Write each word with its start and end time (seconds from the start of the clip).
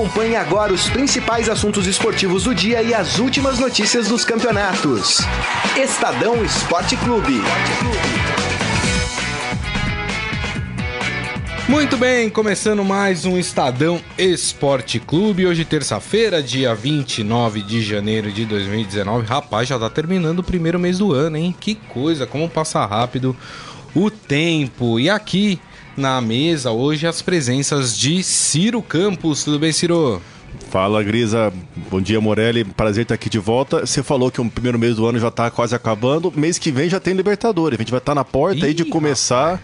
Acompanhe 0.00 0.34
agora 0.34 0.72
os 0.72 0.88
principais 0.88 1.46
assuntos 1.46 1.86
esportivos 1.86 2.44
do 2.44 2.54
dia 2.54 2.82
e 2.82 2.94
as 2.94 3.18
últimas 3.18 3.58
notícias 3.58 4.08
dos 4.08 4.24
campeonatos. 4.24 5.18
Estadão 5.76 6.42
Esporte 6.42 6.96
Clube. 6.96 7.34
Muito 11.68 11.98
bem, 11.98 12.30
começando 12.30 12.82
mais 12.82 13.26
um 13.26 13.36
Estadão 13.36 14.00
Esporte 14.16 14.98
Clube. 14.98 15.46
Hoje, 15.46 15.66
terça-feira, 15.66 16.42
dia 16.42 16.74
29 16.74 17.60
de 17.60 17.82
janeiro 17.82 18.32
de 18.32 18.46
2019. 18.46 19.26
Rapaz, 19.26 19.68
já 19.68 19.78
tá 19.78 19.90
terminando 19.90 20.38
o 20.38 20.42
primeiro 20.42 20.80
mês 20.80 20.96
do 20.96 21.12
ano, 21.12 21.36
hein? 21.36 21.54
Que 21.60 21.74
coisa, 21.74 22.26
como 22.26 22.48
passa 22.48 22.86
rápido 22.86 23.36
o 23.94 24.10
tempo. 24.10 24.98
E 24.98 25.10
aqui 25.10 25.60
na 26.00 26.20
mesa 26.20 26.72
hoje 26.72 27.06
as 27.06 27.20
presenças 27.22 27.96
de 27.96 28.22
Ciro 28.22 28.82
Campos. 28.82 29.44
Tudo 29.44 29.58
bem, 29.58 29.70
Ciro? 29.70 30.20
Fala, 30.70 31.02
Grisa. 31.02 31.52
Bom 31.90 32.00
dia, 32.00 32.20
Morelli. 32.20 32.64
Prazer 32.64 33.02
estar 33.02 33.14
aqui 33.14 33.28
de 33.28 33.38
volta. 33.38 33.86
Você 33.86 34.02
falou 34.02 34.30
que 34.30 34.40
o 34.40 34.50
primeiro 34.50 34.78
mês 34.78 34.96
do 34.96 35.06
ano 35.06 35.18
já 35.18 35.28
está 35.28 35.50
quase 35.50 35.74
acabando. 35.74 36.32
Mês 36.34 36.58
que 36.58 36.72
vem 36.72 36.88
já 36.88 36.98
tem 36.98 37.14
Libertadores. 37.14 37.78
A 37.78 37.82
gente 37.82 37.90
vai 37.90 37.98
estar 37.98 38.14
na 38.14 38.24
porta 38.24 38.60
Ih, 38.60 38.64
aí 38.64 38.74
de 38.74 38.84
começar. 38.84 39.50
Rapaz 39.52 39.60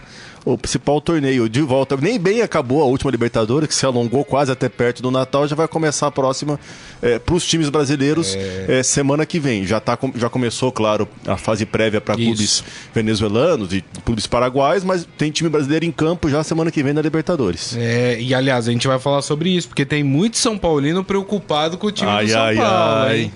o 0.53 0.57
principal 0.57 1.01
torneio 1.01 1.49
de 1.49 1.61
volta. 1.61 1.97
Nem 1.97 2.17
bem 2.17 2.41
acabou 2.41 2.81
a 2.81 2.85
última 2.85 3.11
Libertadores, 3.11 3.67
que 3.67 3.75
se 3.75 3.85
alongou 3.85 4.23
quase 4.23 4.51
até 4.51 4.69
perto 4.69 5.01
do 5.01 5.11
Natal, 5.11 5.45
já 5.45 5.55
vai 5.55 5.67
começar 5.67 6.07
a 6.07 6.11
próxima 6.11 6.57
é, 7.01 7.19
para 7.19 7.35
os 7.35 7.45
times 7.45 7.69
brasileiros 7.69 8.33
é... 8.35 8.79
É, 8.79 8.83
semana 8.83 9.25
que 9.25 9.39
vem. 9.39 9.65
Já, 9.65 9.79
tá, 9.79 9.97
já 10.15 10.29
começou, 10.29 10.71
claro, 10.71 11.07
a 11.25 11.35
fase 11.35 11.65
prévia 11.65 11.99
para 11.99 12.15
clubes 12.15 12.63
venezuelanos 12.93 13.73
e 13.73 13.83
clubes 14.05 14.25
paraguaios, 14.25 14.83
mas 14.85 15.05
tem 15.17 15.31
time 15.31 15.49
brasileiro 15.49 15.83
em 15.83 15.91
campo 15.91 16.29
já 16.29 16.43
semana 16.43 16.71
que 16.71 16.81
vem 16.81 16.93
na 16.93 17.01
Libertadores. 17.01 17.75
É, 17.77 18.17
e 18.19 18.33
aliás, 18.33 18.69
a 18.69 18.71
gente 18.71 18.87
vai 18.87 18.99
falar 18.99 19.21
sobre 19.21 19.49
isso, 19.49 19.67
porque 19.67 19.85
tem 19.85 20.03
muito 20.03 20.37
São 20.37 20.57
Paulino 20.57 21.03
preocupado 21.03 21.77
com 21.77 21.87
o 21.87 21.91
time 21.91 22.09
ai, 22.09 22.25
do 22.25 22.31
São 22.31 22.41
ai, 22.41 22.55
Paulo. 22.55 22.71
Ai. 22.71 23.19
Hein? 23.19 23.31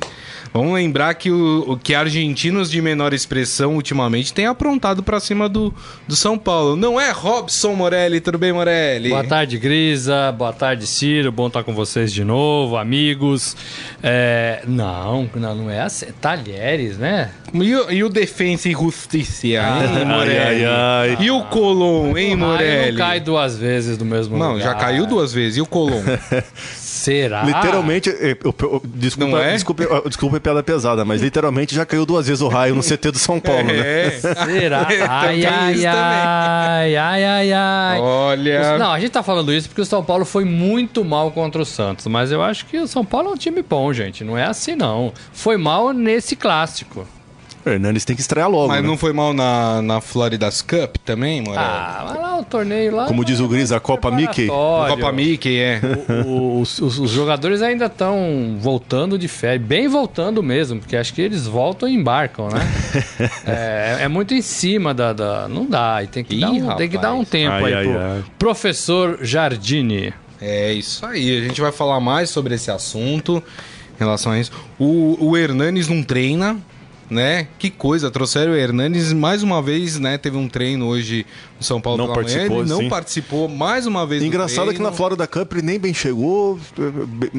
Vamos 0.53 0.73
lembrar 0.73 1.13
que 1.13 1.31
o, 1.31 1.80
que 1.81 1.95
argentinos 1.95 2.69
de 2.69 2.81
menor 2.81 3.13
expressão 3.13 3.75
ultimamente 3.75 4.33
têm 4.33 4.47
aprontado 4.47 5.02
para 5.02 5.17
cima 5.19 5.47
do, 5.47 5.73
do 6.05 6.16
São 6.16 6.38
Paulo. 6.38 6.75
Não 6.75 6.99
é 6.99 7.09
Robson 7.11 7.73
Morelli, 7.73 8.19
tudo 8.19 8.38
bem, 8.38 8.52
Morelli? 8.52 9.09
Boa 9.09 9.23
tarde, 9.23 9.57
Grisa. 9.57 10.29
Boa 10.33 10.52
tarde, 10.52 10.85
Ciro. 10.85 11.31
Bom 11.31 11.47
estar 11.47 11.63
com 11.63 11.73
vocês 11.73 12.11
de 12.11 12.25
novo, 12.25 12.75
amigos. 12.75 13.55
É, 14.03 14.61
não, 14.67 15.29
não, 15.33 15.55
não 15.55 15.72
é 15.72 15.81
assim. 15.81 16.07
Talheres, 16.19 16.97
né? 16.97 17.31
E 17.53 17.73
o, 17.73 17.91
e 17.91 18.03
o 18.03 18.09
Defensa 18.09 18.67
e 18.67 18.73
Justiça, 18.73 19.47
hein, 19.47 20.05
Morelli? 20.05 20.38
Ai, 20.38 20.66
ai, 20.66 21.16
ai. 21.17 21.17
E 21.22 21.31
o 21.31 21.44
Colom, 21.45 22.17
hein, 22.17 22.35
Morelli? 22.35 22.91
não 22.91 22.97
cai 22.97 23.22
duas 23.22 23.57
vezes 23.57 23.97
do 23.97 24.03
mesmo 24.03 24.38
não, 24.38 24.53
lugar. 24.53 24.66
Não, 24.66 24.73
já 24.73 24.77
caiu 24.77 25.05
duas 25.05 25.31
vezes. 25.31 25.57
E 25.57 25.61
o 25.61 25.66
Colom? 25.66 26.02
Será? 27.02 27.41
Literalmente, 27.41 28.09
eu, 28.09 28.16
eu, 28.16 28.55
eu, 28.59 28.81
desculpa, 28.85 29.39
é? 29.39 29.53
desculpa, 29.53 30.03
desculpa 30.07 30.39
piada 30.39 30.61
pesada, 30.61 31.03
mas 31.03 31.19
literalmente 31.19 31.73
já 31.73 31.83
caiu 31.83 32.05
duas 32.05 32.27
vezes 32.27 32.41
o 32.44 32.47
raio 32.47 32.75
no 32.75 32.83
CT 32.83 33.09
do 33.09 33.17
São 33.17 33.39
Paulo, 33.39 33.63
né? 33.63 33.80
é. 33.80 34.03
né? 34.05 34.11
Será? 34.45 34.85
ai, 35.09 35.44
ai, 35.44 35.85
ai, 35.88 36.95
ai, 36.95 37.23
ai, 37.25 37.53
ai. 37.53 37.99
Olha. 37.99 38.77
Não, 38.77 38.91
a 38.91 38.99
gente 38.99 39.11
tá 39.11 39.23
falando 39.23 39.52
isso 39.52 39.67
porque 39.67 39.81
o 39.81 39.85
São 39.85 40.03
Paulo 40.03 40.25
foi 40.25 40.45
muito 40.45 41.03
mal 41.03 41.31
contra 41.31 41.63
o 41.63 41.66
Santos, 41.66 42.05
mas 42.05 42.31
eu 42.31 42.44
acho 42.44 42.67
que 42.67 42.77
o 42.77 42.88
São 42.88 43.03
Paulo 43.03 43.29
é 43.29 43.31
um 43.31 43.38
time 43.38 43.63
bom, 43.63 43.91
gente. 43.91 44.23
Não 44.23 44.38
é 44.38 44.45
assim, 44.45 44.75
não. 44.75 45.11
Foi 45.33 45.57
mal 45.57 45.94
nesse 45.94 46.35
clássico. 46.35 47.07
Hernandes 47.69 48.05
tem 48.05 48.15
que 48.15 48.21
estrear 48.21 48.49
logo. 48.49 48.67
Mas 48.67 48.81
né? 48.81 48.87
não 48.87 48.97
foi 48.97 49.13
mal 49.13 49.33
na, 49.33 49.81
na 49.81 50.01
Florida's 50.01 50.61
Cup 50.61 50.97
também, 51.05 51.41
mano? 51.41 51.57
Ah, 51.57 52.05
vai 52.09 52.21
lá 52.21 52.39
o 52.39 52.43
torneio 52.43 52.95
lá. 52.95 53.05
Como 53.07 53.23
diz 53.23 53.39
o 53.39 53.47
Gris, 53.47 53.71
a 53.71 53.79
Copa 53.79 54.11
Mickey. 54.11 54.45
A 54.45 54.89
Copa 54.89 55.11
Mickey, 55.11 55.59
é. 55.59 55.81
O, 56.25 56.29
o, 56.29 56.61
os, 56.61 56.79
os, 56.79 56.99
os, 56.99 57.11
jogadores 57.11 57.61
ainda 57.61 57.85
estão 57.85 58.57
voltando 58.59 59.17
de 59.17 59.27
férias, 59.27 59.65
bem 59.65 59.87
voltando 59.87 60.41
mesmo, 60.41 60.79
porque 60.79 60.95
acho 60.95 61.13
que 61.13 61.21
eles 61.21 61.45
voltam 61.47 61.88
e 61.88 61.94
embarcam, 61.94 62.50
né? 62.50 62.61
é, 63.45 63.97
é, 64.03 64.07
muito 64.07 64.33
em 64.33 64.41
cima 64.41 64.94
da. 64.94 65.13
da 65.13 65.47
não 65.47 65.66
dá, 65.66 66.03
e 66.03 66.07
tem 66.07 66.23
que, 66.23 66.35
Ih, 66.35 66.39
dar, 66.39 66.51
um, 66.51 66.75
tem 66.75 66.89
que 66.89 66.97
dar 66.97 67.13
um 67.13 67.23
tempo 67.23 67.66
ai, 67.66 67.73
aí 67.73 67.73
ai, 67.73 67.83
pro 67.85 68.00
ai. 68.00 68.23
professor 68.38 69.19
Jardine. 69.21 70.13
É 70.41 70.73
isso 70.73 71.05
aí, 71.05 71.38
a 71.38 71.47
gente 71.47 71.61
vai 71.61 71.71
falar 71.71 72.00
mais 72.00 72.31
sobre 72.31 72.55
esse 72.55 72.71
assunto 72.71 73.44
em 73.95 74.00
relação 74.00 74.31
a 74.31 74.39
isso. 74.39 74.51
O, 74.79 75.16
o 75.19 75.38
Hernanes 75.38 75.88
não 75.88 76.01
treina, 76.01 76.57
né? 77.11 77.49
Que 77.59 77.69
coisa, 77.69 78.09
trouxeram 78.09 78.53
o 78.53 78.55
Hernanes 78.55 79.11
mais 79.11 79.44
uma 79.44 79.61
vez, 79.61 79.99
né? 79.99 80.17
Teve 80.17 80.38
um 80.38 80.47
treino 80.47 80.88
hoje 80.88 81.25
no 81.59 81.63
São 81.63 81.81
Paulo 81.81 81.97
não 81.97 82.05
pela 82.05 82.16
participou, 82.16 82.49
manhã, 82.49 82.61
ele 82.61 82.69
não 82.69 82.77
sim. 82.77 82.89
participou 82.89 83.49
mais 83.49 83.85
uma 83.85 84.07
vez 84.07 84.23
Engraçado 84.23 84.72
é 84.72 84.73
que 84.73 84.81
na 84.81 84.94
Florida 84.94 85.27
Cup 85.27 85.51
ele 85.51 85.61
nem 85.61 85.77
bem 85.77 85.94
chegou. 85.94 86.57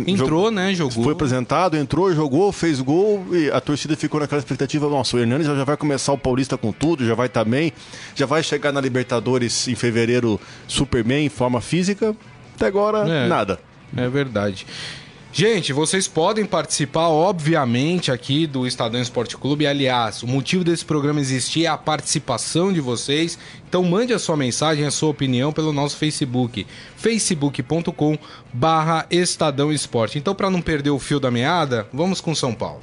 Entrou, 0.06 0.50
né? 0.50 0.74
Jogou. 0.74 1.02
Foi 1.02 1.14
apresentado, 1.14 1.74
entrou, 1.78 2.14
jogou, 2.14 2.52
fez 2.52 2.82
gol 2.82 3.24
e 3.32 3.50
a 3.50 3.62
torcida 3.62 3.96
ficou 3.96 4.20
naquela 4.20 4.40
expectativa, 4.40 4.86
nossa, 4.90 5.16
o 5.16 5.20
Hernanes 5.20 5.46
já 5.46 5.64
vai 5.64 5.78
começar 5.78 6.12
o 6.12 6.18
Paulista 6.18 6.58
com 6.58 6.70
tudo, 6.70 7.06
já 7.06 7.14
vai 7.14 7.28
estar 7.28 7.42
tá 7.42 7.50
bem, 7.50 7.72
já 8.14 8.26
vai 8.26 8.42
chegar 8.42 8.72
na 8.72 8.80
Libertadores 8.80 9.66
em 9.68 9.74
fevereiro 9.74 10.38
super 10.68 11.02
bem, 11.02 11.24
em 11.24 11.30
forma 11.30 11.62
física. 11.62 12.14
Até 12.54 12.66
agora, 12.66 13.08
é, 13.08 13.26
nada. 13.26 13.58
É 13.96 14.06
verdade. 14.06 14.66
Gente, 15.34 15.72
vocês 15.72 16.06
podem 16.06 16.44
participar, 16.44 17.08
obviamente, 17.08 18.12
aqui 18.12 18.46
do 18.46 18.66
Estadão 18.66 19.00
Esporte 19.00 19.34
Clube. 19.34 19.66
Aliás, 19.66 20.22
o 20.22 20.26
motivo 20.26 20.62
desse 20.62 20.84
programa 20.84 21.20
existir 21.20 21.64
é 21.64 21.68
a 21.68 21.78
participação 21.78 22.70
de 22.70 22.82
vocês. 22.82 23.38
Então 23.66 23.82
mande 23.82 24.12
a 24.12 24.18
sua 24.18 24.36
mensagem, 24.36 24.84
a 24.84 24.90
sua 24.90 25.08
opinião 25.08 25.50
pelo 25.50 25.72
nosso 25.72 25.96
Facebook, 25.96 26.66
facebook.com 26.98 28.18
barra 28.52 29.06
Estadão 29.10 29.72
Esporte. 29.72 30.18
Então, 30.18 30.34
para 30.34 30.50
não 30.50 30.60
perder 30.60 30.90
o 30.90 30.98
fio 30.98 31.18
da 31.18 31.30
meada, 31.30 31.88
vamos 31.94 32.20
com 32.20 32.34
São 32.34 32.52
Paulo. 32.52 32.82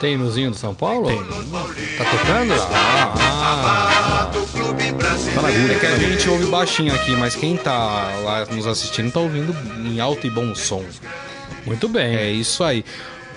Tem 0.00 0.16
nozinho 0.16 0.50
do 0.50 0.56
São 0.56 0.74
Paulo? 0.74 1.08
Tem. 1.08 1.18
Tá 1.18 2.04
tocando? 2.10 2.54
Ah, 2.72 3.14
ah. 3.16 4.30
Tá 5.34 5.42
na 5.42 5.50
É 5.50 5.78
que 5.78 5.86
a 5.86 5.98
gente 5.98 6.28
ouve 6.30 6.46
baixinho 6.46 6.94
aqui, 6.94 7.12
mas 7.12 7.36
quem 7.36 7.56
tá 7.56 8.10
lá 8.24 8.46
nos 8.46 8.66
assistindo 8.66 9.12
tá 9.12 9.20
ouvindo 9.20 9.54
em 9.84 10.00
alto 10.00 10.26
e 10.26 10.30
bom 10.30 10.54
som. 10.54 10.82
Muito 11.66 11.86
bem. 11.86 12.16
É 12.16 12.30
isso 12.30 12.64
aí. 12.64 12.82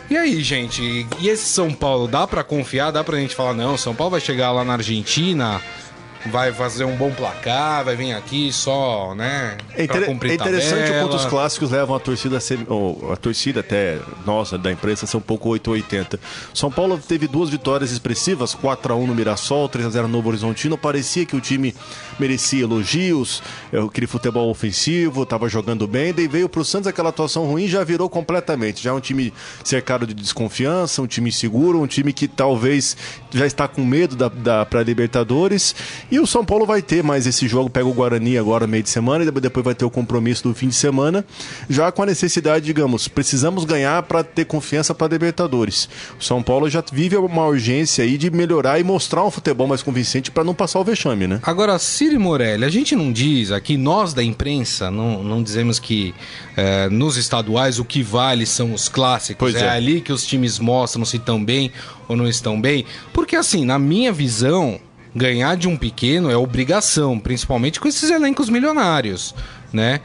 E 0.09 0.15
aí, 0.15 0.41
gente? 0.41 1.05
E 1.19 1.27
esse 1.27 1.45
São 1.45 1.73
Paulo, 1.73 2.07
dá 2.07 2.25
para 2.25 2.43
confiar? 2.43 2.91
Dá 2.91 3.03
pra 3.03 3.17
gente 3.17 3.35
falar, 3.35 3.53
não, 3.53 3.77
São 3.77 3.93
Paulo 3.93 4.11
vai 4.11 4.21
chegar 4.21 4.51
lá 4.51 4.63
na 4.63 4.73
Argentina 4.73 5.61
vai 6.27 6.51
fazer 6.53 6.85
um 6.85 6.95
bom 6.95 7.11
placar, 7.11 7.83
vai 7.83 7.95
vir 7.95 8.13
aqui 8.13 8.51
só, 8.51 9.13
né? 9.15 9.57
É, 9.75 9.83
inter 9.83 10.03
é 10.03 10.33
interessante 10.33 10.85
tabela. 10.85 10.97
o 10.97 11.09
quanto 11.09 11.15
os 11.17 11.25
clássicos 11.25 11.71
levam 11.71 11.95
a 11.95 11.99
torcida 11.99 12.37
a 12.37 12.39
ser, 12.39 12.59
a 13.11 13.15
torcida 13.15 13.59
até 13.59 13.99
nossa 14.25 14.57
da 14.57 14.71
imprensa 14.71 15.05
ser 15.05 15.17
um 15.17 15.21
pouco 15.21 15.49
880. 15.49 16.19
São 16.53 16.71
Paulo 16.71 16.97
teve 16.97 17.27
duas 17.27 17.49
vitórias 17.49 17.91
expressivas, 17.91 18.53
4 18.53 18.93
a 18.93 18.95
1 18.95 19.07
no 19.07 19.15
Mirassol, 19.15 19.67
3 19.67 19.87
a 19.87 19.89
0 19.89 20.07
no 20.07 20.13
Novo 20.13 20.29
Horizontino. 20.29 20.77
Parecia 20.77 21.25
que 21.25 21.35
o 21.35 21.41
time 21.41 21.75
merecia 22.19 22.63
elogios, 22.63 23.43
é, 23.71 23.79
aquele 23.79 24.07
futebol 24.07 24.49
ofensivo, 24.49 25.23
estava 25.23 25.49
jogando 25.49 25.87
bem. 25.87 26.13
Daí 26.13 26.27
veio 26.27 26.47
pro 26.47 26.63
Santos 26.63 26.87
aquela 26.87 27.09
atuação 27.09 27.45
ruim, 27.45 27.67
já 27.67 27.83
virou 27.83 28.09
completamente. 28.09 28.81
Já 28.81 28.91
é 28.91 28.93
um 28.93 28.99
time 28.99 29.33
cercado 29.63 30.07
de 30.07 30.13
desconfiança, 30.13 31.01
um 31.01 31.07
time 31.07 31.29
inseguro, 31.29 31.81
um 31.81 31.87
time 31.87 32.13
que 32.13 32.27
talvez 32.27 32.95
já 33.31 33.45
está 33.45 33.67
com 33.67 33.83
medo 33.83 34.15
da, 34.15 34.29
da 34.29 34.65
para 34.65 34.83
Libertadores 34.83 35.75
e 36.13 36.19
o 36.19 36.27
São 36.27 36.45
Paulo 36.45 36.63
vai 36.63 36.79
ter 36.79 37.03
mais 37.03 37.25
esse 37.25 37.47
jogo, 37.47 37.71
pega 37.71 37.87
o 37.87 37.91
Guarani 37.91 38.37
agora 38.37 38.67
meio 38.67 38.83
de 38.83 38.89
semana 38.91 39.25
e 39.25 39.41
depois 39.41 39.65
vai 39.65 39.73
ter 39.73 39.83
o 39.83 39.89
compromisso 39.89 40.43
do 40.43 40.53
fim 40.53 40.67
de 40.67 40.75
semana, 40.75 41.25
já 41.67 41.91
com 41.91 42.03
a 42.03 42.05
necessidade, 42.05 42.63
digamos, 42.63 43.07
precisamos 43.07 43.65
ganhar 43.65 44.03
para 44.03 44.23
ter 44.23 44.45
confiança 44.45 44.93
para 44.93 45.11
Libertadores. 45.11 45.89
O 46.19 46.23
São 46.23 46.43
Paulo 46.43 46.69
já 46.69 46.83
vive 46.91 47.17
uma 47.17 47.47
urgência 47.47 48.03
aí 48.03 48.15
de 48.15 48.29
melhorar 48.29 48.79
e 48.79 48.83
mostrar 48.83 49.25
um 49.25 49.31
futebol 49.31 49.65
mais 49.65 49.81
convincente 49.81 50.29
para 50.29 50.43
não 50.43 50.53
passar 50.53 50.79
o 50.81 50.83
vexame, 50.83 51.25
né? 51.25 51.39
Agora, 51.41 51.79
Ciro 51.79 52.19
Morelli, 52.19 52.63
a 52.63 52.69
gente 52.69 52.95
não 52.95 53.11
diz 53.11 53.51
aqui, 53.51 53.75
nós 53.75 54.13
da 54.13 54.23
imprensa, 54.23 54.91
não, 54.91 55.23
não 55.23 55.41
dizemos 55.41 55.79
que 55.79 56.13
é, 56.55 56.89
nos 56.89 57.17
estaduais 57.17 57.79
o 57.79 57.85
que 57.85 58.03
vale 58.03 58.45
são 58.45 58.71
os 58.71 58.87
clássicos, 58.87 59.55
é, 59.55 59.61
é 59.61 59.69
ali 59.69 59.99
que 59.99 60.13
os 60.13 60.23
times 60.23 60.59
mostram 60.59 61.03
se 61.05 61.17
estão 61.17 61.43
bem 61.43 61.71
ou 62.07 62.15
não 62.15 62.27
estão 62.27 62.61
bem, 62.61 62.85
porque 63.11 63.35
assim, 63.35 63.65
na 63.65 63.79
minha 63.79 64.13
visão, 64.13 64.79
ganhar 65.15 65.55
de 65.55 65.67
um 65.67 65.77
pequeno 65.77 66.29
é 66.29 66.37
obrigação, 66.37 67.19
principalmente 67.19 67.79
com 67.79 67.87
esses 67.87 68.09
elencos 68.09 68.49
milionários, 68.49 69.33
né? 69.71 70.01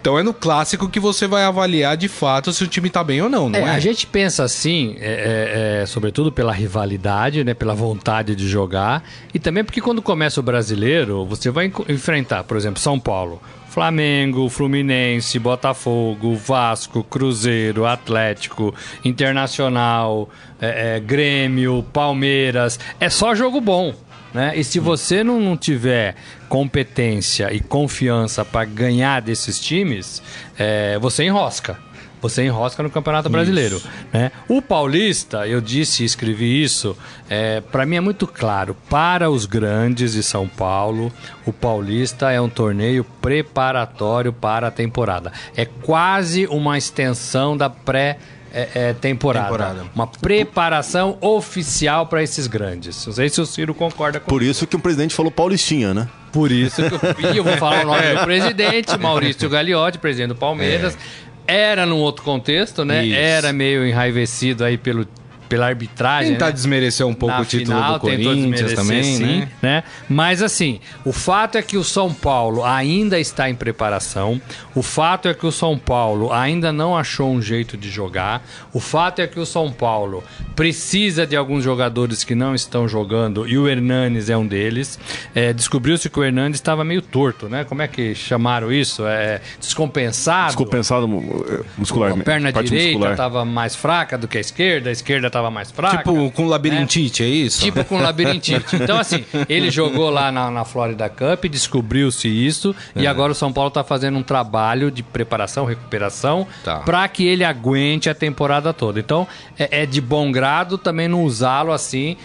Então 0.00 0.18
é 0.18 0.22
no 0.22 0.32
clássico 0.32 0.88
que 0.88 1.00
você 1.00 1.26
vai 1.26 1.42
avaliar 1.44 1.96
de 1.96 2.08
fato 2.08 2.52
se 2.52 2.62
o 2.62 2.68
time 2.68 2.88
tá 2.88 3.02
bem 3.02 3.20
ou 3.20 3.28
não, 3.28 3.48
não 3.48 3.58
é? 3.58 3.62
é? 3.62 3.70
A 3.70 3.80
gente 3.80 4.06
pensa 4.06 4.44
assim, 4.44 4.96
é, 5.00 5.80
é, 5.80 5.82
é, 5.82 5.86
sobretudo 5.86 6.30
pela 6.30 6.52
rivalidade, 6.52 7.42
né, 7.42 7.52
pela 7.52 7.74
vontade 7.74 8.36
de 8.36 8.48
jogar, 8.48 9.02
e 9.34 9.38
também 9.38 9.64
porque 9.64 9.80
quando 9.80 10.00
começa 10.00 10.38
o 10.38 10.42
brasileiro, 10.42 11.24
você 11.24 11.50
vai 11.50 11.72
enfrentar, 11.88 12.44
por 12.44 12.56
exemplo, 12.56 12.80
São 12.80 12.98
Paulo, 12.98 13.42
Flamengo, 13.68 14.48
Fluminense, 14.48 15.38
Botafogo, 15.38 16.34
Vasco, 16.36 17.04
Cruzeiro, 17.04 17.84
Atlético, 17.84 18.74
Internacional, 19.04 20.28
é, 20.60 20.98
Grêmio, 21.00 21.84
Palmeiras. 21.92 22.78
É 22.98 23.10
só 23.10 23.34
jogo 23.34 23.60
bom. 23.60 23.94
Né? 24.32 24.52
E 24.56 24.64
se 24.64 24.78
você 24.78 25.24
não, 25.24 25.40
não 25.40 25.56
tiver 25.56 26.14
competência 26.48 27.52
e 27.52 27.60
confiança 27.60 28.44
para 28.44 28.64
ganhar 28.64 29.20
desses 29.20 29.58
times, 29.58 30.22
é, 30.58 30.98
você 30.98 31.24
enrosca 31.24 31.88
você 32.20 32.44
enrosca 32.44 32.82
no 32.82 32.90
Campeonato 32.90 33.28
Brasileiro. 33.28 33.80
Né? 34.12 34.32
O 34.48 34.60
Paulista, 34.60 35.46
eu 35.46 35.60
disse 35.60 36.02
e 36.02 36.06
escrevi 36.06 36.62
isso, 36.62 36.96
é, 37.28 37.60
para 37.60 37.86
mim 37.86 37.96
é 37.96 38.00
muito 38.00 38.26
claro. 38.26 38.76
Para 38.88 39.30
os 39.30 39.46
grandes 39.46 40.12
de 40.12 40.22
São 40.22 40.48
Paulo, 40.48 41.12
o 41.46 41.52
Paulista 41.52 42.30
é 42.30 42.40
um 42.40 42.48
torneio 42.48 43.04
preparatório 43.04 44.32
para 44.32 44.68
a 44.68 44.70
temporada. 44.70 45.32
É 45.56 45.64
quase 45.64 46.46
uma 46.46 46.76
extensão 46.76 47.56
da 47.56 47.70
pré 47.70 48.18
é, 48.52 48.68
é, 48.74 48.92
temporada. 48.92 49.46
temporada. 49.46 49.84
Uma 49.94 50.06
preparação 50.06 51.18
oficial 51.20 52.06
para 52.06 52.22
esses 52.22 52.46
grandes. 52.46 53.06
Não 53.06 53.12
sei 53.12 53.28
se 53.28 53.40
o 53.40 53.46
Ciro 53.46 53.74
concorda 53.74 54.20
com 54.20 54.28
Por 54.28 54.42
isso 54.42 54.66
que 54.66 54.76
o 54.76 54.78
presidente 54.78 55.14
falou 55.14 55.30
Paulistinha, 55.30 55.94
né? 55.94 56.08
Por 56.32 56.50
isso 56.52 56.82
que 56.82 56.94
eu, 56.94 57.34
eu 57.36 57.44
vou 57.44 57.56
falar 57.56 57.84
o 57.84 57.86
nome 57.86 58.14
do 58.14 58.24
presidente, 58.24 58.96
Maurício 58.98 59.48
Gagliotti, 59.50 59.98
presidente 59.98 60.28
do 60.28 60.36
Palmeiras. 60.36 60.94
É 60.94 61.28
era 61.48 61.86
num 61.86 61.96
outro 61.96 62.22
contexto, 62.22 62.84
né? 62.84 63.06
Isso. 63.06 63.16
Era 63.16 63.54
meio 63.54 63.86
enraivecido 63.86 64.62
aí 64.62 64.76
pelo 64.76 65.06
pela 65.48 65.66
arbitragem. 65.66 66.32
Tentar 66.32 66.46
né? 66.46 66.52
desmerecer 66.52 67.06
um 67.06 67.14
pouco 67.14 67.34
Na 67.34 67.40
o 67.40 67.44
título 67.44 67.76
final, 67.76 67.94
do 67.94 68.00
Corinthians 68.00 68.72
também, 68.74 69.02
sim, 69.02 69.22
né? 69.22 69.48
né? 69.62 69.84
Mas 70.08 70.42
assim, 70.42 70.80
o 71.04 71.12
fato 71.12 71.56
é 71.56 71.62
que 71.62 71.76
o 71.76 71.84
São 71.84 72.12
Paulo 72.12 72.64
ainda 72.64 73.18
está 73.18 73.48
em 73.48 73.54
preparação. 73.54 74.40
O 74.74 74.82
fato 74.82 75.28
é 75.28 75.34
que 75.34 75.46
o 75.46 75.52
São 75.52 75.78
Paulo 75.78 76.32
ainda 76.32 76.72
não 76.72 76.96
achou 76.96 77.30
um 77.30 77.40
jeito 77.40 77.76
de 77.76 77.88
jogar. 77.88 78.44
O 78.72 78.80
fato 78.80 79.20
é 79.20 79.26
que 79.26 79.40
o 79.40 79.46
São 79.46 79.72
Paulo 79.72 80.22
precisa 80.54 81.26
de 81.26 81.36
alguns 81.36 81.64
jogadores 81.64 82.24
que 82.24 82.34
não 82.34 82.54
estão 82.54 82.88
jogando 82.88 83.48
e 83.48 83.56
o 83.56 83.68
Hernanes 83.68 84.28
é 84.28 84.36
um 84.36 84.46
deles. 84.46 84.98
É, 85.34 85.52
Descobriu-se 85.52 86.10
que 86.10 86.18
o 86.18 86.24
Hernanes 86.24 86.56
estava 86.56 86.84
meio 86.84 87.00
torto, 87.00 87.48
né? 87.48 87.64
Como 87.64 87.80
é 87.80 87.88
que 87.88 88.14
chamaram 88.14 88.72
isso? 88.72 89.06
É, 89.06 89.40
descompensado. 89.60 90.48
Descompensado 90.48 91.06
eh, 91.06 91.64
muscularmente. 91.76 92.22
A 92.22 92.24
perna 92.24 92.52
direita 92.52 93.10
estava 93.10 93.44
mais 93.44 93.74
fraca 93.74 94.18
do 94.18 94.26
que 94.26 94.38
a 94.38 94.40
esquerda, 94.40 94.90
a 94.90 94.92
esquerda 94.92 95.26
estava 95.28 95.37
estava 95.38 95.50
mais 95.50 95.70
fraca. 95.70 95.98
Tipo 95.98 96.30
com 96.32 96.46
labirintite, 96.46 97.22
né? 97.22 97.28
é 97.28 97.32
isso? 97.32 97.60
Tipo 97.60 97.84
com 97.84 97.98
labirintite. 97.98 98.76
Então, 98.88 98.98
assim, 98.98 99.24
ele 99.48 99.70
jogou 99.70 100.08
lá 100.08 100.32
na, 100.32 100.50
na 100.50 100.64
Florida 100.64 101.08
Cup, 101.08 101.44
descobriu-se 101.46 102.28
isso, 102.28 102.74
é. 102.94 103.02
e 103.02 103.06
agora 103.06 103.32
o 103.32 103.34
São 103.34 103.52
Paulo 103.52 103.68
está 103.68 103.84
fazendo 103.84 104.16
um 104.16 104.22
trabalho 104.22 104.90
de 104.90 105.02
preparação, 105.02 105.64
recuperação, 105.64 106.46
tá. 106.64 106.78
para 106.78 107.06
que 107.08 107.26
ele 107.26 107.44
aguente 107.44 108.08
a 108.08 108.14
temporada 108.14 108.72
toda. 108.72 108.98
Então, 108.98 109.26
é, 109.58 109.82
é 109.82 109.86
de 109.86 110.00
bom 110.00 110.30
grado 110.32 110.78
também 110.78 111.08
não 111.08 111.22
usá-lo 111.24 111.72
assim 111.72 112.16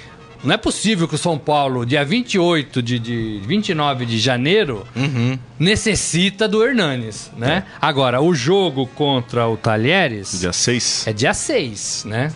não 0.44 0.54
é 0.54 0.58
possível 0.58 1.08
que 1.08 1.16
o 1.16 1.18
São 1.18 1.38
Paulo, 1.38 1.86
dia 1.86 2.04
28 2.04 2.84
de, 2.84 3.00
de 3.00 3.42
29 3.48 4.06
de 4.06 4.20
janeiro, 4.20 4.86
uhum. 4.94 5.40
necessita 5.58 6.50
do 6.50 6.62
Hernanes, 6.62 7.32
né? 7.38 7.64
É. 7.66 7.78
Agora, 7.82 8.22
o 8.22 8.36
jogo 8.36 8.86
contra 8.88 9.48
o 9.48 9.56
Talheres... 9.56 10.42
Dia 10.42 10.52
6. 10.52 11.08
É 11.08 11.14
dia 11.14 11.34
6, 11.34 12.04
né? 12.06 12.34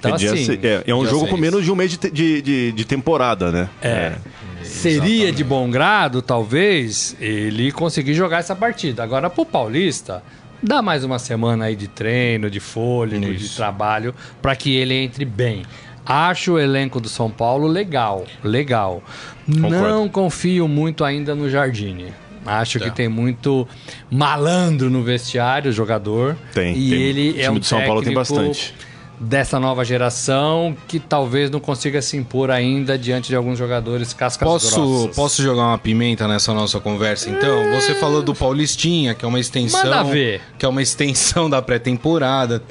Então, 0.00 0.12
é, 0.12 0.14
assim, 0.14 0.58
é, 0.62 0.82
é, 0.86 0.94
um 0.94 1.04
jogo 1.04 1.28
com 1.28 1.36
menos 1.36 1.62
de 1.62 1.70
um 1.70 1.76
mês 1.76 1.90
de, 1.90 2.10
de, 2.10 2.42
de, 2.42 2.72
de 2.72 2.84
temporada, 2.86 3.52
né? 3.52 3.68
É. 3.82 3.88
é. 3.88 4.14
Seria 4.62 4.98
Exatamente. 5.00 5.36
de 5.36 5.44
bom 5.44 5.70
grado, 5.70 6.22
talvez, 6.22 7.14
ele 7.20 7.70
conseguir 7.70 8.14
jogar 8.14 8.38
essa 8.38 8.56
partida. 8.56 9.02
Agora, 9.02 9.28
pro 9.28 9.44
Paulista, 9.44 10.22
dá 10.62 10.80
mais 10.80 11.04
uma 11.04 11.18
semana 11.18 11.66
aí 11.66 11.76
de 11.76 11.86
treino, 11.86 12.50
de 12.50 12.60
fôlego, 12.60 13.34
de 13.34 13.48
trabalho, 13.50 14.14
para 14.40 14.56
que 14.56 14.74
ele 14.74 14.94
entre 14.94 15.24
bem. 15.24 15.62
Acho 16.04 16.52
o 16.52 16.58
elenco 16.58 16.98
do 16.98 17.08
São 17.08 17.30
Paulo 17.30 17.66
legal, 17.68 18.24
legal. 18.42 19.02
Concordo. 19.46 19.70
Não 19.70 20.08
confio 20.08 20.66
muito 20.66 21.04
ainda 21.04 21.34
no 21.34 21.48
Jardine. 21.48 22.12
Acho 22.44 22.78
que 22.78 22.88
tá. 22.88 22.94
tem 22.94 23.08
muito 23.08 23.68
malandro 24.10 24.88
no 24.88 25.02
vestiário, 25.02 25.70
jogador. 25.70 26.36
Tem. 26.54 26.74
E 26.74 26.90
tem. 26.90 27.00
ele 27.00 27.40
é 27.42 27.50
um 27.50 27.62
São 27.62 27.82
Paulo 27.82 28.02
tem 28.02 28.14
bastante 28.14 28.74
dessa 29.20 29.60
nova 29.60 29.84
geração 29.84 30.74
que 30.88 30.98
talvez 30.98 31.50
não 31.50 31.60
consiga 31.60 32.00
se 32.00 32.16
impor 32.16 32.50
ainda 32.50 32.98
diante 32.98 33.28
de 33.28 33.36
alguns 33.36 33.58
jogadores 33.58 34.14
cascas 34.14 34.48
posso, 34.48 34.74
grossas. 34.74 35.14
Posso 35.14 35.42
jogar 35.42 35.64
uma 35.64 35.78
pimenta 35.78 36.26
nessa 36.26 36.54
nossa 36.54 36.80
conversa 36.80 37.28
então? 37.28 37.58
É... 37.58 37.78
Você 37.78 37.94
falou 37.94 38.22
do 38.22 38.34
Paulistinha, 38.34 39.14
que 39.14 39.22
é 39.22 39.28
uma 39.28 39.38
extensão, 39.38 39.84
Manda 39.84 40.04
ver. 40.04 40.40
que 40.58 40.64
é 40.64 40.68
uma 40.68 40.80
extensão 40.80 41.50
da 41.50 41.60
pré-temporada. 41.60 42.62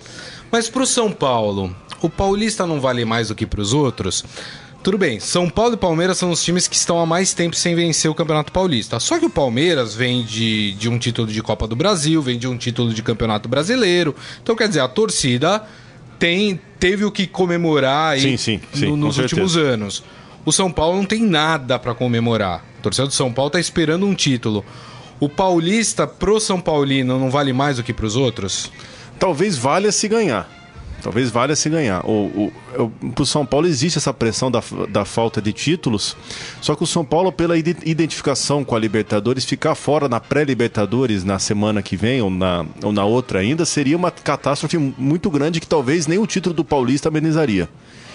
Mas 0.51 0.68
para 0.68 0.81
o 0.81 0.88
São 0.88 1.12
Paulo, 1.12 1.75
o 2.01 2.10
Paulista 2.10 2.66
não 2.66 2.81
vale 2.81 3.06
mais 3.06 3.28
do 3.28 3.36
que 3.36 3.46
para 3.46 3.62
os 3.62 3.72
outros? 3.72 4.25
Tudo 4.81 4.98
bem, 4.98 5.19
São 5.19 5.50
Paulo 5.50 5.75
e 5.75 5.78
Palmeiras 5.78 6.18
são 6.18 6.31
os 6.31 6.42
times 6.42 6.68
que 6.68 6.75
estão 6.75 7.00
há 7.00 7.06
mais 7.06 7.34
tempo 7.34 7.56
sem 7.56 7.75
vencer 7.75 8.10
o 8.10 8.16
Campeonato 8.16 8.51
Paulista. 8.51 9.00
Só 9.00 9.19
que 9.19 9.25
o 9.25 9.30
Palmeiras 9.30 9.94
vem 9.94 10.24
de, 10.24 10.72
de 10.72 10.90
um 10.90 10.98
título 10.98 11.28
de 11.28 11.44
Copa 11.44 11.68
do 11.68 11.75
Brasil, 11.75 12.19
vem 12.22 12.40
de 12.40 12.48
um 12.48 12.57
título 12.57 12.92
de 12.92 13.04
Campeonato 13.04 13.48
Brasileiro. 13.48 14.16
Então, 14.42 14.56
quer 14.56 14.69
dizer, 14.69 14.80
a 14.80 14.88
torcida 14.88 15.63
tem, 16.19 16.60
teve 16.80 17.06
o 17.06 17.12
que 17.12 17.25
comemorar 17.25 18.13
aí 18.13 18.21
sim, 18.21 18.38
sim, 18.38 18.62
sim, 18.74 18.86
no, 18.88 18.98
nos 18.98 19.18
últimos 19.18 19.56
anos. 19.56 20.04
O 20.45 20.51
São 20.51 20.71
Paulo 20.71 20.98
não 20.98 21.06
tem 21.06 21.24
nada 21.24 21.80
para 21.80 21.95
comemorar. 21.95 22.63
O 22.80 22.81
torcedor 22.81 23.07
do 23.07 23.13
São 23.13 23.31
Paulo 23.31 23.48
está 23.48 23.60
esperando 23.60 24.06
um 24.06 24.13
título. 24.13 24.66
O 25.19 25.27
paulista 25.27 26.06
pro 26.06 26.39
São 26.39 26.62
Paulino 26.62 27.19
não 27.19 27.30
vale 27.30 27.54
mais 27.54 27.77
do 27.77 27.83
que 27.83 27.94
para 27.94 28.06
os 28.06 28.16
outros? 28.16 28.71
Talvez 29.18 29.57
valha 29.57 29.92
se 29.92 30.07
ganhar. 30.07 30.59
Talvez 31.01 31.30
valha 31.30 31.56
se 31.56 31.69
ganhar. 31.69 32.06
O, 32.06 32.51
o, 32.78 32.92
o, 33.18 33.25
São 33.25 33.46
Paulo 33.46 33.68
existe 33.68 33.98
essa 33.98 34.13
pressão 34.13 34.51
da, 34.51 34.62
da 34.90 35.06
falta 35.06 35.42
de 35.42 35.54
títulos, 35.54 36.16
só 36.62 36.75
que 36.75 36.84
o 36.84 36.88
São 36.88 37.06
Paulo, 37.06 37.31
pela 37.31 37.57
identificação 37.57 38.63
com 38.63 38.75
a 38.75 38.80
Libertadores, 38.80 39.46
ficar 39.46 39.75
fora 39.75 40.10
na 40.10 40.19
pré-Libertadores 40.19 41.24
na 41.24 41.40
semana 41.40 41.81
que 41.81 41.96
vem 41.96 42.22
ou 42.22 42.30
na, 42.30 42.66
ou 42.84 42.92
na 42.92 43.06
outra 43.06 43.40
ainda, 43.40 43.66
seria 43.66 43.98
uma 43.98 44.12
catástrofe 44.12 44.78
muito 44.78 45.30
grande 45.30 45.60
que 45.60 45.68
talvez 45.68 46.07
nem 46.07 46.19
o 46.19 46.28
título 46.28 46.54
do 46.54 46.66
Paulista 46.66 47.10
amenizaria. 47.10 47.69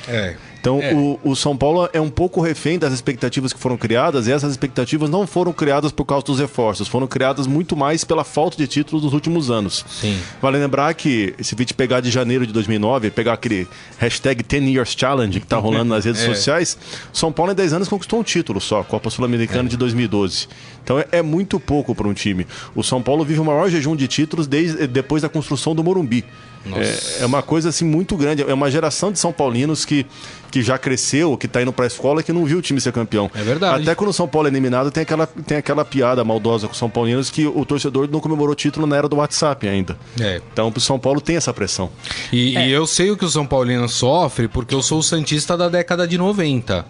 É. 0.06 0.36
Então, 0.64 0.81
é. 0.81 0.94
O, 0.94 1.20
o, 1.22 1.37
São 1.37 1.55
Paulo 1.55 1.90
é 1.93 2.00
um 2.00 2.08
pouco 2.08 2.40
refém 2.40 2.78
das 2.78 2.90
expectativas 2.90 3.52
que 3.52 3.61
foram 3.61 3.76
criadas, 3.76 4.26
e 4.26 4.32
essas 4.32 4.50
expectativas 4.50 5.11
não 5.11 5.26
foram 5.26 5.52
criadas 5.52 5.93
por 5.93 6.06
causa 6.06 6.25
dos 6.25 6.38
reforços, 6.38 6.88
foram 6.88 7.06
criadas 7.06 7.46
muito 7.46 7.76
mais 7.76 8.02
pela 8.02 8.25
falta 8.25 8.56
de 8.56 8.66
títulos 8.66 9.05
nos 9.05 9.12
últimos 9.12 9.50
anos. 9.50 9.84
Sim. 9.87 10.19
Vale 10.40 10.56
lembrar 10.56 10.94
que, 10.94 11.34
se 11.38 11.55
vídeo 11.55 11.75
pegar 11.75 12.00
de 12.00 12.11
janeiro 12.11 12.46
de 12.46 12.52
2009, 12.55 13.11
pegar 13.11 13.34
aquele 13.34 13.69
hashtag 13.99 14.43
10 14.43 14.64
Years 14.70 14.94
Challenge 14.96 15.38
que 15.38 15.44
está 15.44 15.58
rolando 15.58 15.93
nas 15.93 16.06
redes 16.06 16.22
é. 16.25 16.25
sociais, 16.25 16.78
São 17.12 17.31
Paulo 17.31 17.52
em 17.52 17.55
10 17.55 17.75
anos 17.75 17.88
conquistou 17.88 18.20
um 18.20 18.22
título 18.22 18.58
só, 18.58 18.82
Copa 18.82 19.10
Sul-Americana 19.10 19.69
é. 19.69 19.70
de 19.70 19.76
2012. 19.76 20.49
Então 20.82 20.99
é, 20.99 21.06
é 21.12 21.20
muito 21.20 21.60
pouco 21.60 21.94
para 21.94 22.08
um 22.08 22.14
time. 22.14 22.46
O 22.75 22.82
São 22.82 23.02
Paulo 23.02 23.22
vive 23.22 23.41
o 23.41 23.44
maior 23.44 23.69
jejum 23.69 23.94
de 23.94 24.08
títulos 24.08 24.46
desde, 24.46 24.86
depois 24.86 25.20
da 25.20 25.29
construção 25.29 25.74
do 25.74 25.84
Morumbi. 25.84 26.24
É, 26.66 27.22
é, 27.22 27.26
uma 27.26 27.42
coisa 27.42 27.68
assim 27.68 27.84
muito 27.84 28.16
grande. 28.16 28.42
É 28.42 28.54
uma 28.54 28.70
geração 28.70 29.12
de 29.12 29.18
São 29.18 29.32
Paulinos 29.32 29.84
que, 29.84 30.06
que 30.50 30.62
já 30.62 30.78
cresceu, 30.78 31.36
que 31.36 31.46
está 31.46 31.60
indo 31.60 31.72
para 31.72 31.84
a 31.84 31.88
escola 31.88 32.20
e 32.20 32.24
que 32.24 32.32
não 32.32 32.44
viu 32.44 32.58
o 32.58 32.62
time 32.62 32.80
ser 32.80 32.92
campeão. 32.92 33.30
É 33.34 33.42
verdade. 33.42 33.82
Até 33.82 33.94
quando 33.94 34.10
o 34.10 34.12
São 34.12 34.26
Paulo 34.26 34.48
é 34.48 34.50
eliminado, 34.50 34.90
tem 34.90 35.02
aquela, 35.02 35.26
tem 35.26 35.58
aquela 35.58 35.84
piada 35.84 36.24
maldosa 36.24 36.66
com 36.66 36.72
os 36.72 36.78
São 36.78 36.88
Paulinos 36.88 37.30
que 37.30 37.46
o 37.46 37.64
torcedor 37.64 38.08
não 38.10 38.20
comemorou 38.20 38.52
o 38.52 38.56
título 38.56 38.86
na 38.86 38.96
era 38.96 39.08
do 39.08 39.16
WhatsApp 39.16 39.68
ainda. 39.68 39.98
É. 40.20 40.40
Então 40.52 40.72
o 40.74 40.80
São 40.80 40.98
Paulo 40.98 41.20
tem 41.20 41.36
essa 41.36 41.52
pressão. 41.52 41.90
E, 42.32 42.56
é. 42.56 42.68
e 42.68 42.72
eu 42.72 42.86
sei 42.86 43.10
o 43.10 43.16
que 43.16 43.24
o 43.24 43.30
São 43.30 43.46
Paulino 43.46 43.88
sofre 43.88 44.48
porque 44.48 44.74
eu 44.74 44.82
sou 44.82 44.98
o 44.98 45.02
Santista 45.02 45.56
da 45.56 45.68
década 45.68 46.06
de 46.06 46.16
90. 46.16 46.86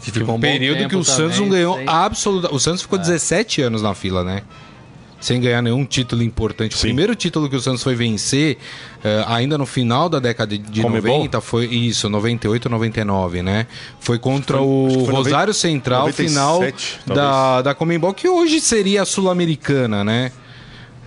Ficou 0.00 0.36
um 0.36 0.40
período 0.40 0.88
que 0.88 0.96
o 0.96 1.04
Santos 1.04 1.38
não 1.38 1.48
ganhou 1.48 1.78
absolutamente. 1.86 2.56
O 2.56 2.58
Santos 2.58 2.82
ficou 2.82 2.98
é. 2.98 3.02
17 3.02 3.62
anos 3.62 3.82
na 3.82 3.94
fila, 3.94 4.24
né? 4.24 4.42
Sem 5.20 5.40
ganhar 5.40 5.60
nenhum 5.62 5.84
título 5.84 6.22
importante. 6.22 6.74
Sim. 6.74 6.78
O 6.78 6.80
primeiro 6.82 7.14
título 7.14 7.48
que 7.48 7.56
o 7.56 7.60
Santos 7.60 7.82
foi 7.82 7.94
vencer, 7.94 8.56
uh, 8.98 9.28
ainda 9.28 9.58
no 9.58 9.66
final 9.66 10.08
da 10.08 10.18
década 10.18 10.56
de 10.56 10.80
Comebol? 10.80 11.18
90, 11.18 11.40
foi 11.40 11.66
isso, 11.66 12.08
98, 12.08 12.68
99, 12.68 13.42
né? 13.42 13.66
Foi 14.00 14.18
contra 14.18 14.56
foi, 14.56 14.66
o 14.66 14.88
foi 15.04 15.14
Rosário 15.14 15.52
90, 15.52 15.52
Central, 15.52 16.00
97, 16.06 16.26
final 16.28 16.60
da, 17.06 17.62
da 17.62 17.74
Comembol, 17.74 18.14
que 18.14 18.28
hoje 18.28 18.60
seria 18.60 19.02
a 19.02 19.04
Sul-Americana, 19.04 20.02
né? 20.02 20.32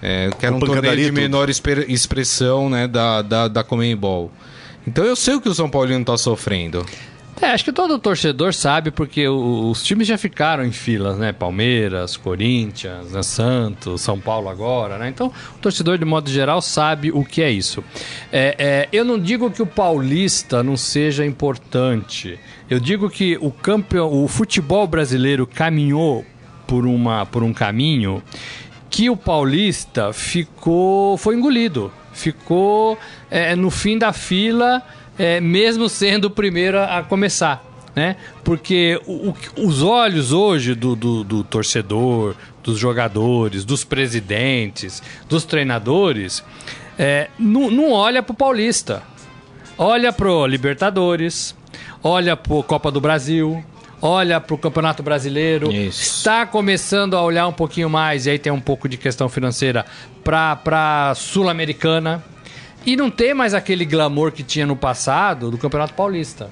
É, 0.01 0.29
que 0.37 0.45
era 0.45 0.53
um 0.53 0.59
torneio 0.59 0.97
de 0.97 1.11
menor 1.11 1.49
expressão 1.49 2.69
né, 2.69 2.87
da, 2.89 3.21
da, 3.21 3.47
da 3.47 3.63
Comembol. 3.63 4.29
Então 4.85 5.05
eu 5.05 5.15
sei 5.15 5.35
o 5.35 5.41
que 5.41 5.47
o 5.47 5.53
São 5.53 5.69
Paulino 5.69 6.01
está 6.01 6.17
sofrendo. 6.17 6.85
É, 7.43 7.47
acho 7.47 7.65
que 7.65 7.73
todo 7.73 7.99
torcedor 7.99 8.53
sabe, 8.53 8.89
porque 8.89 9.27
os 9.27 9.83
times 9.83 10.07
já 10.07 10.17
ficaram 10.17 10.63
em 10.63 10.71
filas, 10.71 11.17
né? 11.17 11.33
Palmeiras, 11.33 12.15
Corinthians, 12.15 13.11
né? 13.11 13.21
Santos, 13.21 13.99
São 13.99 14.17
Paulo 14.17 14.47
agora, 14.47 14.97
né? 14.97 15.09
Então, 15.09 15.27
o 15.27 15.59
torcedor, 15.59 15.97
de 15.97 16.05
modo 16.05 16.29
geral, 16.29 16.61
sabe 16.61 17.11
o 17.11 17.25
que 17.25 17.41
é 17.41 17.51
isso. 17.51 17.83
É, 18.31 18.55
é, 18.57 18.89
eu 18.93 19.03
não 19.03 19.19
digo 19.19 19.51
que 19.51 19.61
o 19.61 19.65
paulista 19.65 20.63
não 20.63 20.77
seja 20.77 21.25
importante. 21.25 22.39
Eu 22.69 22.79
digo 22.79 23.09
que 23.09 23.37
o, 23.41 23.51
campeão, 23.51 24.23
o 24.23 24.25
futebol 24.29 24.87
brasileiro 24.87 25.45
caminhou 25.45 26.25
por, 26.65 26.85
uma, 26.85 27.25
por 27.25 27.43
um 27.43 27.51
caminho 27.51 28.23
que 28.89 29.09
o 29.09 29.17
paulista 29.17 30.13
ficou. 30.13 31.17
foi 31.17 31.35
engolido. 31.35 31.91
Ficou 32.13 32.97
é, 33.29 33.53
no 33.53 33.69
fim 33.69 33.97
da 33.97 34.13
fila 34.13 34.81
é, 35.17 35.39
mesmo 35.39 35.87
sendo 35.89 36.25
o 36.25 36.29
primeiro 36.29 36.79
a 36.79 37.03
começar. 37.03 37.63
né? 37.95 38.15
Porque 38.43 38.99
o, 39.05 39.29
o, 39.29 39.35
os 39.67 39.83
olhos 39.83 40.31
hoje 40.31 40.73
do, 40.73 40.95
do, 40.95 41.23
do, 41.23 41.43
torcedor, 41.43 42.35
dos 42.63 42.79
jogadores, 42.79 43.63
dos 43.65 43.83
presidentes, 43.83 45.01
dos 45.29 45.45
treinadores, 45.45 46.43
é, 46.97 47.29
não, 47.37 47.69
não 47.69 47.91
olha 47.91 48.23
para 48.23 48.33
o 48.33 48.35
Paulista. 48.35 49.03
Olha 49.77 50.13
pro 50.13 50.45
Libertadores, 50.45 51.55
olha 52.03 52.37
pro 52.37 52.61
Copa 52.61 52.91
do 52.91 53.01
Brasil, 53.01 53.63
olha 54.01 54.39
para 54.39 54.53
o 54.53 54.57
Campeonato 54.57 55.01
Brasileiro, 55.01 55.71
Isso. 55.71 56.01
está 56.01 56.45
começando 56.45 57.15
a 57.15 57.21
olhar 57.23 57.47
um 57.47 57.53
pouquinho 57.53 57.89
mais, 57.89 58.25
e 58.25 58.31
aí 58.31 58.37
tem 58.37 58.51
um 58.51 58.59
pouco 58.59 58.87
de 58.87 58.97
questão 58.97 59.27
financeira, 59.27 59.85
para 60.23 61.09
a 61.09 61.15
Sul-Americana. 61.15 62.23
E 62.85 62.95
não 62.95 63.09
tem 63.09 63.33
mais 63.33 63.53
aquele 63.53 63.85
glamour 63.85 64.31
que 64.31 64.43
tinha 64.43 64.65
no 64.65 64.75
passado 64.75 65.49
do 65.49 65.57
Campeonato 65.57 65.93
Paulista. 65.93 66.49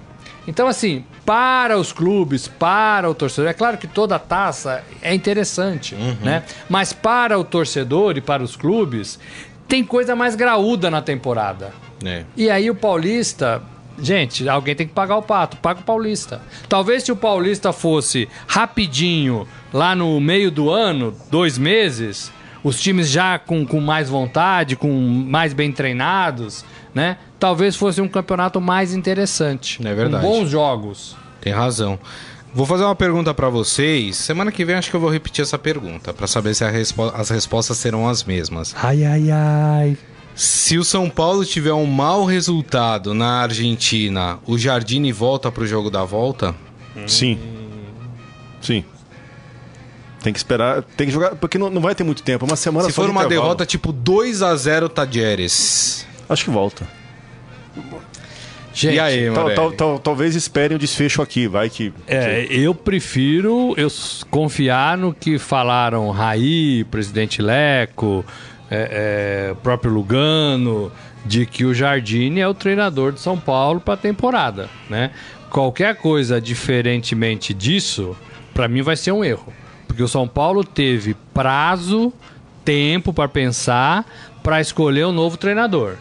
Então, 0.48 0.68
assim, 0.68 1.06
para 1.26 1.78
os 1.78 1.92
clubes, 1.92 2.48
para 2.48 3.10
o 3.10 3.14
torcedor, 3.14 3.50
é 3.50 3.54
claro 3.54 3.78
que 3.78 3.88
toda 3.88 4.18
taça 4.18 4.84
é 5.02 5.14
interessante, 5.14 5.94
uhum. 5.94 6.18
né? 6.22 6.44
Mas 6.68 6.94
para 6.94 7.38
o 7.38 7.44
torcedor 7.44 8.18
e 8.18 8.22
para 8.22 8.42
os 8.42 8.56
clubes, 8.56 9.20
tem 9.68 9.84
coisa 9.84 10.16
mais 10.16 10.36
graúda 10.36 10.90
na 10.90 11.02
temporada. 11.02 11.72
É. 12.04 12.24
E 12.36 12.50
aí 12.50 12.70
o 12.70 12.76
Paulista 12.76 13.62
Gente, 14.00 14.50
alguém 14.50 14.74
tem 14.74 14.88
que 14.88 14.94
pagar 14.94 15.18
o 15.18 15.22
pato, 15.22 15.58
paga 15.58 15.82
o 15.82 15.84
Paulista. 15.84 16.42
Talvez 16.68 17.04
se 17.04 17.12
o 17.12 17.16
Paulista 17.16 17.72
fosse 17.72 18.28
rapidinho, 18.48 19.48
lá 19.72 19.96
no 19.96 20.20
meio 20.20 20.50
do 20.50 20.72
ano, 20.72 21.16
dois 21.30 21.58
meses, 21.58 22.32
os 22.64 22.80
times 22.80 23.10
já 23.10 23.40
com, 23.40 23.66
com 23.66 23.80
mais 23.80 24.10
vontade, 24.10 24.76
com 24.76 24.92
mais 24.92 25.54
bem 25.54 25.72
treinados, 25.72 26.64
né? 26.94 27.18
Talvez 27.40 27.76
fosse 27.76 28.02
um 28.02 28.08
campeonato 28.08 28.62
mais 28.62 28.94
interessante. 28.94 29.80
É 29.86 29.94
verdade. 29.94 30.26
Com 30.26 30.32
bons 30.32 30.50
jogos. 30.50 31.16
Tem 31.40 31.54
razão. 31.54 32.00
Vou 32.54 32.66
fazer 32.66 32.84
uma 32.84 32.96
pergunta 32.96 33.34
para 33.34 33.50
vocês. 33.50 34.18
Semana 34.18 34.52
que 34.52 34.66
vem 34.66 34.76
acho 34.76 34.90
que 34.90 34.96
eu 34.96 35.00
vou 35.00 35.10
repetir 35.10 35.42
essa 35.42 35.58
pergunta 35.58 36.14
para 36.14 36.28
saber 36.28 36.54
se 36.54 36.70
respo 36.70 37.04
as 37.16 37.30
respostas 37.30 37.78
serão 37.78 38.08
as 38.08 38.24
mesmas. 38.24 38.76
Ai, 38.78 39.06
ai, 39.06 39.32
ai. 39.32 39.98
Se 40.36 40.78
o 40.78 40.84
São 40.84 41.10
Paulo 41.10 41.46
tiver 41.46 41.74
um 41.74 41.86
mau 41.86 42.26
resultado 42.26 43.14
na 43.14 43.42
Argentina, 43.42 44.40
o 44.46 44.58
Jardine 44.58 45.12
volta 45.12 45.52
pro 45.52 45.66
jogo 45.66 45.90
da 45.90 46.04
volta? 46.04 46.56
Sim. 47.08 47.40
Sim. 48.62 48.84
Tem 50.24 50.32
que 50.32 50.40
esperar, 50.40 50.84
tem 50.84 51.08
que 51.08 51.14
jogar, 51.14 51.36
porque 51.36 51.58
não, 51.58 51.70
não 51.70 51.82
vai 51.82 51.96
ter 51.96 52.04
muito 52.04 52.22
tempo, 52.22 52.46
uma 52.46 52.56
semana 52.56 52.88
Se 52.88 52.94
for 52.94 53.06
de 53.06 53.12
uma 53.12 53.24
intervalo. 53.24 53.48
derrota 53.48 53.66
tipo 53.66 53.92
2 53.92 54.44
a 54.44 54.56
0 54.56 54.88
Tadieres. 54.88 56.06
Acho 56.30 56.46
que 56.46 56.52
volta. 56.52 56.88
Gente, 58.74 58.96
e 58.96 59.00
aí, 59.00 59.32
tal, 59.34 59.54
tal, 59.54 59.72
tal, 59.72 60.00
talvez 60.00 60.36
esperem 60.36 60.76
o 60.76 60.80
desfecho 60.80 61.22
aqui, 61.22 61.48
vai 61.48 61.70
que. 61.70 61.92
É, 62.08 62.48
eu 62.50 62.74
prefiro 62.74 63.74
eu 63.76 63.90
confiar 64.30 64.98
no 64.98 65.14
que 65.14 65.38
falaram 65.38 66.10
Raí, 66.10 66.86
presidente 66.86 67.42
Leco, 67.42 68.24
é, 68.70 69.50
é, 69.52 69.56
próprio 69.62 69.92
Lugano, 69.92 70.92
de 71.26 71.46
que 71.46 71.66
o 71.66 71.74
Jardine 71.74 72.40
é 72.40 72.48
o 72.48 72.54
treinador 72.54 73.12
de 73.12 73.20
São 73.20 73.38
Paulo 73.38 73.82
para 73.82 73.96
a 73.96 73.98
temporada, 73.98 74.70
né? 74.90 75.12
Qualquer 75.50 75.96
coisa 75.96 76.40
diferentemente 76.40 77.54
disso, 77.54 78.16
para 78.54 78.70
mim 78.70 78.82
vai 78.82 78.96
ser 78.96 79.12
um 79.12 79.24
erro, 79.24 79.52
porque 79.92 80.04
o 80.04 80.08
São 80.08 80.26
Paulo 80.26 80.64
teve 80.64 81.14
prazo, 81.34 82.14
tempo 82.64 83.12
para 83.12 83.28
pensar, 83.28 84.06
para 84.42 84.62
escolher 84.62 85.06
um 85.06 85.12
novo 85.12 85.36
treinador. 85.36 85.96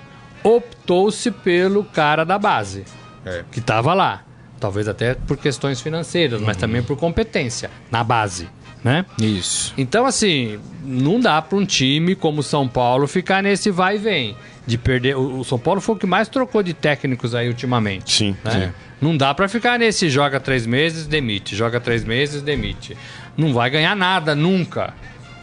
Optou-se 0.45 1.29
pelo 1.33 1.83
cara 1.83 2.23
da 2.23 2.39
base, 2.39 2.85
é. 3.27 3.43
que 3.51 3.59
estava 3.59 3.93
lá. 3.93 4.23
Talvez 4.61 4.87
até 4.87 5.15
por 5.15 5.37
questões 5.37 5.81
financeiras, 5.81 6.39
uhum. 6.39 6.47
mas 6.47 6.57
também 6.57 6.85
por 6.85 6.97
competência 6.97 7.69
na 7.91 8.05
base 8.05 8.49
né? 8.83 9.05
Isso. 9.21 9.75
Então, 9.77 10.07
assim, 10.07 10.59
não 10.83 11.21
dá 11.21 11.43
para 11.43 11.59
um 11.59 11.67
time 11.67 12.15
como 12.15 12.41
o 12.41 12.43
São 12.43 12.67
Paulo 12.67 13.07
ficar 13.07 13.43
nesse 13.43 13.71
vai 13.71 13.97
e 13.97 13.99
vem. 13.99 14.37
De 14.67 14.79
perder. 14.79 15.17
O 15.17 15.45
São 15.45 15.59
Paulo 15.59 15.83
foi 15.83 15.97
o 15.97 15.99
que 15.99 16.07
mais 16.07 16.29
trocou 16.29 16.63
de 16.63 16.73
técnicos 16.73 17.35
aí 17.35 17.49
ultimamente. 17.49 18.17
Sim. 18.17 18.37
Né? 18.43 18.51
sim. 18.51 18.73
Não 19.01 19.17
dá 19.17 19.33
para 19.35 19.49
ficar 19.49 19.79
nesse 19.79 20.11
joga 20.11 20.39
três 20.39 20.67
meses, 20.67 21.07
demite. 21.07 21.57
Joga 21.57 21.81
três 21.81 22.05
meses, 22.05 22.43
demite. 22.43 22.97
Não 23.37 23.55
vai 23.55 23.71
ganhar 23.71 23.97
nada 23.97 24.35
nunca, 24.35 24.93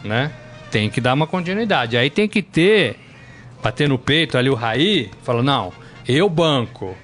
né? 0.04 0.30
Tem 0.70 0.88
que 0.88 1.00
dar 1.00 1.14
uma 1.14 1.26
continuidade. 1.26 1.96
Aí 1.96 2.08
tem 2.08 2.28
que 2.28 2.42
ter, 2.42 2.96
bater 3.62 3.88
no 3.88 3.98
peito 3.98 4.38
ali 4.38 4.48
o 4.48 4.54
Raí, 4.54 5.10
fala, 5.22 5.42
não, 5.42 5.72
eu 6.06 6.28
banco. 6.28 6.94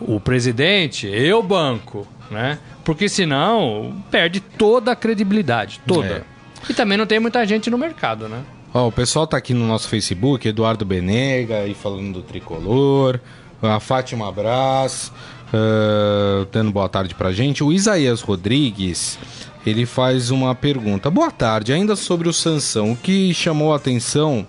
O 0.00 0.20
presidente, 0.20 1.06
eu 1.06 1.42
banco, 1.42 2.06
né? 2.30 2.58
Porque 2.84 3.08
senão 3.08 4.02
perde 4.10 4.40
toda 4.40 4.92
a 4.92 4.96
credibilidade. 4.96 5.80
Toda. 5.86 6.24
É. 6.24 6.70
E 6.70 6.74
também 6.74 6.96
não 6.96 7.04
tem 7.06 7.20
muita 7.20 7.44
gente 7.46 7.68
no 7.68 7.76
mercado, 7.76 8.28
né? 8.28 8.42
Ó, 8.72 8.88
o 8.88 8.92
pessoal 8.92 9.26
tá 9.26 9.36
aqui 9.36 9.52
no 9.52 9.66
nosso 9.66 9.88
Facebook, 9.88 10.46
Eduardo 10.46 10.84
Benega, 10.84 11.58
aí 11.58 11.74
falando 11.74 12.14
do 12.14 12.22
tricolor, 12.22 13.18
a 13.62 13.80
Fátima 13.80 14.30
Brás, 14.30 15.10
uh, 15.52 16.46
dando 16.50 16.72
boa 16.72 16.88
tarde 16.88 17.14
pra 17.14 17.32
gente. 17.32 17.62
O 17.62 17.72
Isaías 17.72 18.20
Rodrigues, 18.20 19.18
ele 19.66 19.86
faz 19.86 20.30
uma 20.30 20.54
pergunta. 20.54 21.10
Boa 21.10 21.30
tarde, 21.30 21.72
ainda 21.72 21.96
sobre 21.96 22.28
o 22.28 22.32
Sansão. 22.32 22.92
O 22.92 22.96
que 22.96 23.32
chamou 23.34 23.72
a 23.72 23.76
atenção 23.76 24.46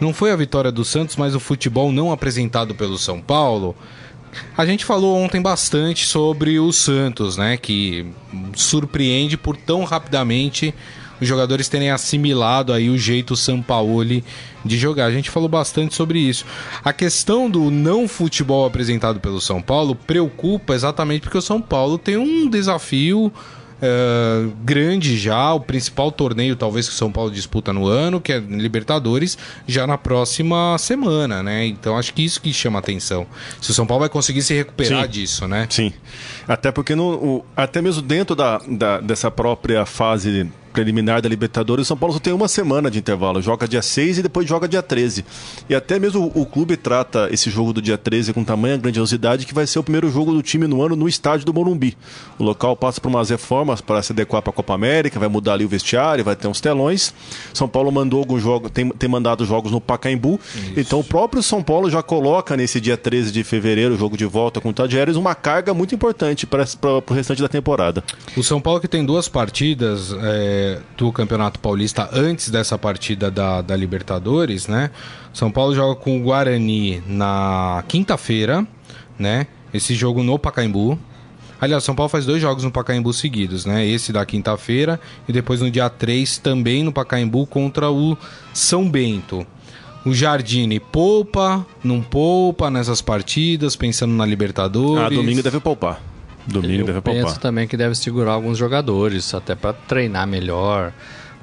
não 0.00 0.12
foi 0.12 0.30
a 0.30 0.36
vitória 0.36 0.70
do 0.70 0.84
Santos, 0.84 1.16
mas 1.16 1.34
o 1.34 1.40
futebol 1.40 1.90
não 1.90 2.12
apresentado 2.12 2.74
pelo 2.74 2.98
São 2.98 3.20
Paulo. 3.20 3.74
A 4.56 4.64
gente 4.64 4.84
falou 4.84 5.16
ontem 5.16 5.40
bastante 5.40 6.06
sobre 6.06 6.60
o 6.60 6.72
Santos, 6.72 7.36
né? 7.36 7.56
Que 7.56 8.06
surpreende 8.54 9.36
por 9.36 9.56
tão 9.56 9.84
rapidamente 9.84 10.74
os 11.20 11.26
jogadores 11.26 11.68
terem 11.68 11.90
assimilado 11.90 12.72
aí 12.72 12.90
o 12.90 12.98
jeito 12.98 13.36
Sampaoli 13.36 14.24
de 14.64 14.76
jogar. 14.76 15.06
A 15.06 15.12
gente 15.12 15.30
falou 15.30 15.48
bastante 15.48 15.94
sobre 15.94 16.18
isso. 16.18 16.44
A 16.84 16.92
questão 16.92 17.50
do 17.50 17.70
não 17.70 18.08
futebol 18.08 18.66
apresentado 18.66 19.20
pelo 19.20 19.40
São 19.40 19.62
Paulo 19.62 19.94
preocupa 19.94 20.74
exatamente 20.74 21.22
porque 21.22 21.38
o 21.38 21.42
São 21.42 21.60
Paulo 21.60 21.98
tem 21.98 22.16
um 22.16 22.48
desafio 22.48 23.32
uh, 23.78 24.52
grande 24.64 25.16
já, 25.16 25.52
o 25.52 25.60
principal 25.60 26.10
torneio 26.10 26.56
talvez 26.56 26.88
que 26.88 26.94
o 26.94 26.96
São 26.96 27.10
Paulo 27.10 27.30
disputa 27.30 27.72
no 27.72 27.86
ano, 27.86 28.20
que 28.20 28.32
é 28.32 28.38
Libertadores, 28.38 29.38
já 29.66 29.86
na 29.86 29.96
próxima 29.96 30.76
semana, 30.78 31.42
né? 31.42 31.66
Então 31.66 31.96
acho 31.96 32.12
que 32.12 32.22
isso 32.22 32.40
que 32.40 32.52
chama 32.52 32.78
atenção. 32.78 33.26
Se 33.60 33.70
o 33.70 33.74
São 33.74 33.86
Paulo 33.86 34.00
vai 34.00 34.08
conseguir 34.08 34.42
se 34.42 34.54
recuperar 34.54 35.04
Sim. 35.04 35.10
disso, 35.10 35.48
né? 35.48 35.66
Sim. 35.70 35.92
Até 36.46 36.72
porque 36.72 36.94
no, 36.94 37.14
o, 37.14 37.44
até 37.56 37.80
mesmo 37.80 38.02
dentro 38.02 38.34
da, 38.34 38.58
da, 38.66 39.00
dessa 39.00 39.30
própria 39.30 39.84
fase 39.86 40.50
preliminar 40.78 41.20
da 41.20 41.28
Libertadores, 41.28 41.86
o 41.86 41.88
São 41.88 41.96
Paulo 41.96 42.14
só 42.14 42.20
tem 42.20 42.32
uma 42.32 42.46
semana 42.46 42.88
de 42.88 43.00
intervalo. 43.00 43.42
Joga 43.42 43.66
dia 43.66 43.82
6 43.82 44.18
e 44.18 44.22
depois 44.22 44.48
joga 44.48 44.68
dia 44.68 44.80
13. 44.80 45.24
E 45.68 45.74
até 45.74 45.98
mesmo 45.98 46.30
o, 46.32 46.46
clube 46.46 46.76
trata 46.76 47.28
esse 47.32 47.50
jogo 47.50 47.72
do 47.72 47.82
dia 47.82 47.98
13 47.98 48.32
com 48.32 48.44
tamanha 48.44 48.76
grandiosidade 48.76 49.44
que 49.44 49.52
vai 49.52 49.66
ser 49.66 49.80
o 49.80 49.82
primeiro 49.82 50.08
jogo 50.08 50.32
do 50.32 50.40
time 50.40 50.68
no 50.68 50.80
ano 50.80 50.94
no 50.94 51.08
estádio 51.08 51.44
do 51.44 51.52
Morumbi. 51.52 51.96
O 52.38 52.44
local 52.44 52.76
passa 52.76 53.00
por 53.00 53.08
umas 53.08 53.28
reformas 53.28 53.80
para 53.80 54.00
se 54.02 54.12
adequar 54.12 54.40
para 54.40 54.50
a 54.50 54.54
Copa 54.54 54.72
América, 54.72 55.18
vai 55.18 55.28
mudar 55.28 55.54
ali 55.54 55.64
o 55.64 55.68
vestiário, 55.68 56.24
vai 56.24 56.36
ter 56.36 56.46
uns 56.46 56.60
telões. 56.60 57.12
São 57.52 57.68
Paulo 57.68 57.90
mandou 57.90 58.20
alguns 58.20 58.40
jogos, 58.40 58.70
tem, 58.70 58.88
tem 58.90 59.08
mandado 59.08 59.44
jogos 59.44 59.72
no 59.72 59.80
Pacaembu. 59.80 60.38
Isso. 60.54 60.74
Então 60.76 61.00
o 61.00 61.04
próprio 61.04 61.42
São 61.42 61.60
Paulo 61.60 61.90
já 61.90 62.04
coloca 62.04 62.56
nesse 62.56 62.80
dia 62.80 62.96
13 62.96 63.32
de 63.32 63.42
fevereiro, 63.42 63.94
o 63.94 63.98
jogo 63.98 64.16
de 64.16 64.26
volta 64.26 64.60
com 64.60 64.68
o 64.68 64.72
Tadieres, 64.72 65.16
uma 65.16 65.34
carga 65.34 65.74
muito 65.74 65.92
importante 65.92 66.46
para 66.46 66.64
o 66.64 67.12
restante 67.12 67.42
da 67.42 67.48
temporada. 67.48 68.04
O 68.36 68.44
São 68.44 68.60
Paulo 68.60 68.80
que 68.80 68.86
tem 68.86 69.04
duas 69.04 69.28
partidas 69.28 70.14
é, 70.22 70.67
do 70.96 71.12
Campeonato 71.12 71.58
Paulista 71.60 72.08
antes 72.12 72.50
dessa 72.50 72.76
partida 72.78 73.30
da, 73.30 73.60
da 73.60 73.76
Libertadores, 73.76 74.66
né? 74.66 74.90
São 75.32 75.50
Paulo 75.50 75.74
joga 75.74 75.94
com 75.94 76.18
o 76.18 76.22
Guarani 76.22 77.02
na 77.06 77.84
quinta-feira, 77.86 78.66
né? 79.18 79.46
Esse 79.72 79.94
jogo 79.94 80.22
no 80.22 80.38
Pacaembu. 80.38 80.98
Aliás, 81.60 81.82
São 81.84 81.94
Paulo 81.94 82.08
faz 82.08 82.24
dois 82.24 82.40
jogos 82.40 82.64
no 82.64 82.70
Pacaembu 82.70 83.12
seguidos, 83.12 83.64
né? 83.66 83.86
Esse 83.86 84.12
da 84.12 84.24
quinta-feira 84.24 85.00
e 85.28 85.32
depois 85.32 85.60
no 85.60 85.70
dia 85.70 85.88
3 85.90 86.38
também 86.38 86.82
no 86.82 86.92
Pacaembu 86.92 87.46
contra 87.46 87.90
o 87.90 88.16
São 88.54 88.88
Bento. 88.88 89.46
O 90.04 90.14
Jardine 90.14 90.80
poupa, 90.80 91.66
não 91.82 92.00
poupa 92.00 92.70
nessas 92.70 93.02
partidas, 93.02 93.76
pensando 93.76 94.14
na 94.14 94.24
Libertadores. 94.24 95.04
Ah, 95.04 95.08
domingo 95.10 95.42
deve 95.42 95.60
poupar. 95.60 96.00
Domingo 96.48 96.82
Eu 96.82 96.86
deve 96.86 97.00
poupar. 97.00 97.24
penso 97.24 97.40
também 97.40 97.68
que 97.68 97.76
deve 97.76 97.94
segurar 97.94 98.32
alguns 98.32 98.58
jogadores, 98.58 99.32
até 99.34 99.54
para 99.54 99.72
treinar 99.72 100.26
melhor. 100.26 100.92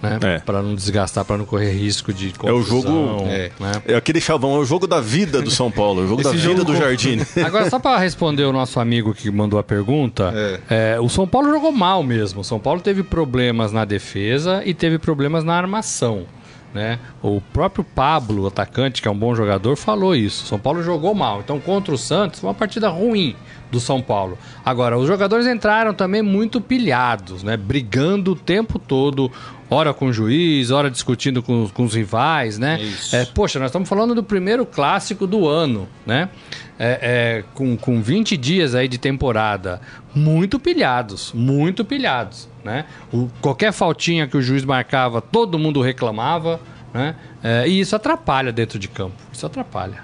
Né? 0.01 0.19
É. 0.21 0.39
Para 0.39 0.61
não 0.61 0.75
desgastar, 0.75 1.23
para 1.25 1.37
não 1.37 1.45
correr 1.45 1.71
risco 1.71 2.13
de 2.13 2.31
confusão. 2.33 2.49
É 2.49 2.59
o 2.59 2.63
jogo. 2.63 3.23
É, 3.27 3.51
né? 3.59 3.71
é 3.87 3.95
aquele 3.95 4.19
chavão, 4.19 4.55
é 4.55 4.59
o 4.59 4.65
jogo 4.65 4.85
da 4.85 4.99
vida 4.99 5.41
do 5.41 5.49
São 5.49 5.71
Paulo, 5.71 6.01
é 6.01 6.03
o 6.05 6.07
jogo 6.07 6.21
Esse 6.21 6.31
da 6.31 6.37
jogo 6.37 6.55
vida 6.55 6.65
do 6.65 6.75
Jardim. 6.75 7.19
Agora, 7.43 7.69
só 7.69 7.79
para 7.79 7.97
responder 7.97 8.43
o 8.43 8.51
nosso 8.51 8.79
amigo 8.79 9.13
que 9.13 9.31
mandou 9.31 9.57
a 9.57 9.63
pergunta, 9.63 10.33
é. 10.69 10.95
é. 10.95 10.99
o 10.99 11.09
São 11.09 11.27
Paulo 11.27 11.49
jogou 11.49 11.71
mal 11.71 12.03
mesmo. 12.03 12.41
O 12.41 12.43
São 12.43 12.59
Paulo 12.59 12.81
teve 12.81 13.03
problemas 13.03 13.71
na 13.71 13.85
defesa 13.85 14.61
e 14.65 14.73
teve 14.73 14.99
problemas 14.99 15.43
na 15.43 15.55
armação. 15.55 16.25
Né? 16.73 16.99
O 17.23 17.39
próprio 17.39 17.85
Pablo, 17.85 18.47
atacante, 18.47 19.01
que 19.01 19.07
é 19.07 19.11
um 19.11 19.17
bom 19.17 19.33
jogador, 19.33 19.77
falou 19.77 20.13
isso. 20.13 20.45
São 20.45 20.59
Paulo 20.59 20.83
jogou 20.83 21.15
mal. 21.15 21.39
Então, 21.39 21.57
contra 21.57 21.95
o 21.95 21.97
Santos, 21.97 22.41
foi 22.41 22.49
uma 22.49 22.53
partida 22.53 22.89
ruim 22.89 23.33
do 23.71 23.79
São 23.79 24.01
Paulo. 24.01 24.37
Agora, 24.63 24.97
os 24.97 25.07
jogadores 25.07 25.47
entraram 25.47 25.93
também 25.93 26.21
muito 26.21 26.61
pilhados, 26.61 27.43
né? 27.43 27.57
Brigando 27.57 28.31
o 28.31 28.35
tempo 28.35 28.79
todo, 28.79 29.31
hora 29.69 29.93
com 29.93 30.07
o 30.07 30.13
juiz, 30.13 30.71
hora 30.71 30.89
discutindo 30.89 31.41
com, 31.41 31.67
com 31.69 31.83
os 31.83 31.93
rivais, 31.93 32.57
né? 32.57 32.79
É, 33.11 33.25
poxa, 33.25 33.59
nós 33.59 33.69
estamos 33.69 33.89
falando 33.89 34.13
do 34.13 34.23
primeiro 34.23 34.65
clássico 34.65 35.25
do 35.25 35.47
ano, 35.47 35.87
né? 36.05 36.29
É, 36.77 36.99
é, 37.01 37.43
com, 37.53 37.77
com 37.77 38.01
20 38.01 38.35
dias 38.35 38.75
aí 38.75 38.87
de 38.87 38.97
temporada, 38.97 39.79
muito 40.13 40.59
pilhados, 40.59 41.31
muito 41.33 41.85
pilhados, 41.85 42.49
né? 42.63 42.85
O, 43.11 43.29
qualquer 43.41 43.71
faltinha 43.71 44.27
que 44.27 44.35
o 44.35 44.41
juiz 44.41 44.65
marcava, 44.65 45.21
todo 45.21 45.57
mundo 45.57 45.81
reclamava, 45.81 46.59
né? 46.93 47.15
É, 47.43 47.67
e 47.67 47.79
isso 47.79 47.95
atrapalha 47.95 48.51
dentro 48.51 48.77
de 48.77 48.87
campo, 48.87 49.15
isso 49.31 49.45
atrapalha. 49.45 50.03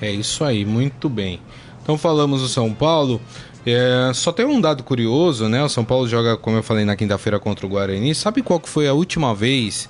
É 0.00 0.10
isso 0.10 0.44
aí, 0.44 0.64
muito 0.64 1.08
bem. 1.08 1.40
Então 1.82 1.96
falamos 1.98 2.42
do 2.42 2.48
São 2.48 2.72
Paulo. 2.72 3.20
É, 3.66 4.10
só 4.14 4.32
tem 4.32 4.46
um 4.46 4.60
dado 4.60 4.82
curioso, 4.82 5.48
né? 5.48 5.62
O 5.62 5.68
São 5.68 5.84
Paulo 5.84 6.08
joga, 6.08 6.36
como 6.36 6.56
eu 6.56 6.62
falei, 6.62 6.84
na 6.84 6.96
quinta-feira 6.96 7.38
contra 7.38 7.66
o 7.66 7.68
Guarani. 7.68 8.14
Sabe 8.14 8.42
qual 8.42 8.58
que 8.58 8.68
foi 8.68 8.88
a 8.88 8.92
última 8.92 9.34
vez 9.34 9.88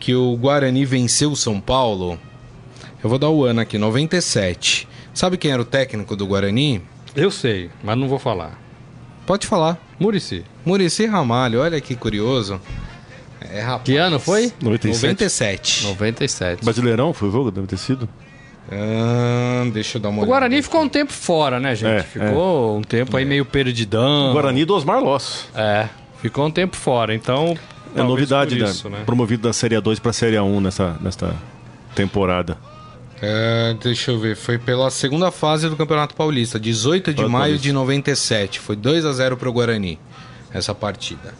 que 0.00 0.14
o 0.14 0.36
Guarani 0.36 0.84
venceu 0.84 1.30
o 1.30 1.36
São 1.36 1.60
Paulo? 1.60 2.18
Eu 3.02 3.08
vou 3.08 3.18
dar 3.18 3.30
o 3.30 3.44
ano 3.44 3.60
aqui, 3.60 3.78
97. 3.78 4.88
Sabe 5.14 5.36
quem 5.36 5.50
era 5.50 5.62
o 5.62 5.64
técnico 5.64 6.16
do 6.16 6.26
Guarani? 6.26 6.82
Eu 7.14 7.30
sei, 7.30 7.70
mas 7.82 7.96
não 7.96 8.08
vou 8.08 8.18
falar. 8.18 8.60
Pode 9.24 9.46
falar. 9.46 9.78
Murici. 9.98 10.44
Murici 10.64 11.06
Ramalho, 11.06 11.60
olha 11.60 11.80
que 11.80 11.94
curioso. 11.96 12.60
É, 13.40 13.60
rapaz. 13.60 13.82
Que 13.84 13.96
ano 13.96 14.18
foi? 14.18 14.52
97. 14.60 15.06
97. 15.06 15.84
97. 15.84 16.64
Brasileirão 16.64 17.12
foi 17.12 17.28
o 17.28 17.32
jogo? 17.32 17.50
Deve 17.50 17.66
ter 17.66 17.78
sido? 17.78 18.08
Ah, 18.70 19.64
deixa 19.72 19.98
eu 19.98 20.02
dar 20.02 20.08
uma 20.08 20.18
olhada. 20.18 20.30
O 20.30 20.32
Guarani 20.32 20.62
ficou 20.62 20.82
um 20.82 20.88
tempo 20.88 21.12
fora, 21.12 21.60
né, 21.60 21.74
gente? 21.74 22.00
É, 22.00 22.02
ficou 22.02 22.76
é. 22.76 22.78
um 22.78 22.82
tempo 22.82 23.16
aí 23.16 23.24
meio 23.24 23.44
perdidão. 23.44 24.30
O 24.30 24.32
Guarani 24.32 24.64
do 24.64 24.74
Osmar 24.74 25.00
Loss. 25.00 25.48
É, 25.54 25.88
ficou 26.20 26.46
um 26.46 26.50
tempo 26.50 26.76
fora, 26.76 27.14
então. 27.14 27.56
É 27.94 28.02
novidade, 28.02 28.58
né? 28.58 28.68
Isso, 28.68 28.90
né? 28.90 29.02
Promovido 29.06 29.44
da 29.44 29.52
Série 29.52 29.80
2 29.80 29.98
para 30.00 30.10
a 30.10 30.12
Série 30.12 30.38
1 30.38 30.60
nessa, 30.60 30.96
nessa 31.00 31.34
temporada. 31.94 32.58
É, 33.22 33.74
deixa 33.82 34.10
eu 34.10 34.18
ver, 34.18 34.36
foi 34.36 34.58
pela 34.58 34.90
segunda 34.90 35.30
fase 35.30 35.70
do 35.70 35.76
Campeonato 35.76 36.14
Paulista, 36.14 36.60
18 36.60 37.14
de 37.14 37.24
maio 37.24 37.56
de 37.56 37.72
97. 37.72 38.60
Foi 38.60 38.76
2 38.76 39.06
a 39.06 39.12
0 39.12 39.38
para 39.38 39.48
o 39.48 39.52
Guarani, 39.52 39.98
essa 40.52 40.74
partida. 40.74 41.32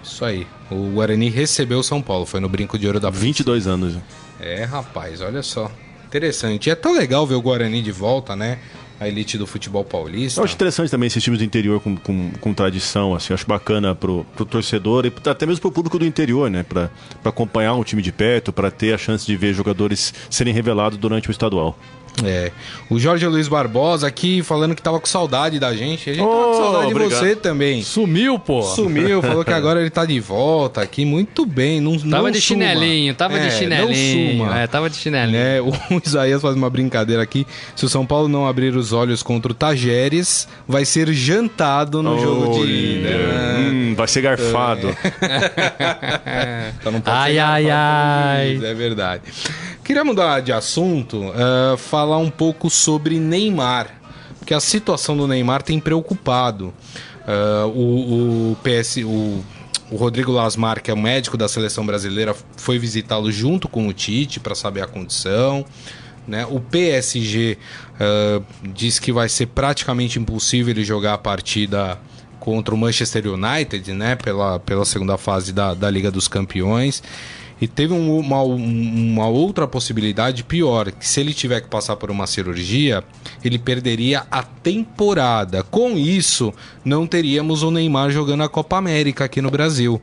Isso 0.00 0.24
aí. 0.24 0.46
O 0.70 0.92
Guarani 0.92 1.30
recebeu 1.30 1.80
o 1.80 1.82
São 1.82 2.00
Paulo, 2.00 2.26
foi 2.26 2.38
no 2.38 2.48
Brinco 2.48 2.78
de 2.78 2.86
Ouro 2.86 3.00
da 3.00 3.10
22 3.10 3.66
anos. 3.66 3.96
É, 4.38 4.62
rapaz, 4.64 5.20
olha 5.20 5.42
só 5.42 5.68
interessante. 6.14 6.68
E 6.68 6.70
é 6.70 6.74
tão 6.76 6.94
legal 6.94 7.26
ver 7.26 7.34
o 7.34 7.42
Guarani 7.42 7.82
de 7.82 7.90
volta, 7.90 8.36
né? 8.36 8.58
A 9.00 9.08
elite 9.08 9.36
do 9.36 9.46
futebol 9.46 9.84
paulista. 9.84 10.40
Eu 10.40 10.44
acho 10.44 10.54
interessante 10.54 10.88
também 10.88 11.08
esses 11.08 11.22
times 11.22 11.40
do 11.40 11.44
interior 11.44 11.80
com, 11.80 11.96
com, 11.96 12.30
com 12.40 12.54
tradição, 12.54 13.12
assim, 13.12 13.32
eu 13.32 13.34
acho 13.34 13.46
bacana 13.46 13.92
pro, 13.92 14.24
pro 14.36 14.44
torcedor 14.44 15.04
e 15.04 15.12
até 15.28 15.44
mesmo 15.44 15.60
pro 15.60 15.72
público 15.72 15.98
do 15.98 16.06
interior, 16.06 16.48
né? 16.48 16.62
Pra, 16.62 16.88
pra 17.20 17.30
acompanhar 17.30 17.74
um 17.74 17.82
time 17.82 18.00
de 18.00 18.12
perto, 18.12 18.52
para 18.52 18.70
ter 18.70 18.94
a 18.94 18.98
chance 18.98 19.26
de 19.26 19.36
ver 19.36 19.52
jogadores 19.52 20.14
serem 20.30 20.54
revelados 20.54 20.96
durante 20.96 21.28
o 21.28 21.32
estadual. 21.32 21.76
É. 22.22 22.52
O 22.88 22.98
Jorge 22.98 23.26
Luiz 23.26 23.48
Barbosa 23.48 24.06
aqui 24.06 24.42
falando 24.42 24.74
que 24.74 24.82
tava 24.82 25.00
com 25.00 25.06
saudade 25.06 25.58
da 25.58 25.74
gente. 25.74 26.10
A 26.10 26.12
gente 26.12 26.22
oh, 26.22 26.28
tava 26.28 26.44
com 26.44 26.54
saudade 26.54 26.92
obrigado. 26.92 27.08
de 27.08 27.28
você 27.28 27.36
também. 27.36 27.82
Sumiu, 27.82 28.38
pô. 28.38 28.62
Sumiu, 28.62 29.20
falou 29.20 29.44
que 29.44 29.52
agora 29.52 29.80
ele 29.80 29.90
tá 29.90 30.04
de 30.04 30.20
volta 30.20 30.80
aqui. 30.80 31.04
Muito 31.04 31.44
bem. 31.44 31.80
Não, 31.80 31.98
tava 31.98 32.24
não 32.24 32.30
de 32.30 32.40
suma. 32.40 32.60
chinelinho, 32.60 33.14
tava 33.14 33.38
é, 33.38 33.48
de 33.48 33.54
chinelinho. 33.54 34.38
Não 34.38 34.46
suma. 34.46 34.60
É, 34.60 34.66
tava 34.66 34.88
de 34.88 34.96
chinelinho. 34.96 35.36
É, 35.36 35.60
o 35.60 35.72
Isaías 36.04 36.40
faz 36.40 36.54
uma 36.54 36.70
brincadeira 36.70 37.22
aqui. 37.22 37.46
Se 37.74 37.84
o 37.84 37.88
São 37.88 38.06
Paulo 38.06 38.28
não 38.28 38.46
abrir 38.46 38.76
os 38.76 38.92
olhos 38.92 39.22
contra 39.22 39.50
o 39.50 39.54
Tajeres, 39.54 40.46
vai 40.68 40.84
ser 40.84 41.12
jantado 41.12 42.02
no 42.02 42.14
oh, 42.14 42.18
jogo 42.18 42.54
de 42.54 42.70
ida. 42.70 43.08
Hum, 43.58 43.94
vai 43.96 44.06
ser 44.06 44.20
garfado. 44.20 44.96
É. 45.20 46.72
então 46.78 46.92
não 46.92 47.00
pode 47.00 47.16
ai, 47.16 47.32
ser 47.32 47.38
ai, 47.40 47.70
ai. 47.70 48.60
É 48.62 48.74
verdade. 48.74 49.22
Queria 49.84 50.02
mudar 50.02 50.40
de 50.40 50.50
assunto, 50.50 51.18
uh, 51.18 51.76
falar 51.76 52.03
um 52.18 52.30
pouco 52.30 52.70
sobre 52.70 53.18
Neymar, 53.18 53.88
porque 54.38 54.54
a 54.54 54.60
situação 54.60 55.16
do 55.16 55.26
Neymar 55.26 55.62
tem 55.62 55.80
preocupado. 55.80 56.74
Uh, 57.26 57.68
o, 57.68 58.52
o, 58.52 58.56
PS, 58.56 58.98
o, 58.98 59.42
o 59.90 59.96
Rodrigo 59.96 60.30
Lasmar, 60.30 60.82
que 60.82 60.90
é 60.90 60.94
o 60.94 60.98
médico 60.98 61.36
da 61.38 61.48
seleção 61.48 61.86
brasileira, 61.86 62.36
foi 62.56 62.78
visitá-lo 62.78 63.32
junto 63.32 63.68
com 63.68 63.88
o 63.88 63.92
Tite 63.92 64.40
para 64.40 64.54
saber 64.54 64.82
a 64.82 64.86
condição. 64.86 65.64
Né? 66.26 66.46
O 66.46 66.60
PSG 66.60 67.58
uh, 67.94 68.44
diz 68.74 68.98
que 68.98 69.12
vai 69.12 69.28
ser 69.28 69.46
praticamente 69.46 70.18
impossível 70.18 70.72
ele 70.72 70.84
jogar 70.84 71.14
a 71.14 71.18
partida 71.18 71.98
contra 72.44 72.74
o 72.74 72.78
Manchester 72.78 73.26
United, 73.26 73.92
né? 73.94 74.16
Pela, 74.16 74.60
pela 74.60 74.84
segunda 74.84 75.16
fase 75.16 75.50
da, 75.50 75.72
da 75.72 75.90
Liga 75.90 76.10
dos 76.10 76.28
Campeões. 76.28 77.02
E 77.64 77.66
teve 77.66 77.94
um, 77.94 78.18
uma, 78.18 78.42
uma 78.42 79.26
outra 79.26 79.66
possibilidade 79.66 80.44
pior, 80.44 80.92
que 80.92 81.08
se 81.08 81.18
ele 81.18 81.32
tiver 81.32 81.62
que 81.62 81.68
passar 81.68 81.96
por 81.96 82.10
uma 82.10 82.26
cirurgia, 82.26 83.02
ele 83.42 83.58
perderia 83.58 84.26
a 84.30 84.42
temporada. 84.42 85.62
Com 85.62 85.96
isso, 85.96 86.52
não 86.84 87.06
teríamos 87.06 87.62
o 87.62 87.70
Neymar 87.70 88.10
jogando 88.10 88.42
a 88.42 88.50
Copa 88.50 88.76
América 88.76 89.24
aqui 89.24 89.40
no 89.40 89.50
Brasil. 89.50 89.98